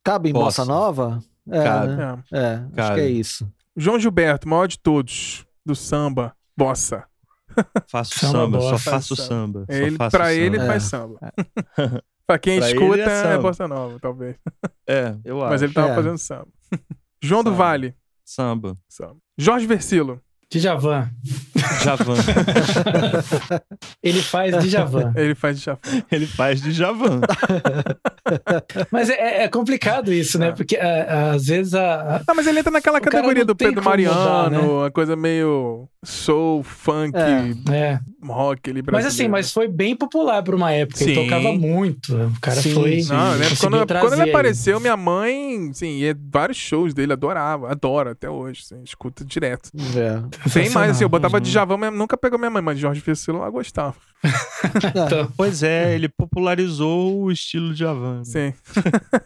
[0.05, 0.45] Cabe em Posso.
[0.45, 1.19] Bossa Nova?
[1.51, 1.97] É, Cabe.
[1.97, 2.19] né?
[2.33, 2.39] É.
[2.39, 2.95] É, acho Cabe.
[2.95, 3.53] que é isso.
[3.77, 7.03] João Gilberto, maior de todos, do samba, bossa.
[7.89, 9.65] Faço Samba samba, só faço samba.
[9.69, 10.35] só Ele, faço pra samba.
[10.37, 10.67] ele É.
[10.67, 11.19] faz samba.
[12.27, 14.37] pra quem Pra ele escuta, é é, bossa nova, talvez.
[14.89, 15.51] É, eu acho.
[15.51, 15.95] Mas ele tava É.
[15.95, 16.49] fazendo samba.
[17.23, 17.57] João do Samba.
[17.65, 17.95] Vale,
[18.25, 18.79] Samba.
[18.89, 19.17] samba.
[19.39, 21.09] Jorge Versilo, Djavan.
[21.83, 22.15] Javan.
[24.03, 25.12] Ele faz Djavan.
[25.16, 26.03] ele faz de chafão.
[26.11, 27.21] ele faz de Javan.
[28.91, 30.49] Mas é, é complicado isso, né?
[30.49, 30.53] É.
[30.53, 33.97] Porque é, às vezes a, a- Não, mas ele entra naquela categoria do Pedro como
[33.97, 34.59] mudar, né?
[34.59, 37.75] Mariano, uma coisa meio soul, funk, É.
[37.75, 38.01] é.
[38.27, 39.09] rock Mas brasileiro.
[39.09, 40.99] assim, mas foi bem popular por uma época.
[40.99, 41.11] Sim.
[41.11, 42.15] Ele tocava muito.
[42.15, 43.01] O cara Sim, foi.
[43.03, 43.12] sim.
[43.12, 43.57] Não, conseguiu
[43.87, 48.62] quando, quando ele apareceu, minha mãe, sim, ia vários shows dele, adorava, adora até hoje,
[48.65, 49.71] assim, escuta direto.
[49.97, 50.34] É.
[50.52, 51.43] Tem mais, assim, eu botava Uhum.
[51.43, 53.94] Djavan, mas nunca pegou minha mãe, mas Jorge Versilo ela gostava.
[54.77, 58.19] Então, Pois é, ele popularizou o estilo Javan.
[58.19, 58.23] né?
[58.24, 58.55] Sim,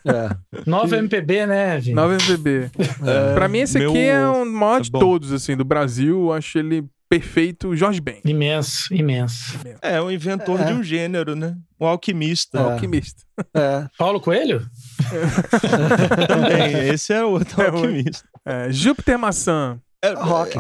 [0.07, 0.31] É.
[0.67, 1.95] nova MPB, né, Vini?
[1.95, 2.71] 9 MPB.
[3.07, 4.99] É, pra mim, esse meu- aqui é o maior de Bom.
[4.99, 6.17] todos, assim, do Brasil.
[6.27, 7.75] Eu acho ele perfeito.
[7.75, 9.59] Jorge Ben, Imenso, imenso.
[9.81, 10.65] É, um inventor É.
[10.65, 11.55] de um gênero, né?
[11.81, 12.59] Um alquimista.
[12.59, 12.63] É.
[12.63, 13.23] alquimista.
[13.55, 13.87] É.
[13.97, 14.67] Paulo Coelho?
[16.29, 18.25] Também, esse é outro É alquimista.
[18.45, 19.79] É, Júpiter Maçã.
[20.03, 20.59] É, Rock.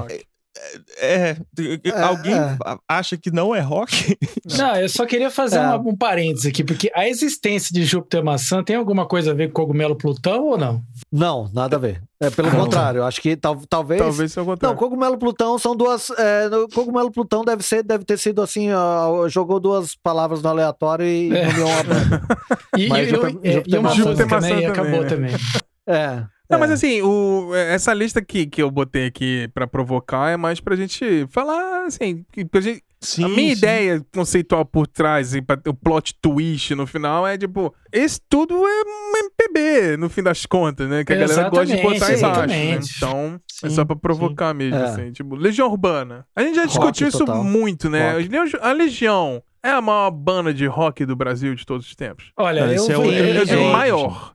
[1.01, 1.37] É,
[2.03, 2.57] alguém é.
[2.89, 4.17] acha que não é rock?
[4.59, 5.61] Não, eu só queria fazer É.
[5.61, 9.49] uma- um parênteses aqui, porque a existência de Júpiter Maçã tem alguma coisa a ver
[9.53, 10.83] com cogumelo Plutão ou não?
[11.13, 12.03] Não, nada a ver.
[12.21, 12.65] É pelo não.
[12.65, 14.01] contrário, eu acho que tal, talvez.
[14.01, 14.77] Talvez seja o Não, contrário.
[14.79, 16.11] Cogumelo Plutão são duas.
[16.11, 20.49] É, no- Cogumelo Plutão deve ser, deve ter sido assim, ó, jogou duas palavras no
[20.49, 21.47] aleatório e É.
[21.47, 21.79] nomeou uma.
[22.77, 24.03] E, Mas e- Júpiter- e- Júpiter e uma Maçã.
[24.03, 24.49] Júpiter né?
[24.51, 25.37] E Maçã acabou também, também.
[25.87, 26.25] É.
[26.51, 26.61] Não, é.
[26.61, 30.77] mas assim, o, essa lista aqui que eu botei aqui pra provocar é mais pra
[30.77, 33.59] gente falar, assim, que pra gente, Sim, a minha sim.
[33.59, 38.55] ideia conceitual por trás, assim, pra o plot twist no final é tipo, esse tudo
[38.55, 41.05] é um MPB, no fim das contas, né?
[41.05, 42.65] Que a galera gosta de botar Exatamente, embaixo, né?
[42.73, 42.97] exatamente.
[42.97, 44.85] Então, é Sim, só pra provocar mesmo, É.
[44.85, 45.13] assim.
[45.13, 46.27] Tipo, Legião Urbana.
[46.35, 47.45] A gente já Rock discutiu isso total.
[47.45, 48.13] muito, né?
[48.19, 48.57] Rock.
[48.61, 52.31] A Legião é a maior banda de rock do Brasil de todos os tempos.
[52.37, 53.73] Olha, Não, eu, esse é o- Eu, eu Gente.
[53.73, 54.33] maior.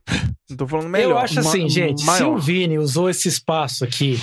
[0.50, 1.10] Não tô falando melhor.
[1.12, 2.34] Eu acho assim, Ma- gente, se maior.
[2.34, 4.18] o Vini usou esse espaço aqui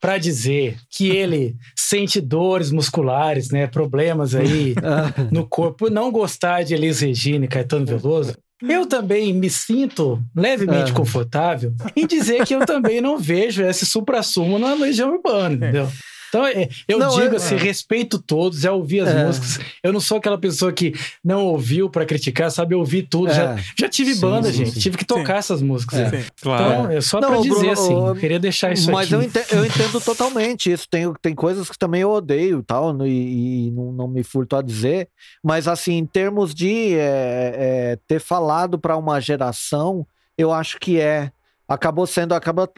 [0.00, 5.22] pra dizer que ele sente dores musculares, né, problemas aí É.
[5.34, 10.92] no corpo, não gostar de Elis Regina e Caetano Veloso, eu também me sinto levemente
[10.92, 10.94] É.
[10.94, 15.90] confortável em dizer que eu também não vejo esse supra-sumo na Legião Urbana, entendeu?
[16.36, 17.58] Então, é, eu Não, digo é- assim, é.
[17.58, 19.24] respeito todos, já ouvi as É.
[19.24, 19.58] músicas.
[19.82, 20.92] Eu não sou aquela pessoa que
[21.24, 22.74] não ouviu pra criticar, sabe?
[22.74, 23.32] Eu ouvi tudo.
[23.32, 23.56] Já, É.
[23.78, 24.70] já tive Sim, banda, sim, gente.
[24.72, 24.80] sim.
[24.80, 25.98] Tive que tocar essas músicas.
[26.12, 26.24] É.
[26.40, 26.64] Claro.
[26.84, 27.92] Então, é só Não, pra dizer Bruno, assim.
[28.08, 29.14] eu queria deixar isso Mas aqui.
[29.14, 30.86] eu entendo, eu entendo totalmente isso.
[30.88, 34.56] Tem, tem coisas que também eu odeio e tal, e, e não, não me furto
[34.56, 35.08] a dizer.
[35.42, 40.06] Mas, assim, em termos de é, é, ter falado para uma geração,
[40.36, 41.30] eu acho que é.
[41.68, 42.68] Acabou sendo, acabou,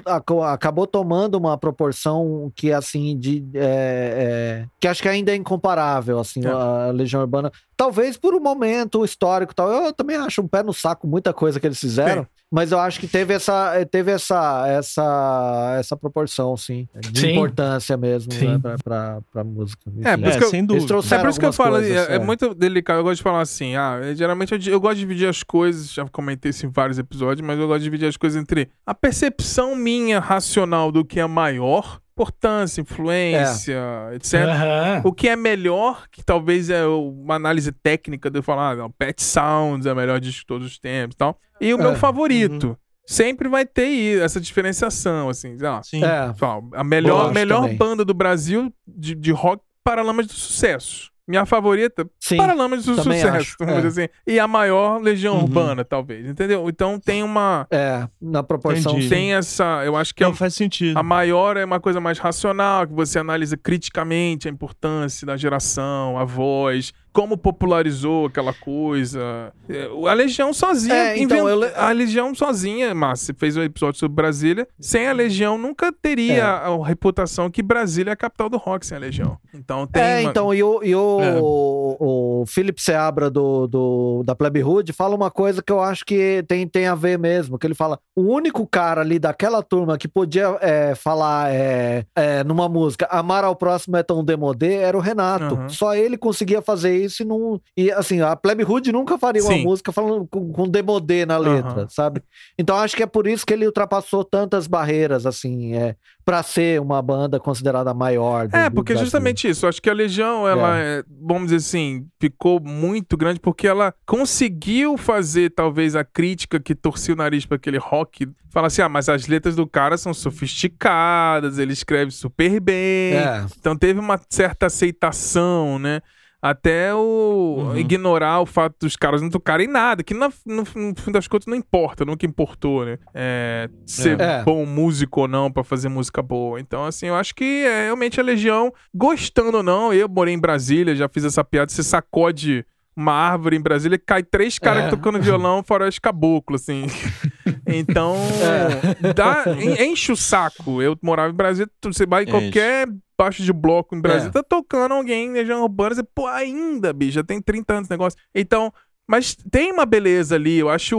[0.45, 3.45] acabou tomando uma proporção que, assim, de.
[3.55, 6.49] É, é, que acho que ainda é incomparável, assim, é.
[6.49, 7.53] a Legião Urbana.
[7.79, 9.71] Talvez por um momento histórico tal.
[9.71, 12.25] Eu também acho um pé no saco muita coisa que eles fizeram.
[12.25, 12.29] Sim.
[12.51, 17.33] Mas eu acho que teve essa, teve essa, essa, essa proporção, sim, de sim.
[17.33, 19.83] importância mesmo né, pra, pra, pra, música.
[20.03, 20.95] É, por isso que eu, sem dúvida.
[21.15, 23.01] É por isso que eu falo, coisas, é, é, muito delicado.
[23.01, 26.05] Eu gosto de falar assim, ah, geralmente eu, eu, gosto de dividir as coisas, já
[26.09, 29.77] comentei isso em vários episódios, mas eu gosto de dividir as coisas entre a percepção
[29.77, 33.79] minha racional do que é maior importância, influência,
[34.11, 34.17] é.
[34.17, 34.35] etc.
[34.35, 35.11] Uhum.
[35.11, 39.23] O que é melhor, que talvez é uma análise técnica de falar, ah, não, Pet
[39.23, 41.39] Sounds é o melhor disco de todos os tempos e tal.
[41.61, 41.83] E o é.
[41.83, 42.69] meu favorito.
[42.69, 42.77] Uhum.
[43.07, 45.57] Sempre vai ter essa diferenciação, assim.
[45.63, 46.05] Ah, Sim.
[46.05, 46.31] É.
[46.75, 51.11] A melhor, melhor banda do Brasil de, de rock Paralamas do Sucesso.
[51.29, 53.81] Minha favorita, Sim, Paralamas do Sucesso, vamos é.
[53.83, 54.13] dizer assim.
[54.27, 55.43] E a maior Legião uhum.
[55.43, 56.67] Urbana, talvez, entendeu?
[56.71, 57.67] Então tem uma...
[57.71, 58.93] É, na proporção...
[58.93, 59.11] Entendi.
[59.11, 59.83] Tem essa...
[59.85, 60.97] Eu acho que Não, é, faz sentido.
[60.97, 66.19] A maior é uma coisa mais racional, que você analisa criticamente a importância da geração,
[66.19, 69.53] a voz, como popularizou aquela coisa.
[69.69, 70.95] É, a Legião sozinha.
[70.95, 71.73] É, então, invent...
[71.75, 74.69] A Legião sozinha, Márcia, fez um episódio sobre Brasília.
[74.79, 76.41] Sem a Legião, nunca teria é.
[76.43, 79.37] a reputação que Brasília é a capital do rock sem a Legião.
[79.53, 80.01] Então tem.
[80.01, 80.31] É, uma...
[80.31, 81.39] então, e o, e o, é.
[81.41, 86.45] o, Philip Seabra do, do, da Plebe Hood fala uma coisa que eu acho que
[86.47, 87.59] tem, tem a ver mesmo.
[87.59, 92.05] Que ele fala: o único cara ali daquela turma que podia é, falar é,
[92.47, 95.57] numa música Amar ao próximo é tão demodê era o Renato.
[95.57, 95.69] Uhum.
[95.69, 97.61] Só ele conseguia fazer isso isso e não.
[97.77, 99.49] E assim, a Plebe Hood nunca faria Sim.
[99.49, 101.89] uma música falando com, com demodê na letra, uhum.
[101.89, 102.23] sabe?
[102.59, 106.81] Então acho que é por isso que ele ultrapassou tantas barreiras, assim, é, para ser
[106.81, 108.49] uma banda considerada maior.
[108.49, 109.67] Do, é, porque justamente isso.
[109.67, 110.99] Acho que a Legião, ela, é.
[110.99, 116.75] É, vamos dizer assim, ficou muito grande porque ela conseguiu fazer talvez a crítica que
[116.75, 118.29] torcia o nariz para aquele rock.
[118.51, 123.15] Fala assim, ah, mas as letras do cara são sofisticadas, ele escreve super bem.
[123.15, 123.47] É.
[123.59, 126.03] Então teve uma certa aceitação, né?
[126.41, 127.77] Até o uhum.
[127.77, 131.47] ignorar o fato dos caras não tocarem nada, que no, no, no fim das contas
[131.47, 132.99] não importa, nunca importou, né?
[133.13, 134.43] É, ser é.
[134.45, 136.61] bom músico ou não para fazer música boa.
[136.61, 140.39] Então, assim, eu acho que é, realmente a Legião, gostando ou não, eu morei em
[140.39, 142.65] Brasília, já fiz essa piada, você sacode
[142.97, 144.89] uma árvore em Brasília e cai três caras é.
[144.89, 146.87] tocando violão fora os caboclos, assim.
[147.67, 149.13] então, é.
[149.13, 149.45] dá,
[149.81, 150.83] enche o saco.
[150.83, 152.89] Eu morava em Brasília, você vai em qualquer
[153.19, 154.33] baixo de bloco em Brasília, é.
[154.33, 157.91] tá tocando alguém em região urbana, você, pô, ainda, bicho, já tem 30 anos esse
[157.91, 158.19] negócio.
[158.33, 158.73] Então,
[159.11, 160.95] mas tem uma beleza ali, eu acho,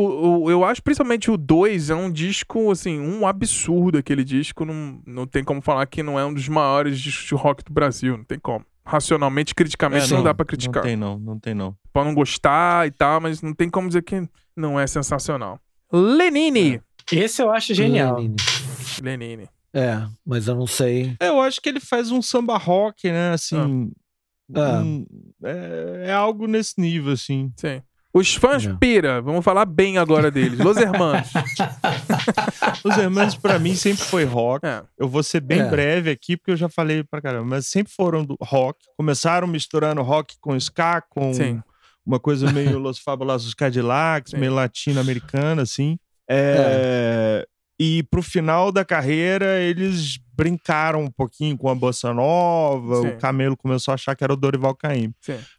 [0.50, 5.28] eu acho principalmente o 2 é um disco, assim, um absurdo aquele disco, não, não
[5.28, 8.26] tem como falar que não é um dos maiores discos de rock do Brasil, não
[8.26, 8.66] tem como.
[8.84, 10.84] Racionalmente, criticamente, é, não, não, dá pra criticar.
[10.84, 11.76] Não tem não, não tem não.
[11.94, 14.28] Pode não gostar e tal, mas não tem como dizer que
[14.58, 15.60] não é sensacional.
[15.94, 16.82] Lenine!
[17.12, 17.16] É.
[17.16, 18.16] Esse eu acho genial.
[18.16, 18.36] Lenine.
[19.02, 19.50] Lenine.
[19.74, 21.16] É, mas eu não sei.
[21.20, 23.34] É, eu acho que ele faz um samba rock, né?
[23.34, 23.92] Assim.
[24.56, 24.82] Ah.
[24.82, 25.06] Um,
[25.44, 27.52] é, é, algo nesse nível, assim.
[27.56, 27.82] Sim.
[28.12, 28.74] Os fãs é.
[28.74, 30.58] pira, vamos falar bem agora deles.
[30.58, 31.30] Los Hermanos.
[32.84, 34.66] Los Hermanos, pra mim, sempre foi rock.
[34.66, 34.82] É.
[34.98, 35.70] Eu vou ser bem é.
[35.70, 38.80] breve aqui, porque eu já falei pra caramba, mas sempre foram do rock.
[38.98, 41.62] Começaram misturando rock com ska, com Sim.
[42.04, 44.38] uma coisa meio Los Fabulosos Cadillacs, Sim.
[44.38, 46.00] meio latino-americana, assim.
[46.28, 47.48] É, é.
[47.80, 53.08] E pro final da carreira, eles brincaram um pouquinho com a bossa nova, Sim.
[53.08, 55.14] o Camelo começou a achar que era o Dorival Caymmi.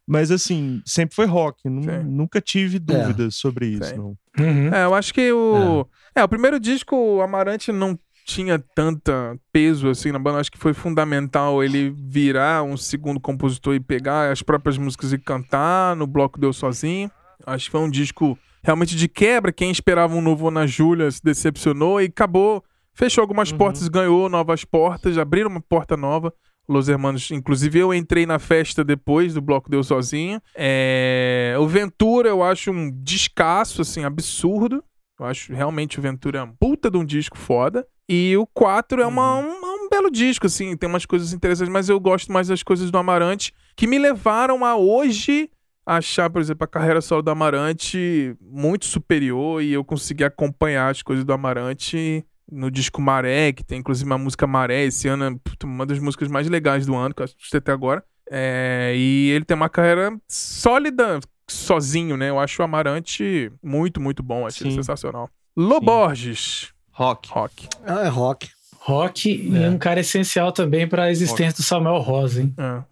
[0.06, 3.38] Mas assim, sempre foi rock, nunca tive dúvidas é.
[3.38, 3.96] sobre isso.
[3.96, 4.16] Não.
[4.38, 4.74] Uhum.
[4.74, 5.86] É, eu acho que o...
[6.14, 6.20] É.
[6.20, 6.24] é.
[6.24, 10.72] o primeiro disco, o Amarante não tinha tanta peso assim na banda, acho que foi
[10.72, 16.38] fundamental ele virar um segundo compositor e pegar as próprias músicas e cantar no bloco
[16.38, 17.10] Deu Sozinho.
[17.46, 19.52] Acho que foi um disco realmente de quebra.
[19.52, 22.62] Quem esperava um novo Ana Júlia se decepcionou e acabou.
[22.92, 23.58] Fechou algumas uhum.
[23.58, 26.32] portas, ganhou novas portas, abriram uma porta nova.
[26.68, 30.40] Los Hermanos, inclusive eu entrei na festa depois do Bloco Deu Sozinho.
[30.54, 31.56] É...
[31.58, 34.84] O Ventura eu acho um descasso, assim, absurdo.
[35.18, 37.86] Eu acho realmente o Ventura é uma puta de um disco foda.
[38.08, 39.48] E o 4 é uma, uhum.
[39.48, 42.90] um, um, belo disco, assim, tem umas coisas interessantes, mas eu gosto mais das coisas
[42.90, 45.48] do Amarante, que me levaram a hoje
[45.86, 51.02] achar, por exemplo, a carreira solo do Amarante muito superior e eu consegui acompanhar as
[51.02, 55.64] coisas do Amarante no disco Maré, que tem inclusive uma música Maré, esse ano é
[55.64, 58.04] uma das músicas mais legais do ano que eu assisti até agora.
[58.30, 62.30] É, e ele tem uma carreira sólida sozinho, né?
[62.30, 65.28] Eu acho o Amarante muito, muito bom, acho ele sensacional.
[65.56, 66.72] Loborges.
[66.92, 67.30] Rock.
[67.30, 67.68] Rock.
[67.84, 68.48] Ah, é rock.
[68.82, 69.34] Rock é.
[69.66, 71.56] e um cara essencial também para a existência rock.
[71.58, 72.54] do Samuel Rosa, hein?
[72.56, 72.82] É.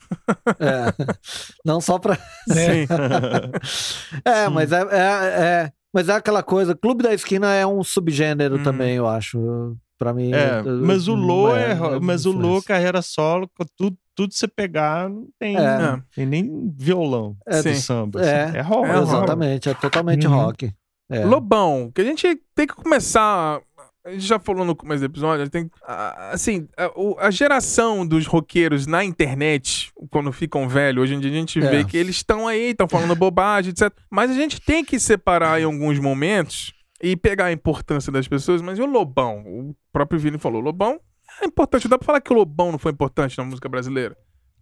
[0.60, 1.14] é.
[1.64, 2.14] Não só para.
[2.14, 2.52] É.
[2.52, 2.86] Sim.
[4.24, 8.56] é, mas é, é, é, Mas é aquela coisa, Clube da Esquina é um subgênero
[8.58, 8.62] Uhum.
[8.62, 9.76] também, eu acho.
[9.98, 10.32] Pra mim.
[10.32, 14.46] É, eu- mas o Lô é, é mas o Lô, carreira solo, tudo, tudo você
[14.46, 15.60] pegar, não tem, É.
[15.60, 16.00] É.
[16.14, 17.74] tem nem violão É, sim.
[17.74, 18.24] samba.
[18.24, 18.56] É, assim.
[18.58, 18.88] é rock.
[18.88, 19.08] é rock.
[19.08, 20.34] Exatamente, é totalmente Uhum.
[20.36, 20.72] rock.
[21.10, 21.24] É.
[21.24, 23.60] Lobão, que a gente tem que começar.
[24.08, 28.06] A gente já falou no começo do episódio, tem, a- assim, a, o- a geração
[28.06, 31.68] dos roqueiros na internet, quando ficam velhos, hoje em dia a gente É.
[31.70, 33.92] vê que eles estão aí, estão falando bobagem, etc.
[34.10, 36.72] Mas a gente tem que separar em alguns momentos
[37.02, 38.62] e pegar a importância das pessoas.
[38.62, 39.42] Mas e o Lobão?
[39.46, 40.98] O próprio Vini falou: Lobão
[41.42, 41.86] é importante.
[41.88, 44.16] Dá pra falar que o Lobão não foi importante na música brasileira?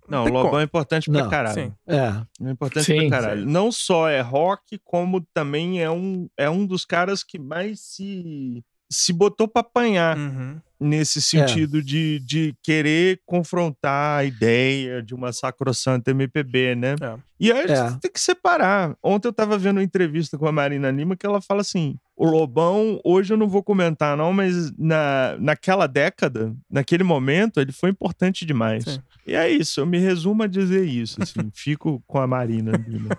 [0.09, 0.61] Não, o tem Lobão como.
[0.61, 1.55] é importante pra Não, caralho.
[1.55, 1.73] Sim.
[1.87, 2.47] É.
[2.47, 3.45] É importante Sim, pra caralho.
[3.47, 8.63] Não só é rock, como também é um, é um dos caras que mais se,
[8.91, 10.61] se botou pra apanhar Uhum.
[10.79, 16.95] nesse sentido de, de querer confrontar a ideia de uma sacrossanta MPB, né?
[17.01, 17.15] É.
[17.41, 17.89] E aí a É.
[17.89, 18.95] gente tem que separar.
[19.03, 22.27] Ontem eu tava vendo uma entrevista com a Marina Lima que ela fala assim: o
[22.27, 27.91] Lobão, hoje eu não vou comentar, não, mas na, naquela década, naquele momento, ele foi
[27.91, 28.85] importante demais.
[28.85, 28.99] Sim.
[29.27, 33.17] E é isso, eu me resumo a dizer isso, assim, fico com a Marina Lima.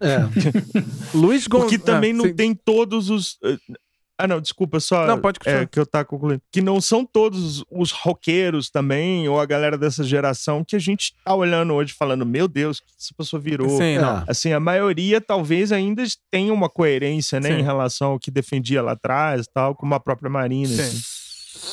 [0.00, 0.18] É.
[1.12, 1.76] Luiz Gonçalves.
[1.78, 3.36] Porque também não tem todos os.
[4.20, 5.06] Ah, não, desculpa, só.
[5.06, 5.62] Não, pode continuar.
[5.62, 6.42] É, que eu tava concluindo.
[6.50, 11.14] Que não são todos os roqueiros também, ou a galera dessa geração, que a gente
[11.24, 13.68] tá olhando hoje falando, meu Deus, o que essa pessoa virou?
[13.68, 14.00] Sim, É.
[14.00, 14.24] não.
[14.26, 17.58] Assim, a maioria talvez ainda tenha uma coerência, né, Sim.
[17.60, 20.66] em relação ao que defendia lá atrás, tal, como a própria Marina.
[20.68, 20.80] Sim.
[20.82, 21.00] assim.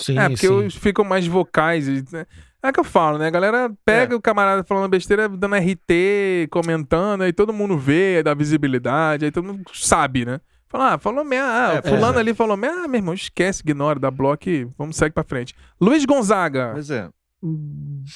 [0.03, 0.69] Sim, É, porque sim.
[0.69, 1.87] ficam mais vocais.
[2.11, 2.25] né?
[2.61, 3.27] É que eu falo, né?
[3.27, 8.23] A galera pega o camarada falando besteira, dando RT, comentando, aí todo mundo vê, aí
[8.23, 10.39] dá visibilidade, aí todo mundo sabe, né?
[10.77, 11.47] Fala, ah, falou merda.
[11.49, 12.21] Ah, É, fulano é.
[12.21, 12.81] ali falou merda.
[12.83, 15.55] Ah, meu irmão, esquece, ignora, dá bloco e vamos seguir pra frente.
[15.79, 16.71] Luiz Gonzaga.
[16.73, 17.07] Pois é.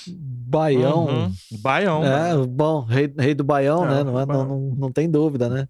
[0.07, 1.05] Baião.
[1.05, 1.31] Uhum.
[1.61, 2.03] Baião.
[2.03, 2.47] É, mano.
[2.47, 4.03] bom, rei, rei do Baião, É, né?
[4.03, 4.45] Não, é- Baião.
[4.47, 5.67] não, não, não tem dúvida, né?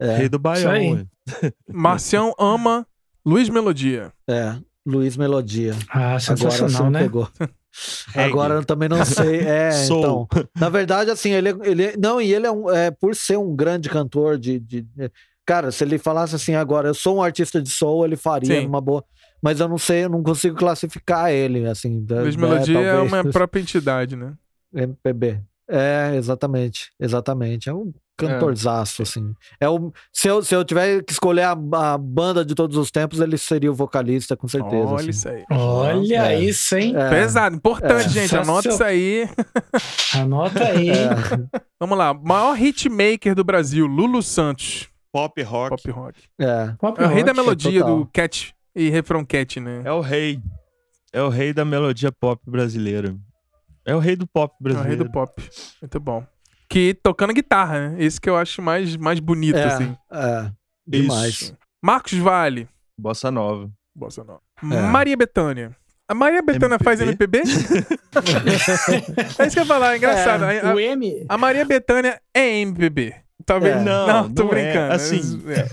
[0.00, 1.06] É, Rei do Baião.
[1.70, 2.86] Marcião ama
[3.24, 4.12] Luiz Melodia.
[4.28, 4.56] é.
[4.84, 5.76] Luiz Melodia.
[5.88, 7.02] Ah, Agora sensacional, me né?
[7.02, 7.28] pegou.
[8.12, 8.28] Reggae.
[8.30, 9.38] Agora eu também não sei.
[9.40, 10.26] É, então.
[10.58, 13.38] Na verdade, assim, ele, é- ele é- não, e ele é um, é, por ser
[13.38, 15.08] um grande cantor de, de- é,
[15.46, 18.66] cara, se ele falasse assim agora, eu sou um artista de soul, ele faria Sim.
[18.66, 19.04] numa boa.
[19.42, 22.04] Mas eu não sei, eu não consigo classificar ele, assim.
[22.08, 23.12] Luiz né, Melodia é talvez.
[23.12, 24.34] uma própria entidade, né?
[24.74, 25.40] MPB.
[25.68, 26.92] É, exatamente.
[27.00, 27.68] Exatamente.
[27.68, 29.34] É um cantorzaço, assim.
[29.58, 32.90] É o, se, eu, se eu tiver que escolher a, a banda de todos os
[32.90, 34.76] tempos, ele seria o vocalista, com certeza.
[34.86, 35.10] Olha assim.
[35.10, 35.44] isso aí.
[35.50, 36.40] Olha É.
[36.40, 36.94] isso, hein?
[36.96, 38.08] É, Pesado, importante, É.
[38.08, 38.36] gente.
[38.36, 39.28] Anota isso aí.
[40.14, 40.90] Anota aí.
[40.90, 41.08] é,
[41.80, 42.14] Vamos lá.
[42.14, 44.88] Maior hitmaker do Brasil, Lulu Santos.
[45.12, 45.70] Pop rock.
[45.70, 46.22] Pop rock.
[46.40, 46.74] é.
[46.78, 47.40] Pop É o rei da rock.
[47.42, 47.98] melodia total.
[47.98, 49.82] do cat e refrão cat, né?
[49.84, 50.40] É o rei.
[51.12, 53.14] É o rei da melodia pop brasileira.
[53.84, 55.04] É o rei do pop É o rei brasileiro.
[55.04, 55.42] do pop.
[55.82, 56.26] Muito bom.
[56.68, 57.96] Que tocando guitarra, né?
[58.02, 59.96] Esse que eu acho mais, mais bonito, É, assim.
[60.10, 60.50] é,
[60.86, 61.28] demais.
[61.42, 61.56] Isso.
[61.82, 62.66] Marcos Vale.
[62.98, 63.70] Bossa nova.
[63.94, 64.40] Bossa Nova.
[64.62, 64.80] É.
[64.88, 65.76] Maria Bethânia.
[66.08, 66.84] A Maria Bethânia MPB?
[66.84, 67.38] faz MPB?
[69.38, 70.44] é isso que eu ia falar, é engraçado.
[70.44, 71.26] É, A- O M.
[71.28, 73.14] A, a Maria Bethânia é MPB.
[73.44, 73.76] Talvez.
[73.76, 73.80] É.
[73.80, 74.54] Não, não, tô não é.
[74.54, 74.92] brincando.
[74.94, 75.68] Assim, É.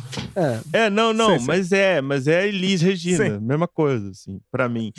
[0.76, 1.46] É, É, não, não, Sim, sim.
[1.48, 3.40] mas é, mas é Elis Regina, Sim.
[3.40, 4.92] mesma coisa, assim, pra mim.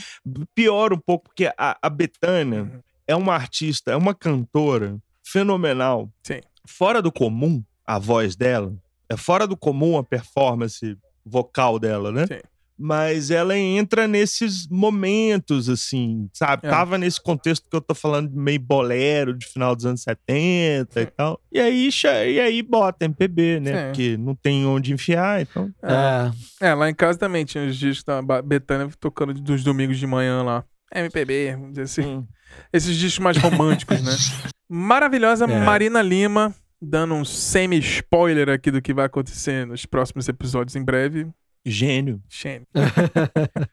[0.54, 2.80] Pior um pouco, porque a, a Betânia Uhum.
[3.06, 6.10] é uma artista, é uma cantora fenomenal.
[6.22, 6.40] Sim.
[6.66, 8.72] Fora do comum, a voz dela,
[9.08, 12.26] é fora do comum a performance vocal dela, né?
[12.26, 12.40] Sim.
[12.82, 16.66] Mas ela entra nesses momentos, assim, sabe?
[16.66, 16.70] É.
[16.70, 20.98] Tava nesse contexto que eu tô falando de meio bolero de final dos anos 70
[20.98, 21.10] e Sim.
[21.14, 21.38] tal.
[21.52, 21.90] E aí,
[22.26, 23.72] e aí bota MPB, né?
[23.72, 23.86] Sim.
[23.86, 25.70] Porque não tem onde enfiar, então.
[25.82, 30.06] é, É, lá em casa também tinha os discos da Bethânia tocando dos domingos de
[30.06, 30.64] manhã lá.
[30.94, 32.02] MPB, vamos dizer assim.
[32.02, 32.26] Hum.
[32.72, 34.12] Esses discos mais românticos, né?
[34.70, 35.64] Maravilhosa É.
[35.64, 41.28] Marina Lima, dando um semi-spoiler aqui do que vai acontecer nos próximos episódios em breve.
[41.64, 42.22] Gênio.
[42.28, 42.66] Shane.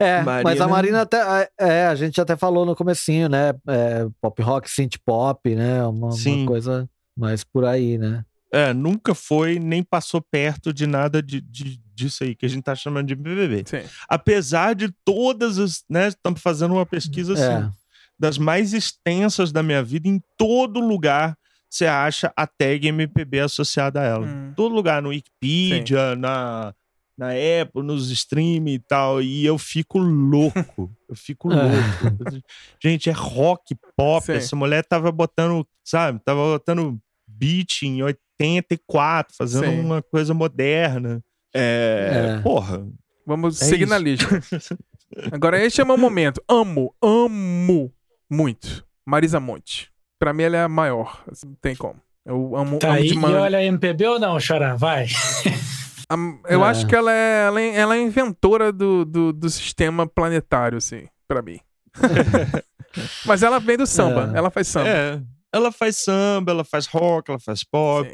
[0.00, 1.48] É, mas Marina- a Marina até.
[1.58, 3.54] É, a gente até falou no comecinho, né?
[3.68, 5.84] É, pop rock, synth pop, né?
[5.84, 6.44] Uma, uma Sim.
[6.44, 8.24] coisa mais por aí, né?
[8.52, 12.64] É, nunca foi nem passou perto de nada de, de- disso aí que a gente
[12.64, 13.62] tá chamando de BBB.
[13.66, 13.88] Sim.
[14.08, 17.70] Apesar de todas as, né, estamos fazendo uma pesquisa assim, É.
[18.18, 21.36] das mais extensas da minha vida, em todo lugar
[21.70, 24.26] você acha a tag MPB associada a ela.
[24.26, 24.52] Hum.
[24.56, 26.72] Todo lugar, no Wikipedia, na,
[27.16, 27.28] na
[27.62, 30.90] Apple, nos stream e tal, e eu fico louco.
[31.08, 31.56] Eu fico É.
[31.56, 32.42] louco.
[32.82, 34.24] Gente, é rock, pop.
[34.26, 34.32] Sim.
[34.32, 39.80] Essa mulher tava botando, sabe, tava botando beat em 84, fazendo Sim.
[39.80, 41.22] uma coisa moderna.
[41.54, 42.42] É, É.
[42.42, 42.86] porra.
[43.26, 43.90] Vamos É seguir isso.
[43.90, 44.26] na lista.
[45.32, 46.42] Agora, este é o meu momento.
[46.48, 47.92] Amo, amo
[48.30, 49.90] muito Marisa Monte.
[50.18, 51.22] Pra mim, ela é a maior.
[51.30, 52.00] assim, não tem como.
[52.24, 53.08] Eu amo, Tá amo aí.
[53.08, 54.74] de E olha MPB ou não, Xará?
[54.74, 55.06] Vai.
[56.08, 56.16] A-
[56.48, 56.68] eu É.
[56.68, 61.08] acho que ela é, ela é, ela é inventora do, do, do sistema planetário, assim,
[61.26, 61.58] pra mim.
[63.26, 64.38] Mas ela vem do samba, É.
[64.38, 64.88] ela faz samba.
[64.88, 65.22] É.
[65.52, 68.10] Ela faz samba, ela faz rock, ela faz pop.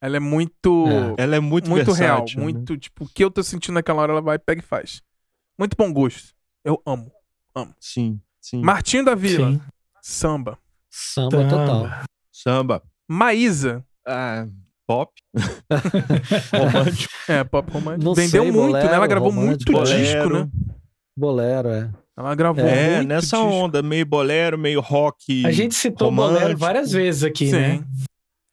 [0.00, 0.86] Ela é muito.
[1.18, 1.22] É.
[1.24, 2.24] Ela é muito, muito real.
[2.36, 2.42] né?
[2.42, 5.02] Muito, tipo, o que eu tô sentindo naquela hora, ela vai, pega e faz.
[5.58, 6.34] Muito bom gosto.
[6.64, 7.10] Eu amo.
[7.80, 8.62] Sim, sim.
[8.62, 9.60] Martinho da Vila, Sim.
[10.00, 10.58] samba.
[10.90, 11.48] Samba Samba.
[11.48, 11.90] total.
[12.32, 12.82] Samba.
[13.08, 14.46] Maísa, Ah,
[14.88, 15.12] pop.
[16.52, 17.12] Romântico.
[17.28, 18.04] é, pop romântico.
[18.04, 18.80] Não Vendeu sei, muito, né?
[18.80, 19.98] Ela bolero, gravou muito bolero.
[19.98, 20.48] disco, né?
[21.16, 21.90] Bolero, é.
[22.16, 23.50] Ela gravou É, muito nessa disco.
[23.52, 25.44] onda, meio bolero, meio rock.
[25.46, 26.40] A gente citou o romântico.
[26.40, 27.76] bolero várias vezes aqui, né?
[27.78, 27.84] Sim.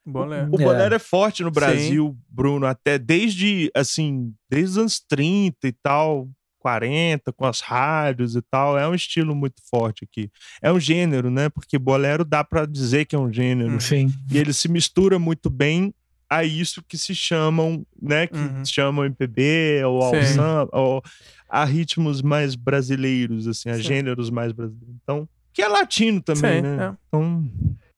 [0.07, 0.51] Bolero.
[0.51, 0.63] O É.
[0.63, 6.27] bolero é forte no Brasil, Bruno, até desde, assim, desde os anos 30 e tal,
[6.59, 8.77] 40, com as rádios e tal.
[8.77, 10.29] É um estilo muito forte aqui.
[10.61, 11.49] É um gênero, né?
[11.49, 13.81] Porque bolero dá pra dizer que é um gênero.
[13.81, 14.11] Sim.
[14.31, 15.91] E ele se mistura muito bem
[16.29, 18.27] a isso que se chamam, né?
[18.27, 18.65] Que Uhum.
[18.65, 21.01] se chamam MPB ou ao samba, ou
[21.49, 23.81] a ritmos mais brasileiros, assim, a Sim.
[23.83, 24.95] gêneros mais brasileiros.
[25.03, 26.85] Então, que é latino também, Sim, né?
[26.91, 26.93] é.
[27.07, 27.49] Então,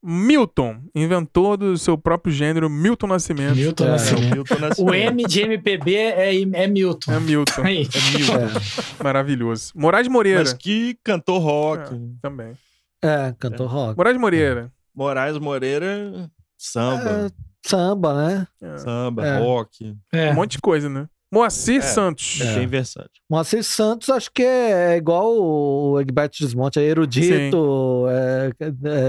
[0.03, 3.55] Milton, inventor do seu próprio gênero, Milton Nascimento.
[3.55, 3.87] Milton É.
[3.87, 4.33] é, o Nascimento.
[4.35, 4.93] Milton O Nascimento.
[4.93, 7.11] M de MPB é, é Milton.
[7.11, 7.63] É Milton.
[7.63, 7.81] Aí.
[7.81, 9.71] É, Maravilhoso.
[9.75, 10.39] Moraes Moreira.
[10.39, 11.89] Mas que cantou rock.
[12.21, 12.53] Também.
[13.01, 13.97] é cantor rock.
[13.97, 14.71] Moraes Moreira.
[14.95, 17.31] Moraes Moreira, samba.
[17.65, 18.47] É, samba, né?
[18.61, 18.77] É.
[18.77, 19.39] Samba, É.
[19.39, 19.95] rock.
[20.13, 20.31] É.
[20.31, 21.07] Um monte de coisa, né?
[21.31, 21.81] Moacir É.
[21.81, 22.39] Santos.
[22.41, 22.55] É.
[22.55, 23.11] bem versátil.
[23.29, 28.49] Moacir Santos acho que é igual o Egberto Desmonte, é erudito, é,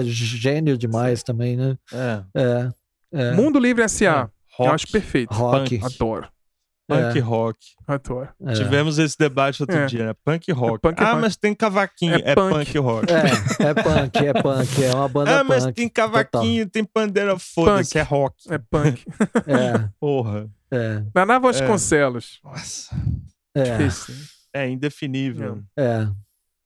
[0.01, 1.77] é gênio demais também, né?
[1.93, 2.23] É.
[2.35, 2.69] É,
[3.13, 3.33] é.
[3.35, 4.29] Mundo Livre S.A.
[4.59, 4.75] Eu Rock.
[4.75, 5.33] acho perfeito.
[5.33, 5.81] Rock.
[5.85, 6.29] Adoro.
[6.89, 7.21] Punk É.
[7.21, 7.59] rock.
[8.47, 8.53] É.
[8.55, 9.85] Tivemos esse debate outro É.
[9.87, 10.15] dia, né?
[10.25, 10.75] Punk rock.
[10.77, 11.21] É punk ah, rock.
[11.21, 12.15] mas tem cavaquinho.
[12.15, 12.55] É É, punk.
[12.55, 12.79] punk.
[12.79, 13.07] rock.
[13.13, 15.75] É, é punk, é punk, é uma banda ah, mas punk.
[15.75, 17.99] tem cavaquinho, tem pandeira, foda-se, Punk.
[17.99, 18.37] é rock.
[18.53, 19.05] É punk.
[19.47, 20.49] É, Porra.
[20.71, 22.41] é, Naná Vasconcelos.
[22.43, 22.97] Nossa.
[23.55, 24.15] é, Difícil.
[24.55, 25.63] É indefinível.
[25.77, 26.09] é,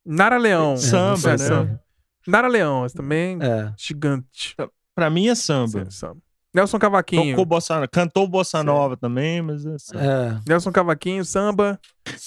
[0.07, 0.77] Nara Leão.
[0.77, 1.39] Samba, É, né?
[1.39, 1.81] samba.
[2.29, 3.73] Nara Leão, também é.
[3.77, 4.55] gigante.
[4.95, 5.85] Pra mim é samba.
[5.85, 6.21] Sim, samba.
[6.55, 7.31] Nelson Cavaquinho.
[7.31, 7.89] Tocou bossa.
[7.89, 9.77] Cantou bossa nova também, mas é.
[9.97, 11.81] É, Nelson Cavaquinho, samba.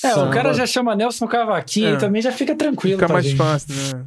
[0.04, 0.32] É, o Samba.
[0.34, 1.98] cara já chama Nelson Cavaquinho, É.
[1.98, 2.96] também já fica tranquilo.
[2.96, 3.38] Fica pra mais gente.
[3.38, 4.06] fácil, né?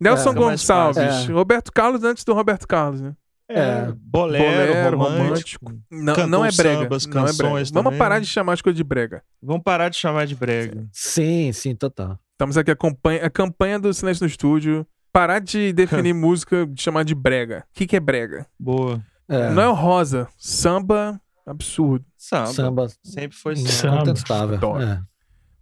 [0.00, 0.98] Nelson Fica mais Gonçalves.
[0.98, 1.32] É.
[1.32, 3.14] Roberto Carlos antes do Roberto Carlos, né?
[3.48, 3.92] É.
[3.96, 5.72] bolero, Bolero, romântico.
[5.90, 6.80] Não, Cantou não é brega.
[6.82, 7.54] sambas, não é brega.
[7.54, 7.98] Vamos também.
[7.98, 9.22] parar de chamar as coisas de brega.
[9.40, 10.84] Vamos parar de chamar de brega.
[10.92, 12.18] sim, sim, total.
[12.32, 14.84] Estamos aqui a campanha, a campanha do Silêncio no Estúdio.
[15.12, 17.64] Parar de definir música, de chamar de brega.
[17.70, 18.46] O que, que é brega?
[18.60, 19.00] Boa.
[19.28, 20.28] É, Não é o rosa.
[20.38, 22.04] Samba, absurdo.
[22.16, 22.46] Samba.
[22.46, 23.96] samba Sempre foi samba.
[23.96, 24.80] Incontestável.
[24.80, 25.00] É.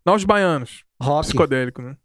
[0.05, 0.85] Nós baianos.
[1.03, 1.97] Rock, Psicodélico, né?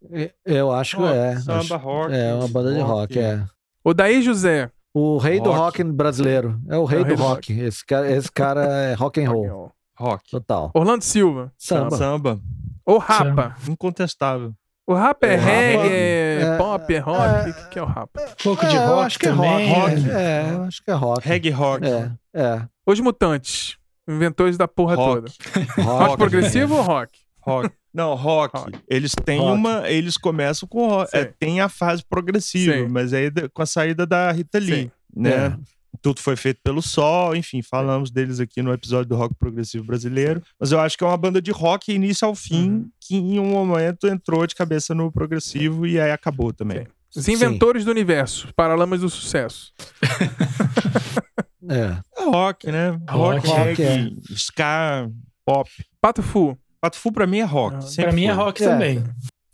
[0.45, 1.35] eu acho que Rock, é.
[1.39, 2.13] Samba, acho- rock.
[2.13, 3.45] É uma banda de rock, é.
[3.83, 4.71] Odair José.
[4.93, 5.81] O rei do Rock.
[5.81, 6.59] rock brasileiro.
[6.67, 7.53] É o rei É o do rei do rock.
[7.53, 9.71] Esse cara, esse cara é rock and roll.
[9.97, 10.31] Rock.
[10.31, 10.71] Total.
[10.73, 11.53] Orlando Silva.
[11.57, 11.95] Samba.
[11.97, 12.39] Samba.
[12.85, 13.55] Ou Rapa.
[13.67, 14.53] Incontestável.
[14.89, 17.49] O Rapa é O reggae, Rapa- é é- pop, é rock.
[17.49, 18.21] O que, que é o Rapa?
[18.21, 19.69] Um pouco de É, eu rock acho que é também.
[19.73, 19.95] rock.
[19.95, 20.09] Rock.
[20.09, 21.27] É, eu acho que é rock.
[21.27, 21.85] Reggae rock.
[21.85, 22.61] É, é.
[22.87, 23.77] Os Mutantes.
[24.07, 25.13] Inventores da porra Rock.
[25.21, 25.31] toda.
[25.83, 26.17] Rock, Rock.
[26.17, 27.19] progressivo ou rock?
[27.39, 27.69] Rock.
[27.93, 28.57] Não, rock.
[28.57, 28.79] Rock.
[28.87, 29.51] Eles têm Rock.
[29.53, 29.87] uma.
[29.87, 31.15] Eles começam com rock.
[31.15, 32.87] É, tem a fase progressiva, Sim.
[32.89, 34.83] mas aí com a saída da Rita Lee.
[34.85, 34.91] Sim.
[35.15, 35.29] Né?
[35.29, 35.53] É.
[36.01, 40.41] Tudo foi feito pelo Sol, enfim, falamos deles aqui no episódio do Rock Progressivo Brasileiro.
[40.59, 42.89] Mas eu acho que é uma banda de rock início ao fim, Uhum.
[43.01, 46.85] que em um momento entrou de cabeça no progressivo e aí acabou também.
[47.11, 47.19] Sim.
[47.21, 48.47] Os inventores do universo.
[48.55, 49.73] Paralamas do sucesso.
[51.69, 51.97] É.
[52.17, 52.99] É rock, né?
[53.09, 55.07] Rock, Rock, reggae, ska,
[55.45, 55.69] pop.
[56.01, 56.57] Pato Fu.
[56.81, 57.75] Pato Fu pra mim é rock.
[57.75, 58.43] Ah, Pra mim é foi.
[58.43, 58.67] rock É.
[58.67, 59.03] também.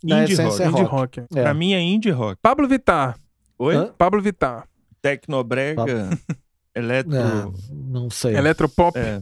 [0.02, 0.80] Indie essência é rock.
[0.80, 1.20] Indie rock.
[1.20, 1.38] rock.
[1.38, 1.42] É.
[1.42, 2.38] Pra mim é indie rock.
[2.40, 3.18] Pablo Vittar.
[3.58, 3.74] Oi?
[3.76, 3.90] Hã?
[3.98, 4.66] Pablo Vittar.
[5.10, 6.10] Tecnobrega,
[6.74, 7.14] eletro...
[7.16, 8.36] É, não sei.
[8.36, 8.98] Eletropop.
[8.98, 9.20] É.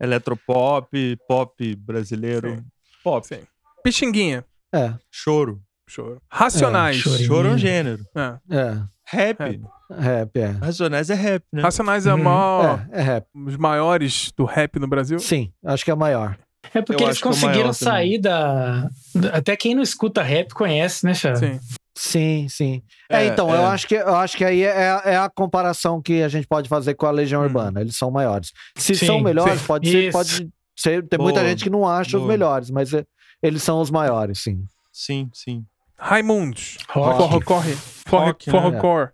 [0.00, 2.56] Eletropop, pop brasileiro.
[2.56, 2.64] Sim.
[3.02, 3.26] Pop.
[3.26, 3.40] Sim.
[3.82, 4.44] Pixinguinha.
[4.72, 5.60] É, Choro.
[5.88, 6.20] Choro.
[6.30, 6.96] Racionais.
[7.06, 7.18] É.
[7.24, 8.04] Choro é um gênero.
[8.14, 8.56] É.
[8.56, 8.82] é.
[9.10, 9.38] Rap.
[9.40, 9.60] Rap.
[9.90, 10.46] Rap, é.
[10.48, 11.62] Racionais é rap, né?
[11.62, 12.22] Racionais é, o Uhum.
[12.24, 13.26] maior, É, é rap.
[13.34, 15.18] os maiores do rap no Brasil.
[15.18, 16.36] Sim, acho que é maior.
[16.74, 18.90] É porque Eu eles é o conseguiram sair da...
[19.14, 21.34] da- Até quem não escuta rap conhece, né, Chá?
[21.36, 21.58] Sim.
[22.00, 22.80] Sim, sim.
[23.10, 23.58] É, É, então, é.
[23.58, 26.68] Eu, acho que, eu acho que aí é, é a comparação que a gente pode
[26.68, 27.46] fazer com a Legião Hum.
[27.46, 27.80] Urbana.
[27.80, 28.52] Eles são maiores.
[28.76, 29.66] Se Sim, são melhores, sim.
[29.66, 30.12] pode ser, Isso.
[30.16, 31.06] pode ser.
[31.08, 32.28] Tem muita Boa, gente que não acha os boa.
[32.28, 33.04] melhores, mas é,
[33.42, 34.64] eles são os maiores, sim.
[34.92, 35.64] Sim, sim.
[35.98, 36.78] Raimundos.
[36.90, 37.44] Rock.
[37.44, 37.76] Corre.
[38.08, 38.52] Rock, né?
[38.52, 39.10] forró core.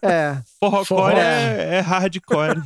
[0.00, 1.10] É, Forrocore Forró.
[1.10, 2.62] é, é hardcore.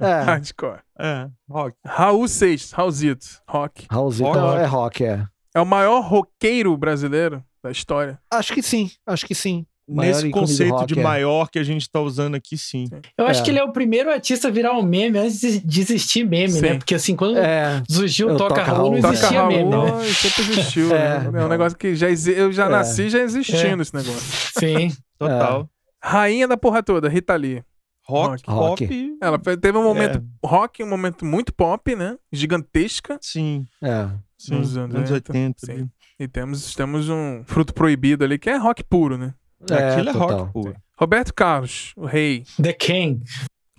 [0.00, 0.20] é.
[0.24, 0.80] Hardcore.
[0.98, 1.76] é, rock.
[1.86, 2.72] Raul Seixas.
[2.72, 3.26] Raulzito.
[3.48, 3.86] Rock.
[3.88, 4.58] Raulzito Rock.
[4.60, 5.26] é rock, é.
[5.54, 8.18] É o maior roqueiro brasileiro da história.
[8.30, 9.64] Acho que sim, acho que sim.
[9.88, 11.02] Maior Nesse conceito rock, de é.
[11.02, 12.84] maior que a gente tá usando aqui, sim.
[13.18, 13.44] Eu acho É.
[13.44, 16.60] que ele é o primeiro artista a virar um meme antes de existir meme, Sim.
[16.60, 16.78] né?
[16.78, 19.02] Porque assim, quando É, o Toca Raul, não Raul.
[19.02, 20.04] Toca existia meme, né?
[20.14, 20.94] Sempre existiu.
[20.94, 21.30] É.
[21.30, 21.42] né?
[21.42, 22.30] É um negócio que já exi...
[22.32, 22.68] eu já É.
[22.68, 23.82] nasci já existindo É.
[23.82, 24.52] esse negócio.
[24.58, 24.92] Sim.
[25.18, 25.68] Total.
[26.02, 27.62] Rainha da porra toda, Rita Lee.
[28.06, 28.86] Rock, Rock.
[28.86, 29.16] pop.
[29.20, 30.46] Ela teve um momento É.
[30.46, 32.16] rock, um momento muito pop, né?
[32.32, 33.18] Gigantesca.
[33.20, 34.08] Sim, é.
[34.38, 34.54] sim.
[34.54, 35.66] Nos anos Anos 80, 80.
[35.66, 35.90] sim.
[36.22, 39.34] E temos, temos um fruto proibido ali, que é rock puro, né?
[39.62, 40.38] Aquilo é total.
[40.38, 40.74] rock puro.
[40.98, 42.44] Roberto Carlos, o rei.
[42.62, 43.24] The King.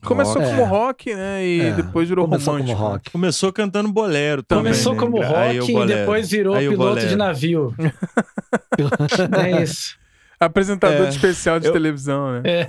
[0.03, 0.49] Começou Rock.
[0.49, 0.65] como É.
[0.65, 1.45] rock, né?
[1.45, 1.71] E É.
[1.71, 2.75] depois virou Começou romântico.
[2.77, 2.93] como né?
[2.95, 3.11] rock.
[3.11, 4.65] Começou cantando bolero também.
[4.65, 4.99] Começou né?
[4.99, 7.73] como rock e depois virou Aí piloto de navio.
[9.41, 9.95] é isso.
[10.39, 11.09] Apresentador É.
[11.09, 12.41] especial de Eu- televisão, né?
[12.43, 12.67] É.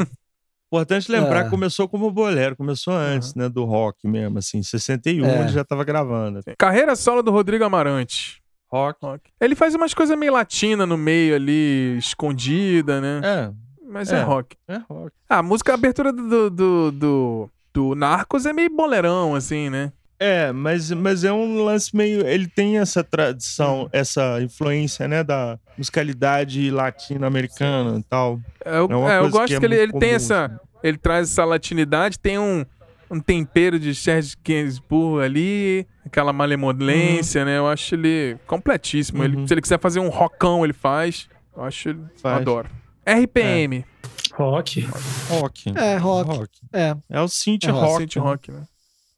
[0.68, 1.44] Importante lembrar É.
[1.44, 5.40] que começou como bolero, começou antes, né, do rock mesmo, assim, 61 É.
[5.40, 6.40] ele já tava gravando.
[6.58, 8.40] Carreira solo do Rodrigo Amarante.
[8.74, 8.98] Rock.
[9.02, 9.30] Rock.
[9.40, 13.20] Ele faz umas coisas meio latina no meio ali, escondida, né?
[13.22, 13.50] É,
[13.88, 14.22] Mas é, é.
[14.22, 14.56] rock.
[14.66, 15.12] é rock.
[15.28, 19.92] Ah, a música a abertura do, do, do, do Narcos é meio boleirão, assim, né?
[20.18, 22.26] É, mas, mas é um lance meio.
[22.26, 28.40] Ele tem essa tradição, essa influência, né, da musicalidade latino-americana e tal.
[28.64, 30.46] Eu, É é, eu gosto que que, é ele, muito ele tem essa.
[30.46, 30.56] assim.
[30.82, 32.64] Ele traz essa latinidade, tem um,
[33.10, 37.58] um tempero de Serge Gainsbourg ali, aquela malemolência, né?
[37.58, 39.22] Eu acho ele completíssimo.
[39.24, 39.46] Ele, Uhum.
[39.46, 41.28] se ele quiser fazer um rockão, ele faz.
[41.56, 42.00] Eu acho ele.
[42.20, 42.40] Faz.
[42.40, 42.68] adoro.
[43.06, 43.84] RPM.
[44.34, 44.88] Rock.
[45.28, 45.72] Rock.
[45.76, 46.60] É, rock.
[46.72, 46.96] É.
[47.10, 47.96] É o synth É, rock.
[48.12, 48.62] synth rock, né?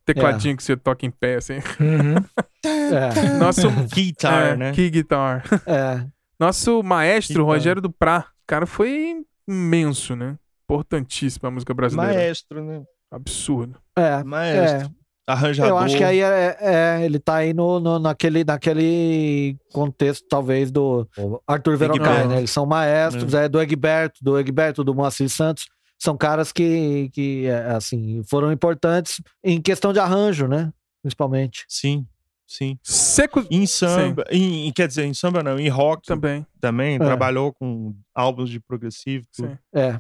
[0.05, 1.55] Tecladinho que você toca em pé, assim.
[1.81, 2.17] Uhum.
[2.67, 3.39] É.
[3.39, 3.69] Nosso.
[3.95, 4.73] Guitar, é, né?
[4.73, 5.45] Key guitar.
[5.67, 6.05] É.
[6.39, 7.47] Nosso maestro, Guitar.
[7.55, 8.27] Rogério Duprá.
[8.43, 10.37] O cara foi imenso, né?
[10.65, 12.13] Importantíssimo pra música brasileira.
[12.13, 12.83] Maestro, né?
[13.17, 13.79] Absurdo.
[13.97, 14.23] É.
[14.23, 14.91] Maestro.
[15.29, 15.71] Arranjador.
[15.71, 20.71] Eu acho que aí é, é, ele tá aí no, no- naquele, naquele contexto, talvez,
[20.71, 21.05] do
[21.47, 22.29] Arthur Verocai, Egberto.
[22.29, 22.39] né?
[22.39, 23.49] Eles são maestros, é.
[23.49, 25.67] do Egberto, do Egberto, do Moacir Santos.
[25.99, 30.73] São caras que, que é, assim, foram importantes em questão de arranjo, né?
[31.03, 31.65] Principalmente.
[31.69, 32.07] Sim,
[32.47, 32.79] sim.
[32.85, 36.99] Seco Em samba, em, em- quer dizer, em samba não, em rock também, também.
[36.99, 39.49] trabalhou com álbuns de progressivo, tudo.
[39.49, 39.59] Sim.
[39.75, 39.99] É,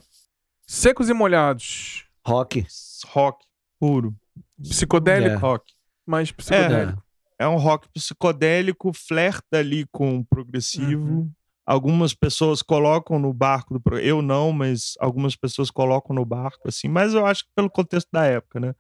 [0.68, 2.05] Secos e molhados.
[2.26, 2.66] Rock.
[3.08, 3.44] rock
[3.78, 4.14] puro,
[4.62, 5.38] Psicodélico, É.
[5.38, 5.72] rock.
[6.06, 7.02] mas psicodélico.
[7.38, 11.04] É um rock psicodélico, flerta ali com o progressivo.
[11.04, 11.30] Uhum.
[11.66, 16.68] Algumas pessoas colocam no barco do pro- eu não, mas algumas pessoas colocam no barco
[16.68, 18.74] assim, mas eu acho que pelo contexto da época, né?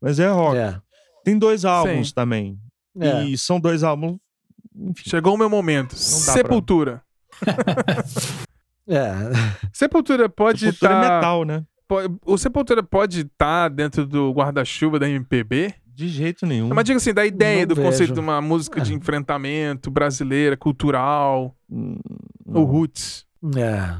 [0.00, 0.56] Mas é rock.
[0.56, 0.80] É.
[1.22, 2.14] Tem dois álbuns Sim.
[2.14, 2.58] também.
[2.98, 3.24] É.
[3.24, 4.18] E são dois álbuns,
[4.74, 5.94] enfim, Chegou o meu momento.
[5.94, 7.02] Sepultura.
[8.88, 9.12] É.
[9.72, 11.04] Sepultura pode Sepultura estar.
[11.06, 11.64] é metal, né?
[12.24, 15.74] O Sepultura pode estar dentro do guarda-chuva da MPB?
[15.86, 16.68] De jeito nenhum.
[16.68, 18.14] Mas diga assim, da ideia Não do conceito vejo.
[18.14, 18.96] de uma música de É.
[18.96, 21.98] enfrentamento brasileira, cultural, Hum,
[22.46, 23.26] o roots.
[23.56, 23.96] É.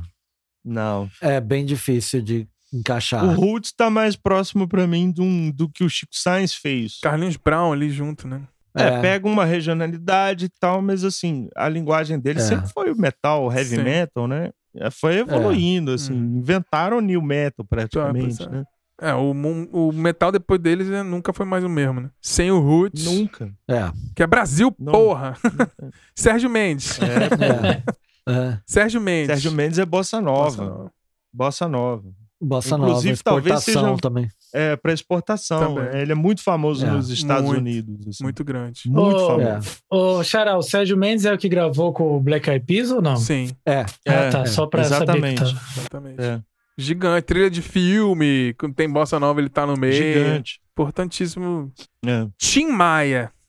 [0.65, 1.09] Não.
[1.21, 3.25] É bem difícil de encaixar.
[3.25, 6.99] O Roots tá mais próximo pra mim de um- do que o Chico Sainz fez.
[7.03, 8.43] Carlinhos Brown ali junto, né?
[8.77, 12.43] É, pega uma regionalidade e tal, mas assim, a linguagem dele É.
[12.43, 13.83] sempre foi o metal, o heavy Sim.
[13.83, 14.51] metal, né?
[14.77, 16.39] É, Foi evoluindo, assim, Hum.
[16.39, 18.51] inventaram o new metal praticamente, pois é.
[18.51, 18.65] né?
[19.03, 22.11] É, o, mu- o metal depois deles né, nunca foi mais o mesmo, né?
[22.21, 23.51] Sem o roots, Nunca.
[23.67, 23.91] É.
[24.15, 24.93] que é Brasil, Não.
[24.93, 25.35] porra!
[26.15, 26.99] Sérgio Mendes.
[27.01, 27.83] É,
[28.29, 28.33] É.
[28.33, 28.59] é.
[28.67, 29.27] Sérgio Mendes.
[29.29, 30.45] Sérgio Mendes é bossa nova.
[30.45, 30.93] Bossa nova.
[31.33, 32.09] Bossa nova,
[32.43, 34.29] Inclusive, talvez exportação seja- também.
[34.53, 35.75] É, pra exportação.
[35.75, 36.01] Também.
[36.01, 38.09] Ele é muito famoso É, nos Estados muito, Unidos.
[38.09, 38.25] assim.
[38.25, 38.81] Muito grande.
[38.87, 39.77] Muito Oh, famoso.
[39.91, 43.01] Ô, Xará, o Sérgio Mendes é o que gravou com o Black Eyed Peas ou
[43.03, 43.17] não?
[43.17, 43.85] Sim, É.
[44.07, 44.41] É, ah, tá.
[44.43, 45.39] é, Só pra exatamente.
[45.39, 45.73] saber que tá.
[45.81, 46.21] exatamente.
[46.23, 46.41] É,
[46.79, 49.93] Gigante, trilha de filme, quando tem bossa nova ele tá no meio.
[49.93, 50.61] gigante.
[50.73, 51.71] Importantíssimo.
[52.07, 52.27] É.
[52.39, 53.40] Tim Maia, o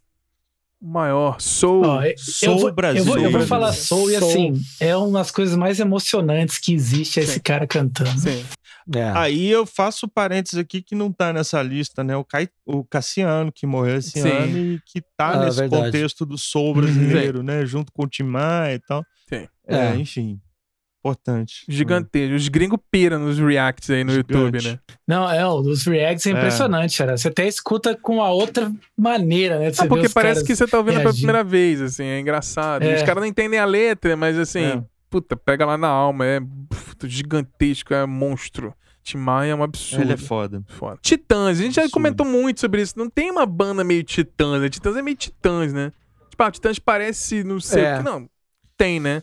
[0.81, 1.85] maior, Soul.
[1.85, 3.01] Ó, eu, Soul eu vou, Brasil.
[3.01, 3.83] Eu vou, eu vou Soul falar Brasil.
[3.85, 4.29] Soul e Soul.
[4.31, 7.39] assim, é uma das coisas mais emocionantes que existe é esse Sim.
[7.41, 8.19] cara cantando.
[8.19, 8.43] Sim.
[8.95, 9.11] É.
[9.15, 12.15] Aí eu faço parênteses aqui que não tá nessa lista, né?
[12.17, 14.27] O, Cai- o Cassiano, que morreu esse Sim.
[14.27, 15.83] ano e que tá Ah, nesse verdade.
[15.85, 17.63] contexto do soul brasileiro, né?
[17.65, 19.05] Junto com o Tim Maia e tal.
[19.29, 19.47] Sim.
[19.67, 19.95] É, É.
[19.95, 20.39] enfim.
[21.03, 21.65] Importante.
[21.67, 22.35] Gigantesco.
[22.35, 24.33] Os gringos piram nos reacts aí no Gigante.
[24.37, 24.79] YouTube, né?
[25.07, 26.33] Não, é, o dos reacts é É.
[26.33, 27.17] impressionante, cara.
[27.17, 29.71] Você até escuta com a outra maneira, né?
[29.71, 31.25] de Você Ah, porque os parece que você tá ouvindo pela reagindo.
[31.25, 32.83] primeira vez, assim, é engraçado.
[32.83, 32.95] É.
[32.95, 34.83] Os caras não entendem a letra, mas assim, É.
[35.09, 38.71] puta, pega lá na alma, é puta, gigantesco, é monstro.
[39.03, 40.03] Tim Maia é um absurdo.
[40.03, 40.61] Ele é foda.
[40.67, 40.99] Foda.
[41.01, 41.93] Titãs, a gente já Absurdo.
[41.93, 42.93] comentou muito sobre isso.
[42.95, 44.69] Não tem uma banda meio Titãs, né?
[44.69, 45.91] Titãs é meio Titãs, né?
[46.29, 47.95] Tipo, ah, Titãs parece, não sei É.
[47.95, 48.03] o que.
[48.03, 48.29] Não,
[48.81, 49.21] tem, né?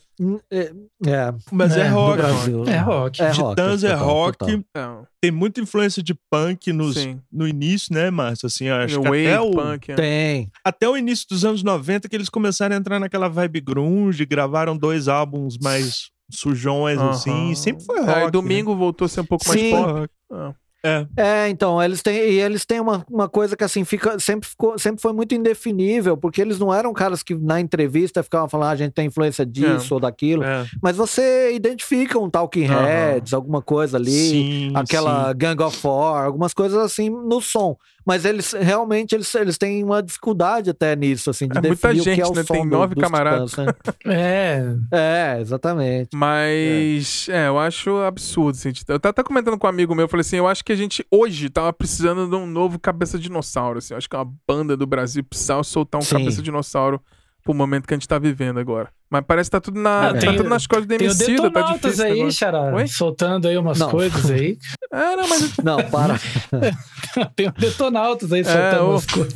[0.51, 0.73] É,
[1.07, 2.21] é, Mas é, É, rock.
[2.21, 3.23] É rock.
[3.23, 3.51] É rock.
[3.51, 4.39] Titãs é total, rock.
[4.39, 4.63] total.
[4.75, 5.07] Não.
[5.21, 7.21] Tem muita influência de punk nos, Sim.
[7.33, 8.47] no início, né, Márcio?
[8.47, 9.91] Assim, acho O que até o, punk.
[9.91, 9.95] é.
[9.95, 10.51] Tem.
[10.65, 14.77] até o início dos anos 90 que eles começaram a entrar naquela vibe grunge, gravaram
[14.77, 17.11] dois álbuns mais sujões, Aham.
[17.11, 17.55] assim.
[17.55, 18.11] Sempre foi rock.
[18.11, 18.31] Aí né?
[18.31, 19.71] domingo voltou a ser um pouco mais Sim.
[19.73, 20.09] pop.
[20.33, 20.55] Ah.
[20.89, 21.07] É.
[21.17, 24.79] É, então, eles têm, e eles têm uma, uma coisa que assim fica, sempre, ficou,
[24.79, 28.73] sempre foi muito indefinível, porque eles não eram caras que na entrevista ficavam falando, ah,
[28.73, 30.67] a gente tem influência disso ou daquilo, É.
[30.83, 32.85] mas você identifica um Talking Aham.
[32.85, 35.39] Heads, alguma coisa ali, Sim, aquela sim.
[35.39, 37.77] Gang of Four, algumas coisas assim no som.
[38.09, 42.01] Mas eles realmente eles, eles têm uma dificuldade até nisso, assim, de É muita definir
[42.01, 42.43] o que gente, é o né?
[42.43, 43.51] som Tem nove dos camaradas.
[43.51, 43.75] Titãs, né?
[44.07, 46.09] É, É, exatamente.
[46.15, 47.49] Mas, é.
[47.49, 48.57] eu acho absurdo.
[48.57, 50.73] Assim, eu tava até comentando com um amigo meu, eu falei assim, eu acho que
[50.73, 53.93] a gente hoje tava precisando de um novo Cabeça Dinossauro, assim.
[53.93, 56.17] Eu acho que uma banda do Brasil precisava soltar um Sim.
[56.17, 57.03] Cabeça Dinossauro
[57.45, 58.89] pro momento que a gente tá vivendo agora.
[59.11, 61.11] Mas parece que tá tudo, na, Ah, tá tem tudo nas costas do tem o
[61.11, 62.33] Emicida, tá Detonautas difícil aí.
[62.33, 63.91] Xará, soltando aí umas Não.
[63.91, 64.59] coisas aí.
[64.91, 66.19] É, não, mas Não, para.
[67.37, 68.91] tem o Detonautas aí soltando ô.
[68.93, 69.35] umas coisas.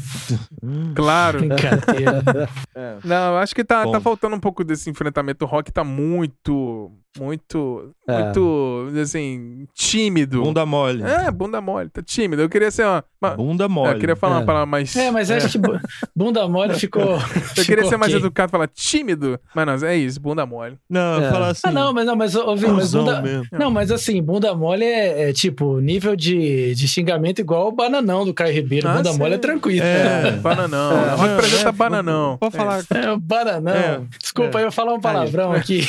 [0.95, 1.39] claro.
[1.41, 2.23] Brincadeira.
[3.05, 3.93] Não, eu acho que tá, Bom.
[3.93, 5.45] tá faltando um pouco desse enfrentamento.
[5.45, 8.23] O rock tá muito, muito, É.
[8.25, 10.43] muito, assim, tímido.
[10.43, 11.03] Bunda mole.
[11.03, 12.41] É, bunda mole, tá tímido.
[12.43, 13.05] Eu queria ser uma.
[13.21, 13.93] uma- Bunda É, mole.
[13.95, 14.47] eu queria falar uma É.
[14.47, 14.97] palavra mais.
[14.97, 15.79] É, mas acho que bu-
[16.17, 17.19] bunda mole ficou.
[17.57, 20.77] Eu queria ser mais educado e falar tímido, mas não, é isso, bunda mole.
[20.89, 21.31] Não, É.
[21.31, 21.61] fala assim.
[21.65, 23.21] Ah, não, mas não, mas, Vini, mas bunda.
[23.23, 23.47] mesmo.
[23.53, 28.25] Não, mas assim, bunda mole é, é, tipo nível de, de xingamento igual o bananão
[28.25, 28.89] do Caio Ribeiro.
[28.89, 29.19] Ah, bunda sim.
[29.19, 29.85] mole é tranquilo.
[29.85, 30.33] É.
[30.43, 30.93] Bananão.
[30.93, 31.11] É.
[31.15, 32.37] rock apresenta é, bananão.
[32.39, 32.79] Pode É falar.
[32.91, 33.73] É, bananão.
[33.75, 34.01] É.
[34.21, 34.63] Desculpa, É.
[34.63, 35.81] eu ia falar um palavrão aqui.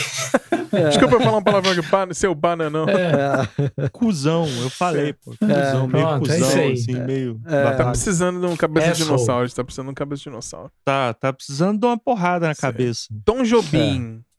[0.90, 2.86] Desculpa eu falar uma palavra que ban- seu bananão.
[2.90, 5.34] É, Cuzão, eu falei, pô.
[5.40, 7.40] Cuzão, meio Pronto, é cuzão, assim, meio.
[7.48, 7.72] É.
[7.72, 9.50] Tá precisando de um cabeça de dinossauro.
[9.54, 10.72] Tá precisando de um cabeça de dinossauro.
[10.84, 13.08] Tá, tá precisando de uma porrada na cabeça.
[13.26, 13.63] Tom Jobim.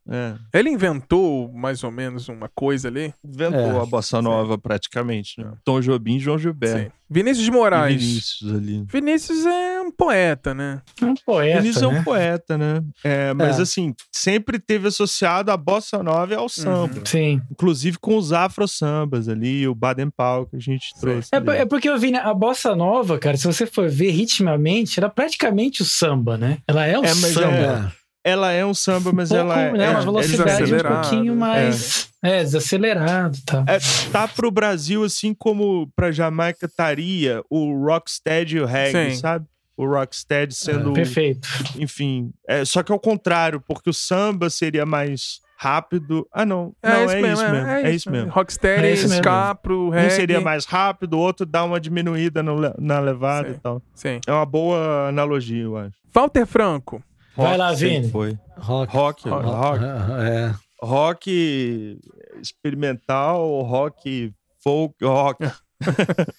[0.07, 0.35] É.
[0.53, 3.11] Ele inventou mais ou menos uma coisa ali.
[3.27, 3.81] Inventou É.
[3.81, 5.51] a bossa nova praticamente, né?
[5.63, 6.77] Tom Jobim e João Gilberto.
[6.83, 6.91] Sim.
[7.09, 8.03] Vinícius de E Moraes.
[8.03, 8.85] Vinícius ali.
[8.87, 10.79] Vinícius é um poeta, né?
[11.01, 11.59] É um poeta.
[11.59, 12.03] Vinícius é um né?
[12.03, 12.83] poeta, né?
[13.03, 13.63] É, mas É.
[13.63, 17.01] assim, sempre teve associado a bossa nova e ao samba.
[17.03, 17.41] Sim.
[17.51, 21.29] Inclusive com os afro sambas ali, o Baden Powell que a gente trouxe.
[21.33, 24.99] É, é porque eu vi né, a bossa nova, cara, se você for ver ritmamente,
[24.99, 26.59] ela é praticamente o samba, né?
[26.67, 27.91] Ela é o É, mas samba.
[28.25, 28.31] É.
[28.31, 31.35] Ela é um samba, mas pouco, ela é, né, uma é- velocidade um desacelerado, pouquinho
[31.35, 33.63] mais é, desacelerado e tal.
[33.67, 33.77] É,
[34.11, 39.17] tá pro Brasil assim como pra Jamaica estaria o rocksteady e o reggae, Sim.
[39.21, 39.45] sabe?
[39.77, 41.47] O rocksteady sendo, Perfeito.
[41.77, 46.25] enfim, é, só que ao contrário, porque o samba seria mais rápido.
[46.33, 48.31] Ah, não, É não, isso é, mesmo, isso mesmo, é, isso mesmo.
[48.31, 49.21] Rocksteady, É isso mesmo.
[49.23, 50.07] ska pro reggae.
[50.07, 53.55] Um seria mais rápido, o outro dá uma diminuída no na levada Sim.
[53.55, 53.81] e tal.
[53.93, 54.19] Sim.
[54.25, 55.93] É uma boa analogia, eu acho.
[56.13, 57.03] Walter Franco.
[57.35, 58.09] Vai lá, Vini.
[58.09, 58.37] Foi.
[58.57, 58.93] Rock.
[58.95, 59.45] Rock, Rock.
[59.47, 59.83] rock,
[60.25, 60.53] É.
[60.81, 61.99] rock
[62.41, 64.33] experimental, rock
[64.63, 65.43] folk, rock.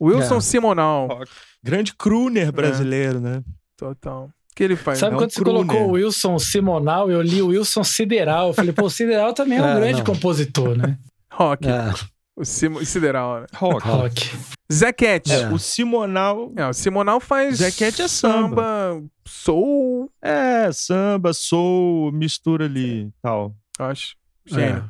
[0.00, 0.40] Wilson É.
[0.40, 1.06] Simonal.
[1.08, 1.30] rock.
[1.62, 3.42] Grande crooner brasileiro, né?
[3.76, 4.24] Total.
[4.26, 4.98] O que ele faz?
[4.98, 5.66] Sabe é um quando você crooner.
[5.66, 8.48] colocou o Wilson Simonal, eu li o Wilson Sideral.
[8.48, 10.04] Eu falei, pô, o Sideral também é um É, grande não.
[10.04, 10.98] compositor, né?
[11.32, 11.66] Rock.
[11.68, 11.92] É.
[12.38, 12.84] O Sim...
[12.84, 13.46] Sideral, né?
[13.54, 13.84] Rock.
[13.88, 14.30] Rock.
[14.72, 15.32] Zé Cat.
[15.32, 15.48] É.
[15.48, 19.02] O Simonal É, o Simonal faz Zé Cat é samba.
[19.26, 23.56] soul, é samba, soul, mistura ali e tal.
[23.78, 24.14] acho.
[24.46, 24.88] Gênio.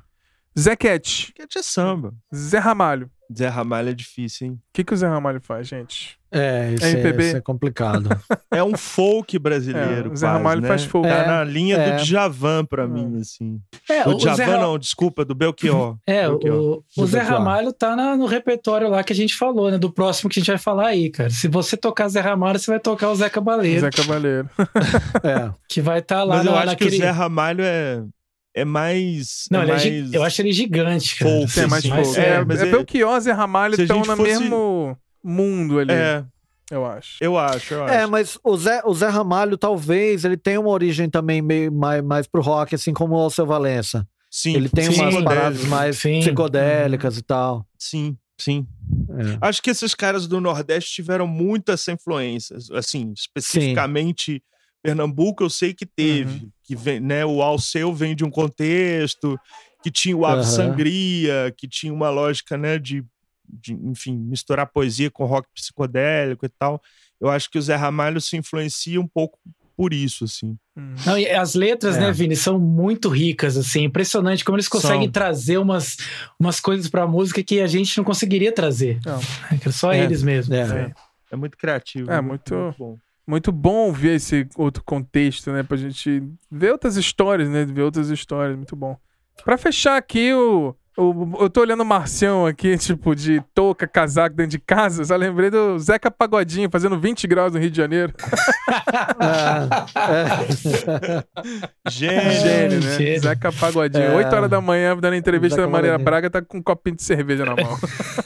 [0.57, 0.61] É.
[0.61, 1.33] Zé Cat.
[1.35, 2.13] Cat é samba.
[2.35, 3.11] Zé Ramalho.
[3.35, 4.53] Zé Ramalho é difícil, hein?
[4.55, 6.18] O que, que o Zé Ramalho faz, gente?
[6.31, 7.27] É, isso é, MPB.
[7.29, 8.09] isso é complicado.
[8.51, 10.69] É um folk brasileiro, É, o Zé quase, Ramalho né?
[10.69, 11.07] faz folk.
[11.07, 11.97] Tá É, na linha é.
[11.97, 13.61] do Djavan pra mim, assim.
[13.89, 15.97] É, o Zé, Djavan Ra- não, desculpa, do Belchior.
[16.07, 16.83] é, Belchior.
[16.97, 17.21] o, o Zé.
[17.21, 19.77] Ramalho tá na- no repertório lá que a gente falou, né?
[19.79, 21.29] Do próximo que a gente vai falar aí, cara.
[21.31, 24.49] Se você tocar Zé Ramalho, você vai tocar o Zé Cabaleiro, Zé Cavaleiro.
[25.23, 25.51] É.
[25.69, 26.91] que vai estar lá Mas eu na, acho naquele...
[26.91, 28.03] que o Zé Ramalho é,
[28.55, 29.45] é mais.
[29.51, 29.83] Não, é ele é mais...
[29.83, 31.31] gi- eu acho ele gigante, cara.
[31.31, 32.21] Folk, Assim, É mais Mas folk.
[32.21, 36.25] é, É, mas é é- Belchior, Zé Ramalho estão no fosse- mesmo mundo ali, É,
[36.71, 37.17] eu acho.
[37.21, 37.95] eu acho, eu acho.
[37.95, 42.03] É, mas o Zé, o Zé Ramalho, talvez, ele tenha uma origem também meio mais,
[42.03, 44.07] mais pro rock, assim como o Alceu Valença.
[44.31, 45.25] Sim, Ele tem sim, umas sim.
[45.25, 46.21] paradas mais Sim.
[46.21, 47.67] psicodélicas e tal.
[47.79, 48.67] Sim, sim.
[49.11, 49.39] É.
[49.41, 52.57] Acho que esses caras do Nordeste tiveram muita essa influência.
[52.75, 54.43] Assim, especificamente
[54.83, 56.49] Pernambuco, eu sei que teve.
[56.63, 59.39] Que vem, né, o Alceu vem de um contexto,
[59.83, 60.51] que tinha o Ave Aham.
[60.51, 63.03] Sangria, que tinha uma lógica, né, de,
[63.49, 66.81] de, enfim, misturar poesia com rock psicodélico e tal.
[67.21, 69.39] Eu acho que o Zé Ramalho se influencia um pouco
[69.77, 70.57] por isso, assim.
[70.77, 70.95] Hum.
[71.07, 72.01] Não, e as letras, É.
[72.01, 75.13] né, Vini, são muito ricas, assim, impressionante como eles conseguem São.
[75.13, 75.97] trazer umas,
[76.39, 78.99] umas coisas pra música que a gente não conseguiria trazer.
[79.07, 79.21] Não.
[79.53, 80.03] É que Só É.
[80.05, 80.55] eles mesmo.
[80.55, 80.93] É.
[81.31, 82.11] É muito criativo.
[82.11, 82.99] É, muito- bom.
[83.27, 85.63] Muito bom ver esse outro contexto, né?
[85.63, 87.67] Pra gente ver outras histórias, né?
[87.67, 88.97] Ver outras histórias, muito bom.
[89.45, 94.35] Pra fechar aqui o, Eu, eu tô olhando o Marcião aqui, tipo, de touca, casaco
[94.35, 95.05] dentro de casa.
[95.05, 98.13] Só lembrei do Zeca Pagodinho fazendo 20 graus no Rio de Janeiro.
[99.21, 99.87] Ah,
[101.87, 101.89] é.
[101.89, 102.33] Gênio.
[102.33, 102.97] Gênio, né?
[102.99, 103.21] Gênio.
[103.21, 104.07] Zeca Pagodinho.
[104.07, 104.17] É.
[104.17, 105.97] 8 horas da manhã, dando entrevista da Maria.
[105.99, 107.79] Braga, tá com um copinho de cerveja na mão.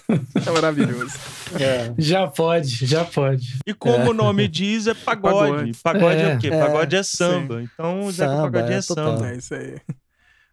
[0.47, 1.15] é maravilhoso.
[1.61, 1.93] É.
[1.99, 3.59] Já pode, já pode.
[3.67, 5.73] E como o nome diz, é pagode.
[5.83, 6.49] Pagode é, É, o quê?
[6.49, 6.59] é.
[6.59, 7.63] Pagode é samba.
[7.63, 9.19] Então o Zeca Pagodinho é, é, total.
[9.19, 9.29] samba.
[9.31, 9.77] É isso aí.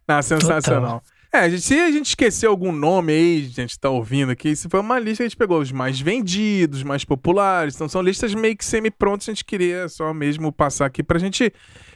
[0.06, 1.02] Não, sensacional.
[1.32, 4.80] É, gente, se a gente esquecer algum nome aí, gente tá ouvindo aqui, se foi
[4.80, 7.74] uma lista que a gente pegou os mais vendidos, os mais populares.
[7.76, 11.52] Então são listas meio que semi-prontas, a gente queria só mesmo passar aqui pra gente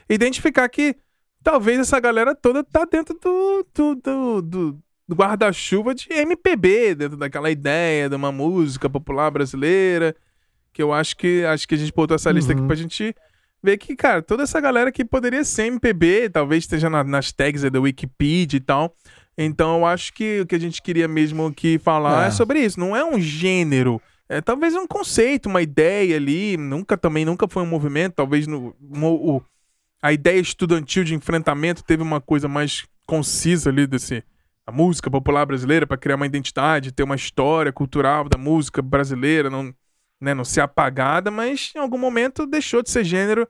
[0.09, 0.95] identificar que
[1.43, 4.79] talvez essa galera toda tá dentro do, do, do, do-
[5.13, 10.15] guarda-chuva de MPB, dentro daquela ideia de uma música popular brasileira.
[10.71, 12.67] Que eu acho que acho que a gente botou essa lista aqui Uhum.
[12.67, 13.13] pra gente
[13.61, 17.63] ver que, cara, toda essa galera aqui poderia ser MPB, talvez esteja na- nas tags
[17.65, 18.95] aí da Wikipedia e tal.
[19.37, 22.31] Então eu acho que o que a gente queria mesmo aqui falar é, É.
[22.31, 22.79] sobre isso.
[22.79, 24.01] Não é um gênero.
[24.29, 26.57] É talvez um conceito, uma ideia ali.
[26.57, 28.13] Nunca também nunca foi um movimento.
[28.13, 29.43] Talvez no, mo- o-
[30.01, 34.23] a ideia estudantil de enfrentamento teve uma coisa mais concisa ali desse
[34.67, 39.47] a música popular brasileira para criar uma identidade, ter uma história cultural da música brasileira,
[39.47, 39.71] não,
[40.19, 43.47] né, não ser apagada, mas em algum momento deixou de ser gênero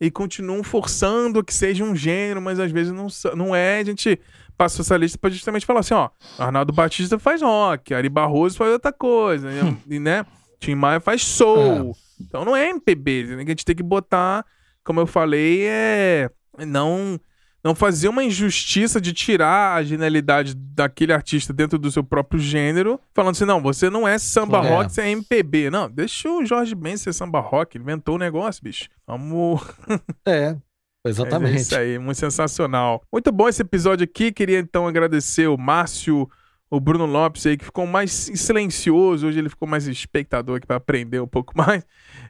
[0.00, 3.80] e continuam forçando que seja um gênero, mas às vezes não, não é.
[3.80, 4.20] A gente
[4.62, 6.08] passou essa lista para justamente falar assim, ó,
[6.38, 9.76] Arnaldo Batista faz rock, Ari Barroso faz outra coisa, né?
[9.88, 10.24] e né,
[10.60, 11.96] Tim Maia faz soul.
[12.20, 14.46] Então não é MPB, a gente tem que botar,
[14.84, 16.30] como eu falei, é
[16.64, 17.18] não
[17.64, 23.00] não fazer uma injustiça de tirar a genialidade daquele artista dentro do seu próprio gênero,
[23.14, 24.68] falando assim, não, você não é samba É.
[24.68, 25.70] rock, você é MPB.
[25.70, 28.88] Não, deixa o Jorge Ben ser samba rock, inventou o negócio, bicho.
[29.06, 29.60] Vamos
[30.26, 30.56] É,
[31.04, 31.60] é exatamente.
[31.60, 33.02] isso aí, muito sensacional.
[33.12, 34.30] Muito bom esse episódio aqui.
[34.30, 36.30] Queria então agradecer o Márcio,
[36.70, 39.26] o Bruno Lopes aí, que ficou mais silencioso.
[39.26, 41.84] Hoje ele ficou mais espectador aqui para aprender um pouco mais.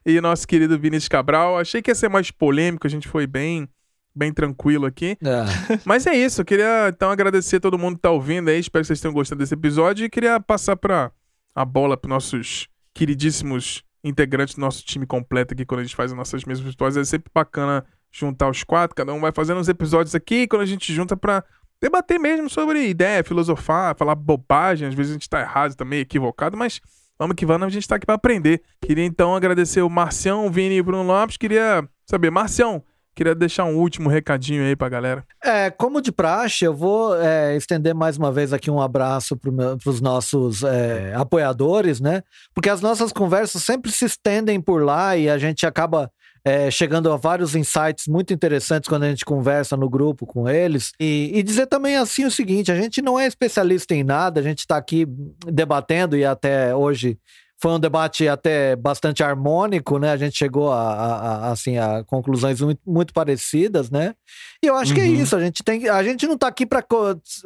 [0.07, 1.59] E nosso querido Vinícius Cabral.
[1.59, 3.69] Achei que ia ser mais polêmico, a gente foi bem,
[4.15, 5.19] bem tranquilo aqui.
[5.23, 5.79] É.
[5.85, 8.59] Mas é isso, eu queria então agradecer a todo mundo que tá ouvindo aí.
[8.59, 10.07] Espero que vocês tenham gostado desse episódio.
[10.07, 11.13] E queria passar para
[11.55, 16.11] a bola para nossos queridíssimos integrantes do nosso time completo aqui quando a gente faz
[16.11, 16.97] as nossas mesmas virtuais.
[16.97, 20.67] É sempre bacana juntar os quatro, cada um vai fazendo uns episódios aqui, quando a
[20.67, 21.43] gente junta pra
[21.81, 26.57] debater mesmo sobre ideia, filosofar, falar bobagem, às vezes a gente tá errado também, equivocado,
[26.57, 26.81] mas
[27.19, 28.63] vamos que vamos, a gente tá aqui pra aprender.
[28.81, 32.85] Queria então agradecer o Marcião, o Vini e o Bruno Lopes, queria saber, Marcião,
[33.15, 35.25] queria deixar um último recadinho aí pra galera.
[35.43, 39.51] É, como de praxe, eu vou é, estender mais uma vez aqui um abraço para
[39.91, 42.23] os nossos é, apoiadores, né?
[42.55, 46.11] Porque as nossas conversas sempre se estendem por lá e a gente acaba
[46.45, 50.93] é, chegando a vários insights muito interessantes quando a gente conversa no grupo com eles.
[50.99, 54.43] E, e dizer também assim o seguinte: a gente não é especialista em nada, a
[54.43, 55.07] gente está aqui
[55.47, 57.19] debatendo e até hoje.
[57.63, 60.11] Foi um debate até bastante harmônico, né?
[60.11, 61.17] A gente chegou a, a-
[61.49, 64.15] a- assim, a conclusões muito, muito parecidas, né?
[64.61, 65.15] E eu acho que é Uhum.
[65.15, 65.37] isso.
[65.37, 66.85] A gente tem, a gente não tá aqui para,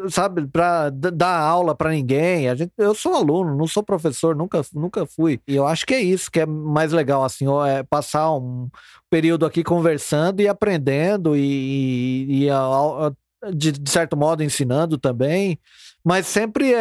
[0.08, 2.48] sabe, para dar aula para ninguém.
[2.48, 5.38] A gente, eu sou aluno, não sou professor, nunca, nunca fui.
[5.46, 8.70] E eu acho que é isso que é mais legal, assim, é passar um
[9.10, 13.12] período aqui conversando e aprendendo e, e a- a-
[13.52, 15.58] de, de certo modo ensinando também,
[16.02, 16.78] mas sempre é,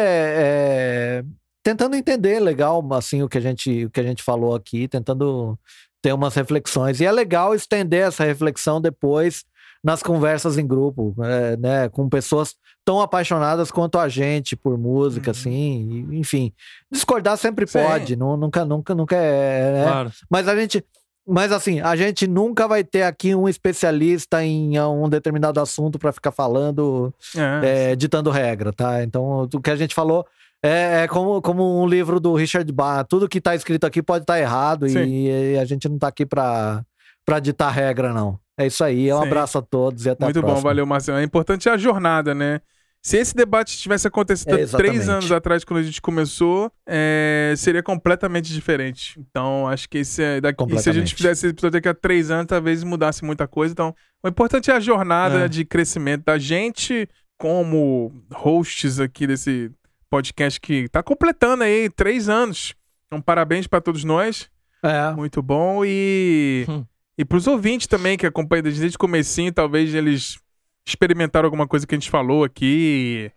[1.22, 1.24] é
[1.66, 5.58] tentando entender legal, assim, o que a gente, o que a gente falou aqui, tentando
[6.00, 7.00] ter umas reflexões.
[7.00, 9.44] E é legal estender essa reflexão depois
[9.82, 15.30] nas conversas em grupo, é, né, com pessoas tão apaixonadas quanto a gente por música,
[15.30, 15.36] Uhum.
[15.36, 16.52] assim, e- enfim.
[16.88, 17.80] Discordar sempre Sim.
[17.82, 19.84] pode, nu- nunca, nunca, nunca é, né?
[19.84, 20.12] Claro.
[20.30, 20.84] Mas a gente.
[21.28, 26.12] Mas assim, a gente nunca vai ter aqui um especialista em um determinado assunto para
[26.12, 29.02] ficar falando, É, é, ditando regra, tá?
[29.02, 30.24] Então, o que a gente falou
[30.62, 33.06] é, é como, como um livro do Richard Bach.
[33.08, 35.04] Tudo que tá escrito aqui pode estar errado Sim.
[35.04, 36.84] e, e a gente não tá aqui para
[37.24, 38.38] para ditar regra, não.
[38.56, 39.12] É isso aí.
[39.12, 39.26] Um Sim.
[39.26, 40.70] abraço a todos e até Muito a bom, próxima.
[40.70, 41.18] valeu, Marcelo.
[41.18, 42.60] É importante a jornada, né?
[43.02, 47.82] Se esse debate tivesse acontecido É, três anos atrás, quando a gente começou, é, seria
[47.82, 49.18] completamente diferente.
[49.18, 51.94] Então, acho que esse é daqui, e se a gente fizesse esse episódio daqui a
[51.94, 53.72] três anos, talvez mudasse muita coisa.
[53.72, 55.48] Então, o importante é a jornada É.
[55.48, 57.08] de crescimento da gente,
[57.38, 59.70] como hosts aqui desse
[60.10, 62.74] podcast que tá completando aí três anos.
[63.06, 64.48] Então, parabéns para todos nós.
[64.82, 65.10] É.
[65.12, 65.84] Muito bom.
[65.84, 66.84] E, Hum.
[67.18, 70.38] e pros ouvintes também que acompanham desde desde o comecinho, talvez eles
[70.86, 73.30] experimentaram alguma coisa que a gente falou aqui,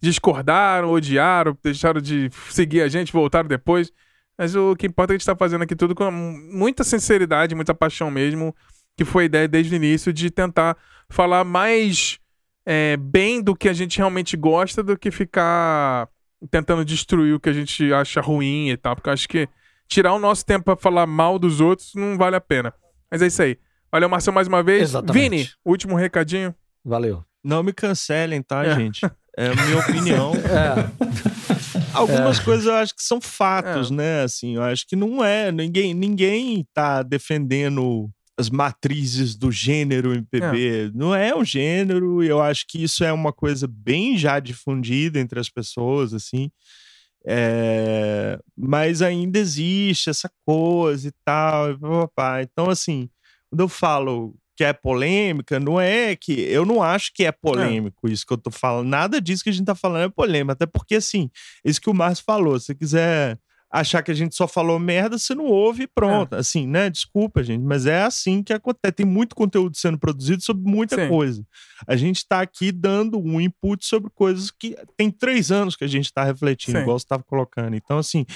[0.00, 3.92] discordaram, odiaram, deixaram de seguir a gente, voltaram depois.
[4.36, 7.54] Mas o que importa é que a gente tá fazendo aqui tudo com muita sinceridade,
[7.54, 8.54] muita paixão mesmo,
[8.96, 10.76] que foi a ideia desde o início de tentar
[11.08, 12.18] falar mais
[12.66, 16.08] é, bem do que a gente realmente gosta do que ficar
[16.50, 18.94] tentando destruir o que a gente acha ruim e tal.
[18.96, 19.48] Porque eu acho que
[19.88, 22.72] tirar o nosso tempo pra falar mal dos outros não vale a pena.
[23.10, 23.58] Mas é isso aí.
[23.90, 24.82] Valeu, Marcelo, mais uma vez.
[24.82, 25.30] Exatamente.
[25.30, 26.54] Vini, último recadinho.
[26.84, 27.24] Valeu.
[27.44, 28.74] Não me cancelem, tá, É.
[28.74, 29.04] gente?
[29.36, 30.32] É a minha opinião.
[31.94, 34.22] É, Algumas coisas eu acho que são fatos, né?
[34.22, 35.52] Assim, eu acho que não é.
[35.52, 40.90] Ninguém, ninguém tá defendendo as matrizes do gênero MPB.
[40.94, 45.20] Não é um gênero, e eu acho que isso é uma coisa bem já difundida
[45.20, 46.50] entre as pessoas, assim.
[47.24, 51.70] É, mas ainda existe essa coisa e tal.
[51.70, 52.42] E papapá.
[52.42, 53.08] Então, assim,
[53.50, 56.32] quando eu falo que é polêmica, não é que.
[56.32, 58.88] Eu não acho que é polêmico isso que eu tô falando.
[58.88, 60.52] Nada disso que a gente tá falando é polêmico.
[60.52, 61.30] Até porque, assim,
[61.64, 62.58] isso que o Márcio falou.
[62.58, 63.38] Se você quiser
[63.72, 66.34] achar que a gente só falou merda, você não ouve e pronto.
[66.34, 66.90] Assim, né?
[66.90, 68.92] Desculpa, gente, mas é assim que acontece.
[68.92, 71.08] Tem muito conteúdo sendo produzido sobre muita Sim.
[71.08, 71.46] coisa.
[71.86, 75.88] A gente tá aqui dando um input sobre coisas que tem três anos que a
[75.88, 76.82] gente tá refletindo, Sim.
[76.82, 77.74] igual você estava colocando.
[77.74, 78.26] Então, assim,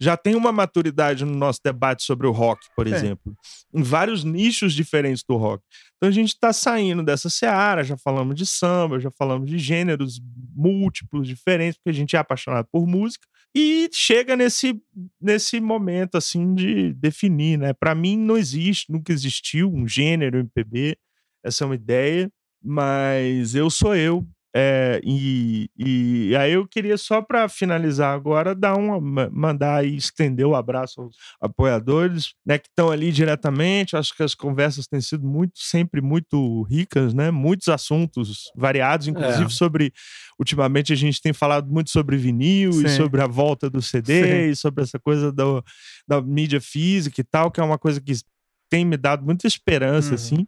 [0.00, 2.94] já tem uma maturidade no nosso debate sobre o rock, por Sim.
[2.94, 3.36] exemplo,
[3.74, 5.62] em vários nichos diferentes do rock.
[5.96, 10.20] Então a gente está saindo dessa seara, já falamos de samba, já falamos de gêneros
[10.54, 13.26] múltiplos, diferentes, porque a gente é apaixonado por música.
[13.58, 14.78] E chega nesse,
[15.18, 17.72] nesse momento, assim, de definir, né?
[17.72, 20.98] Para mim, não existe, nunca existiu um gênero MPB,
[21.42, 22.30] essa é uma ideia,
[22.62, 24.26] mas eu sou eu.
[24.58, 29.94] É, e, e aí eu queria só para finalizar agora dar uma ma- mandar e
[29.96, 33.96] estender o abraço aos apoiadores, né, que estão ali diretamente.
[33.96, 37.30] Acho que as conversas têm sido muito sempre muito ricas, né?
[37.30, 39.48] Muitos assuntos variados, inclusive É.
[39.50, 39.92] sobre
[40.38, 42.96] ultimamente a gente tem falado muito sobre vinil e Sim.
[42.96, 44.50] sobre a volta do CD Sim.
[44.50, 45.62] e sobre essa coisa do,
[46.08, 48.12] da mídia física e tal, que é uma coisa que
[48.70, 50.14] tem me dado muita esperança, Uhum.
[50.14, 50.46] assim.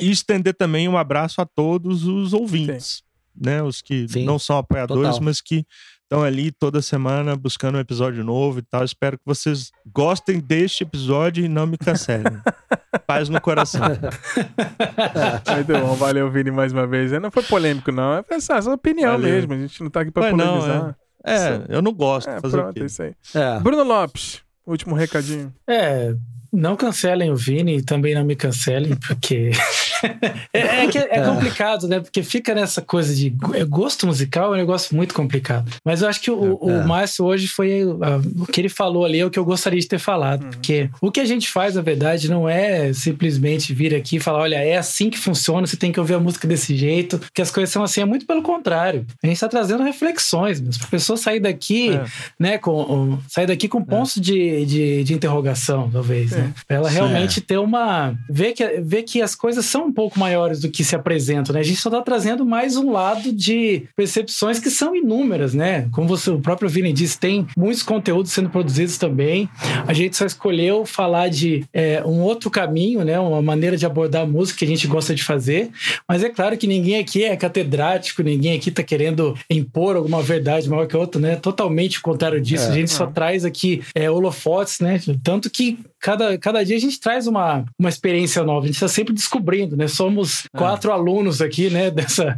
[0.00, 3.02] E estender também um abraço a todos os ouvintes,
[3.40, 3.62] né?
[3.62, 5.22] Os que Sim, não são apoiadores, total.
[5.24, 5.64] mas que
[6.02, 8.82] estão ali toda semana buscando um episódio novo e tal.
[8.84, 12.32] Espero que vocês gostem deste episódio e não me cancelem.
[13.06, 13.82] Paz no coração.
[15.54, 17.12] Muito bom, valeu, Vini, mais uma vez.
[17.12, 18.14] Não foi polêmico, não.
[18.14, 19.28] É essa, essa opinião Valeu.
[19.30, 19.52] mesmo.
[19.52, 20.96] A gente não tá aqui pra Mas não, polemizar.
[21.26, 22.28] É, eu não gosto.
[22.30, 23.12] É, fazer o pronto, é isso aí.
[23.34, 23.60] é.
[23.60, 25.52] Bruno Lopes, último recadinho.
[25.68, 26.14] É,
[26.50, 29.50] não cancelem o Vini e também não me cancelem, porque.
[30.52, 32.00] é, é que é complicado, né?
[32.00, 35.70] Porque fica nessa coisa de é, gosto musical é um negócio muito complicado.
[35.84, 36.84] Mas eu acho que o, o É.
[36.84, 37.82] Márcio hoje foi.
[38.02, 40.44] ah, o que ele falou ali é o que eu gostaria de ter falado.
[40.44, 40.50] Uhum.
[40.50, 44.40] Porque o que a gente faz, na verdade, não é simplesmente vir aqui e falar:
[44.40, 47.50] olha, é assim que funciona, você tem que ouvir a música desse jeito, que as
[47.50, 48.00] coisas são assim.
[48.00, 49.06] É muito pelo contrário.
[49.22, 50.78] A gente está trazendo reflexões, mesmo.
[50.80, 52.04] Pra pessoa sair daqui É.
[52.38, 56.52] né, com, um- sair daqui com pontos de, de, de interrogação, talvez, né?
[56.66, 58.14] Pra ela realmente ter uma.
[58.28, 61.60] Ver que, ver que as coisas são um pouco maiores do que se apresentam, né?
[61.60, 65.88] A gente só tá trazendo mais um lado de percepções que são inúmeras, né?
[65.92, 69.48] Como você, o próprio Vini disse, tem muitos conteúdos sendo produzidos também.
[69.86, 73.18] A gente só escolheu falar de é, um outro caminho, né?
[73.18, 75.70] Uma maneira de abordar a música que a gente gosta de fazer.
[76.06, 80.68] Mas é claro que ninguém aqui é catedrático, ninguém aqui tá querendo impor alguma verdade
[80.68, 81.36] maior que a outra, né?
[81.36, 82.66] Totalmente o contrário disso.
[82.66, 83.12] É, a gente só não.
[83.12, 85.00] traz aqui é, holofotes, né?
[85.22, 88.88] Tanto que cada, cada dia a gente traz uma, uma experiência nova, a gente está
[88.88, 89.86] sempre descobrindo, né?
[89.86, 91.88] Somos quatro alunos aqui, né?
[91.88, 92.36] Dessa,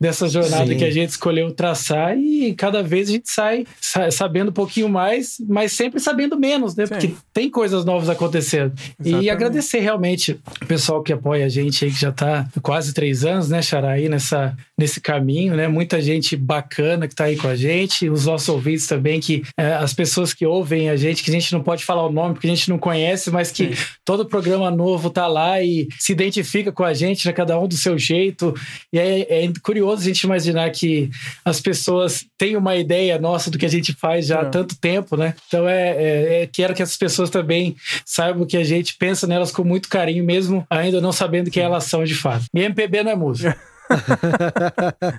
[0.00, 0.76] dessa jornada Sim.
[0.76, 4.88] que a gente escolheu traçar e cada vez a gente sai, sa- sabendo um pouquinho
[4.88, 6.86] mais, mas sempre sabendo menos, né?
[6.86, 6.92] Sim.
[6.92, 8.72] Porque tem coisas novas acontecendo.
[9.00, 9.24] Exatamente.
[9.24, 13.24] E agradecer realmente o pessoal que apoia a gente aí, que já está quase três
[13.24, 15.66] anos, né, Xará, aí nessa, nesse caminho, né?
[15.66, 19.72] Muita gente bacana que está aí com a gente, os nossos ouvintes também, que é,
[19.74, 22.46] as pessoas que ouvem a gente, que a gente não pode falar o nome porque
[22.46, 23.70] a gente não conhece, mas que
[24.04, 27.74] todo programa novo tá lá e se identifica com a gente, né, cada um do
[27.76, 28.54] seu jeito.
[28.92, 31.10] E é, é curioso a gente imaginar que
[31.44, 34.50] as pessoas têm uma ideia nossa do que a gente faz já há É.
[34.50, 35.34] tanto tempo, né?
[35.46, 39.50] Então é, é, é- quero que essas pessoas também saibam que a gente pensa nelas
[39.50, 42.44] com muito carinho, mesmo ainda não sabendo quem elas são de fato.
[42.54, 43.56] E MPB não é música.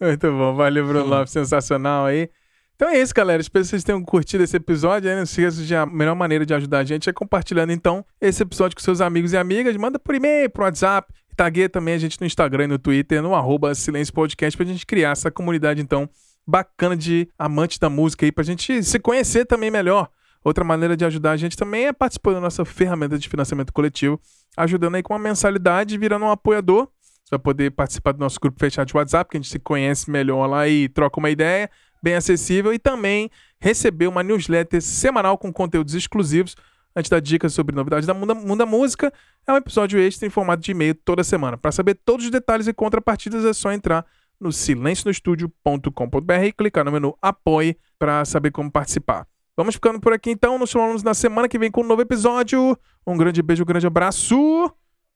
[0.00, 2.28] Muito bom, valeu, Bruno Lopes, sensacional aí.
[2.76, 3.40] Então é isso, galera.
[3.40, 5.08] Espero que vocês tenham curtido esse episódio.
[5.08, 8.04] Aí não se esqueça de a melhor maneira de ajudar a gente é compartilhando, então,
[8.20, 9.74] esse episódio com seus amigos e amigas.
[9.78, 11.10] Manda por e-mail, pro WhatsApp.
[11.34, 14.84] Tagueia também a gente no Instagram e no Twitter, no arroba Silêncio Podcast, pra gente
[14.84, 16.08] criar essa comunidade, então,
[16.46, 20.08] bacana de amantes da música aí, pra gente se conhecer também melhor.
[20.44, 24.20] Outra maneira de ajudar a gente também é participando da nossa ferramenta de financiamento coletivo,
[24.56, 26.88] ajudando aí com uma mensalidade virando um apoiador.
[27.24, 30.10] Você vai poder participar do nosso grupo fechado de WhatsApp, que a gente se conhece
[30.10, 31.68] melhor lá e troca uma ideia,
[32.02, 36.56] bem acessível, e também receber uma newsletter semanal com conteúdos exclusivos,
[36.96, 39.12] a gente dá dicas sobre novidades da Mundo, Mundo Música.
[39.46, 41.58] É um episódio extra em formato de e-mail toda semana.
[41.58, 44.06] Para saber todos os detalhes e contrapartidas é só entrar
[44.40, 49.26] no silencionostudio.com.br e clicar no menu Apoie para saber como participar.
[49.54, 50.58] Vamos ficando por aqui então.
[50.58, 52.78] Nos falamos na semana que vem com um novo episódio.
[53.06, 54.72] Um grande beijo, um grande abraço.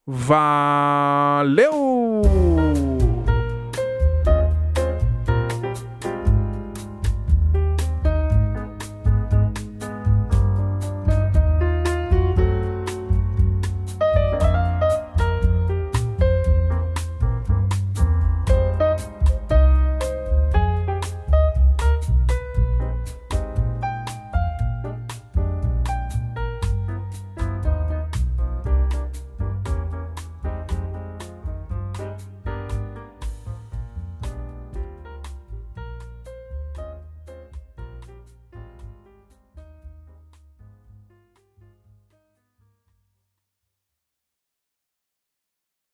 [0.06, 1.70] Valeu!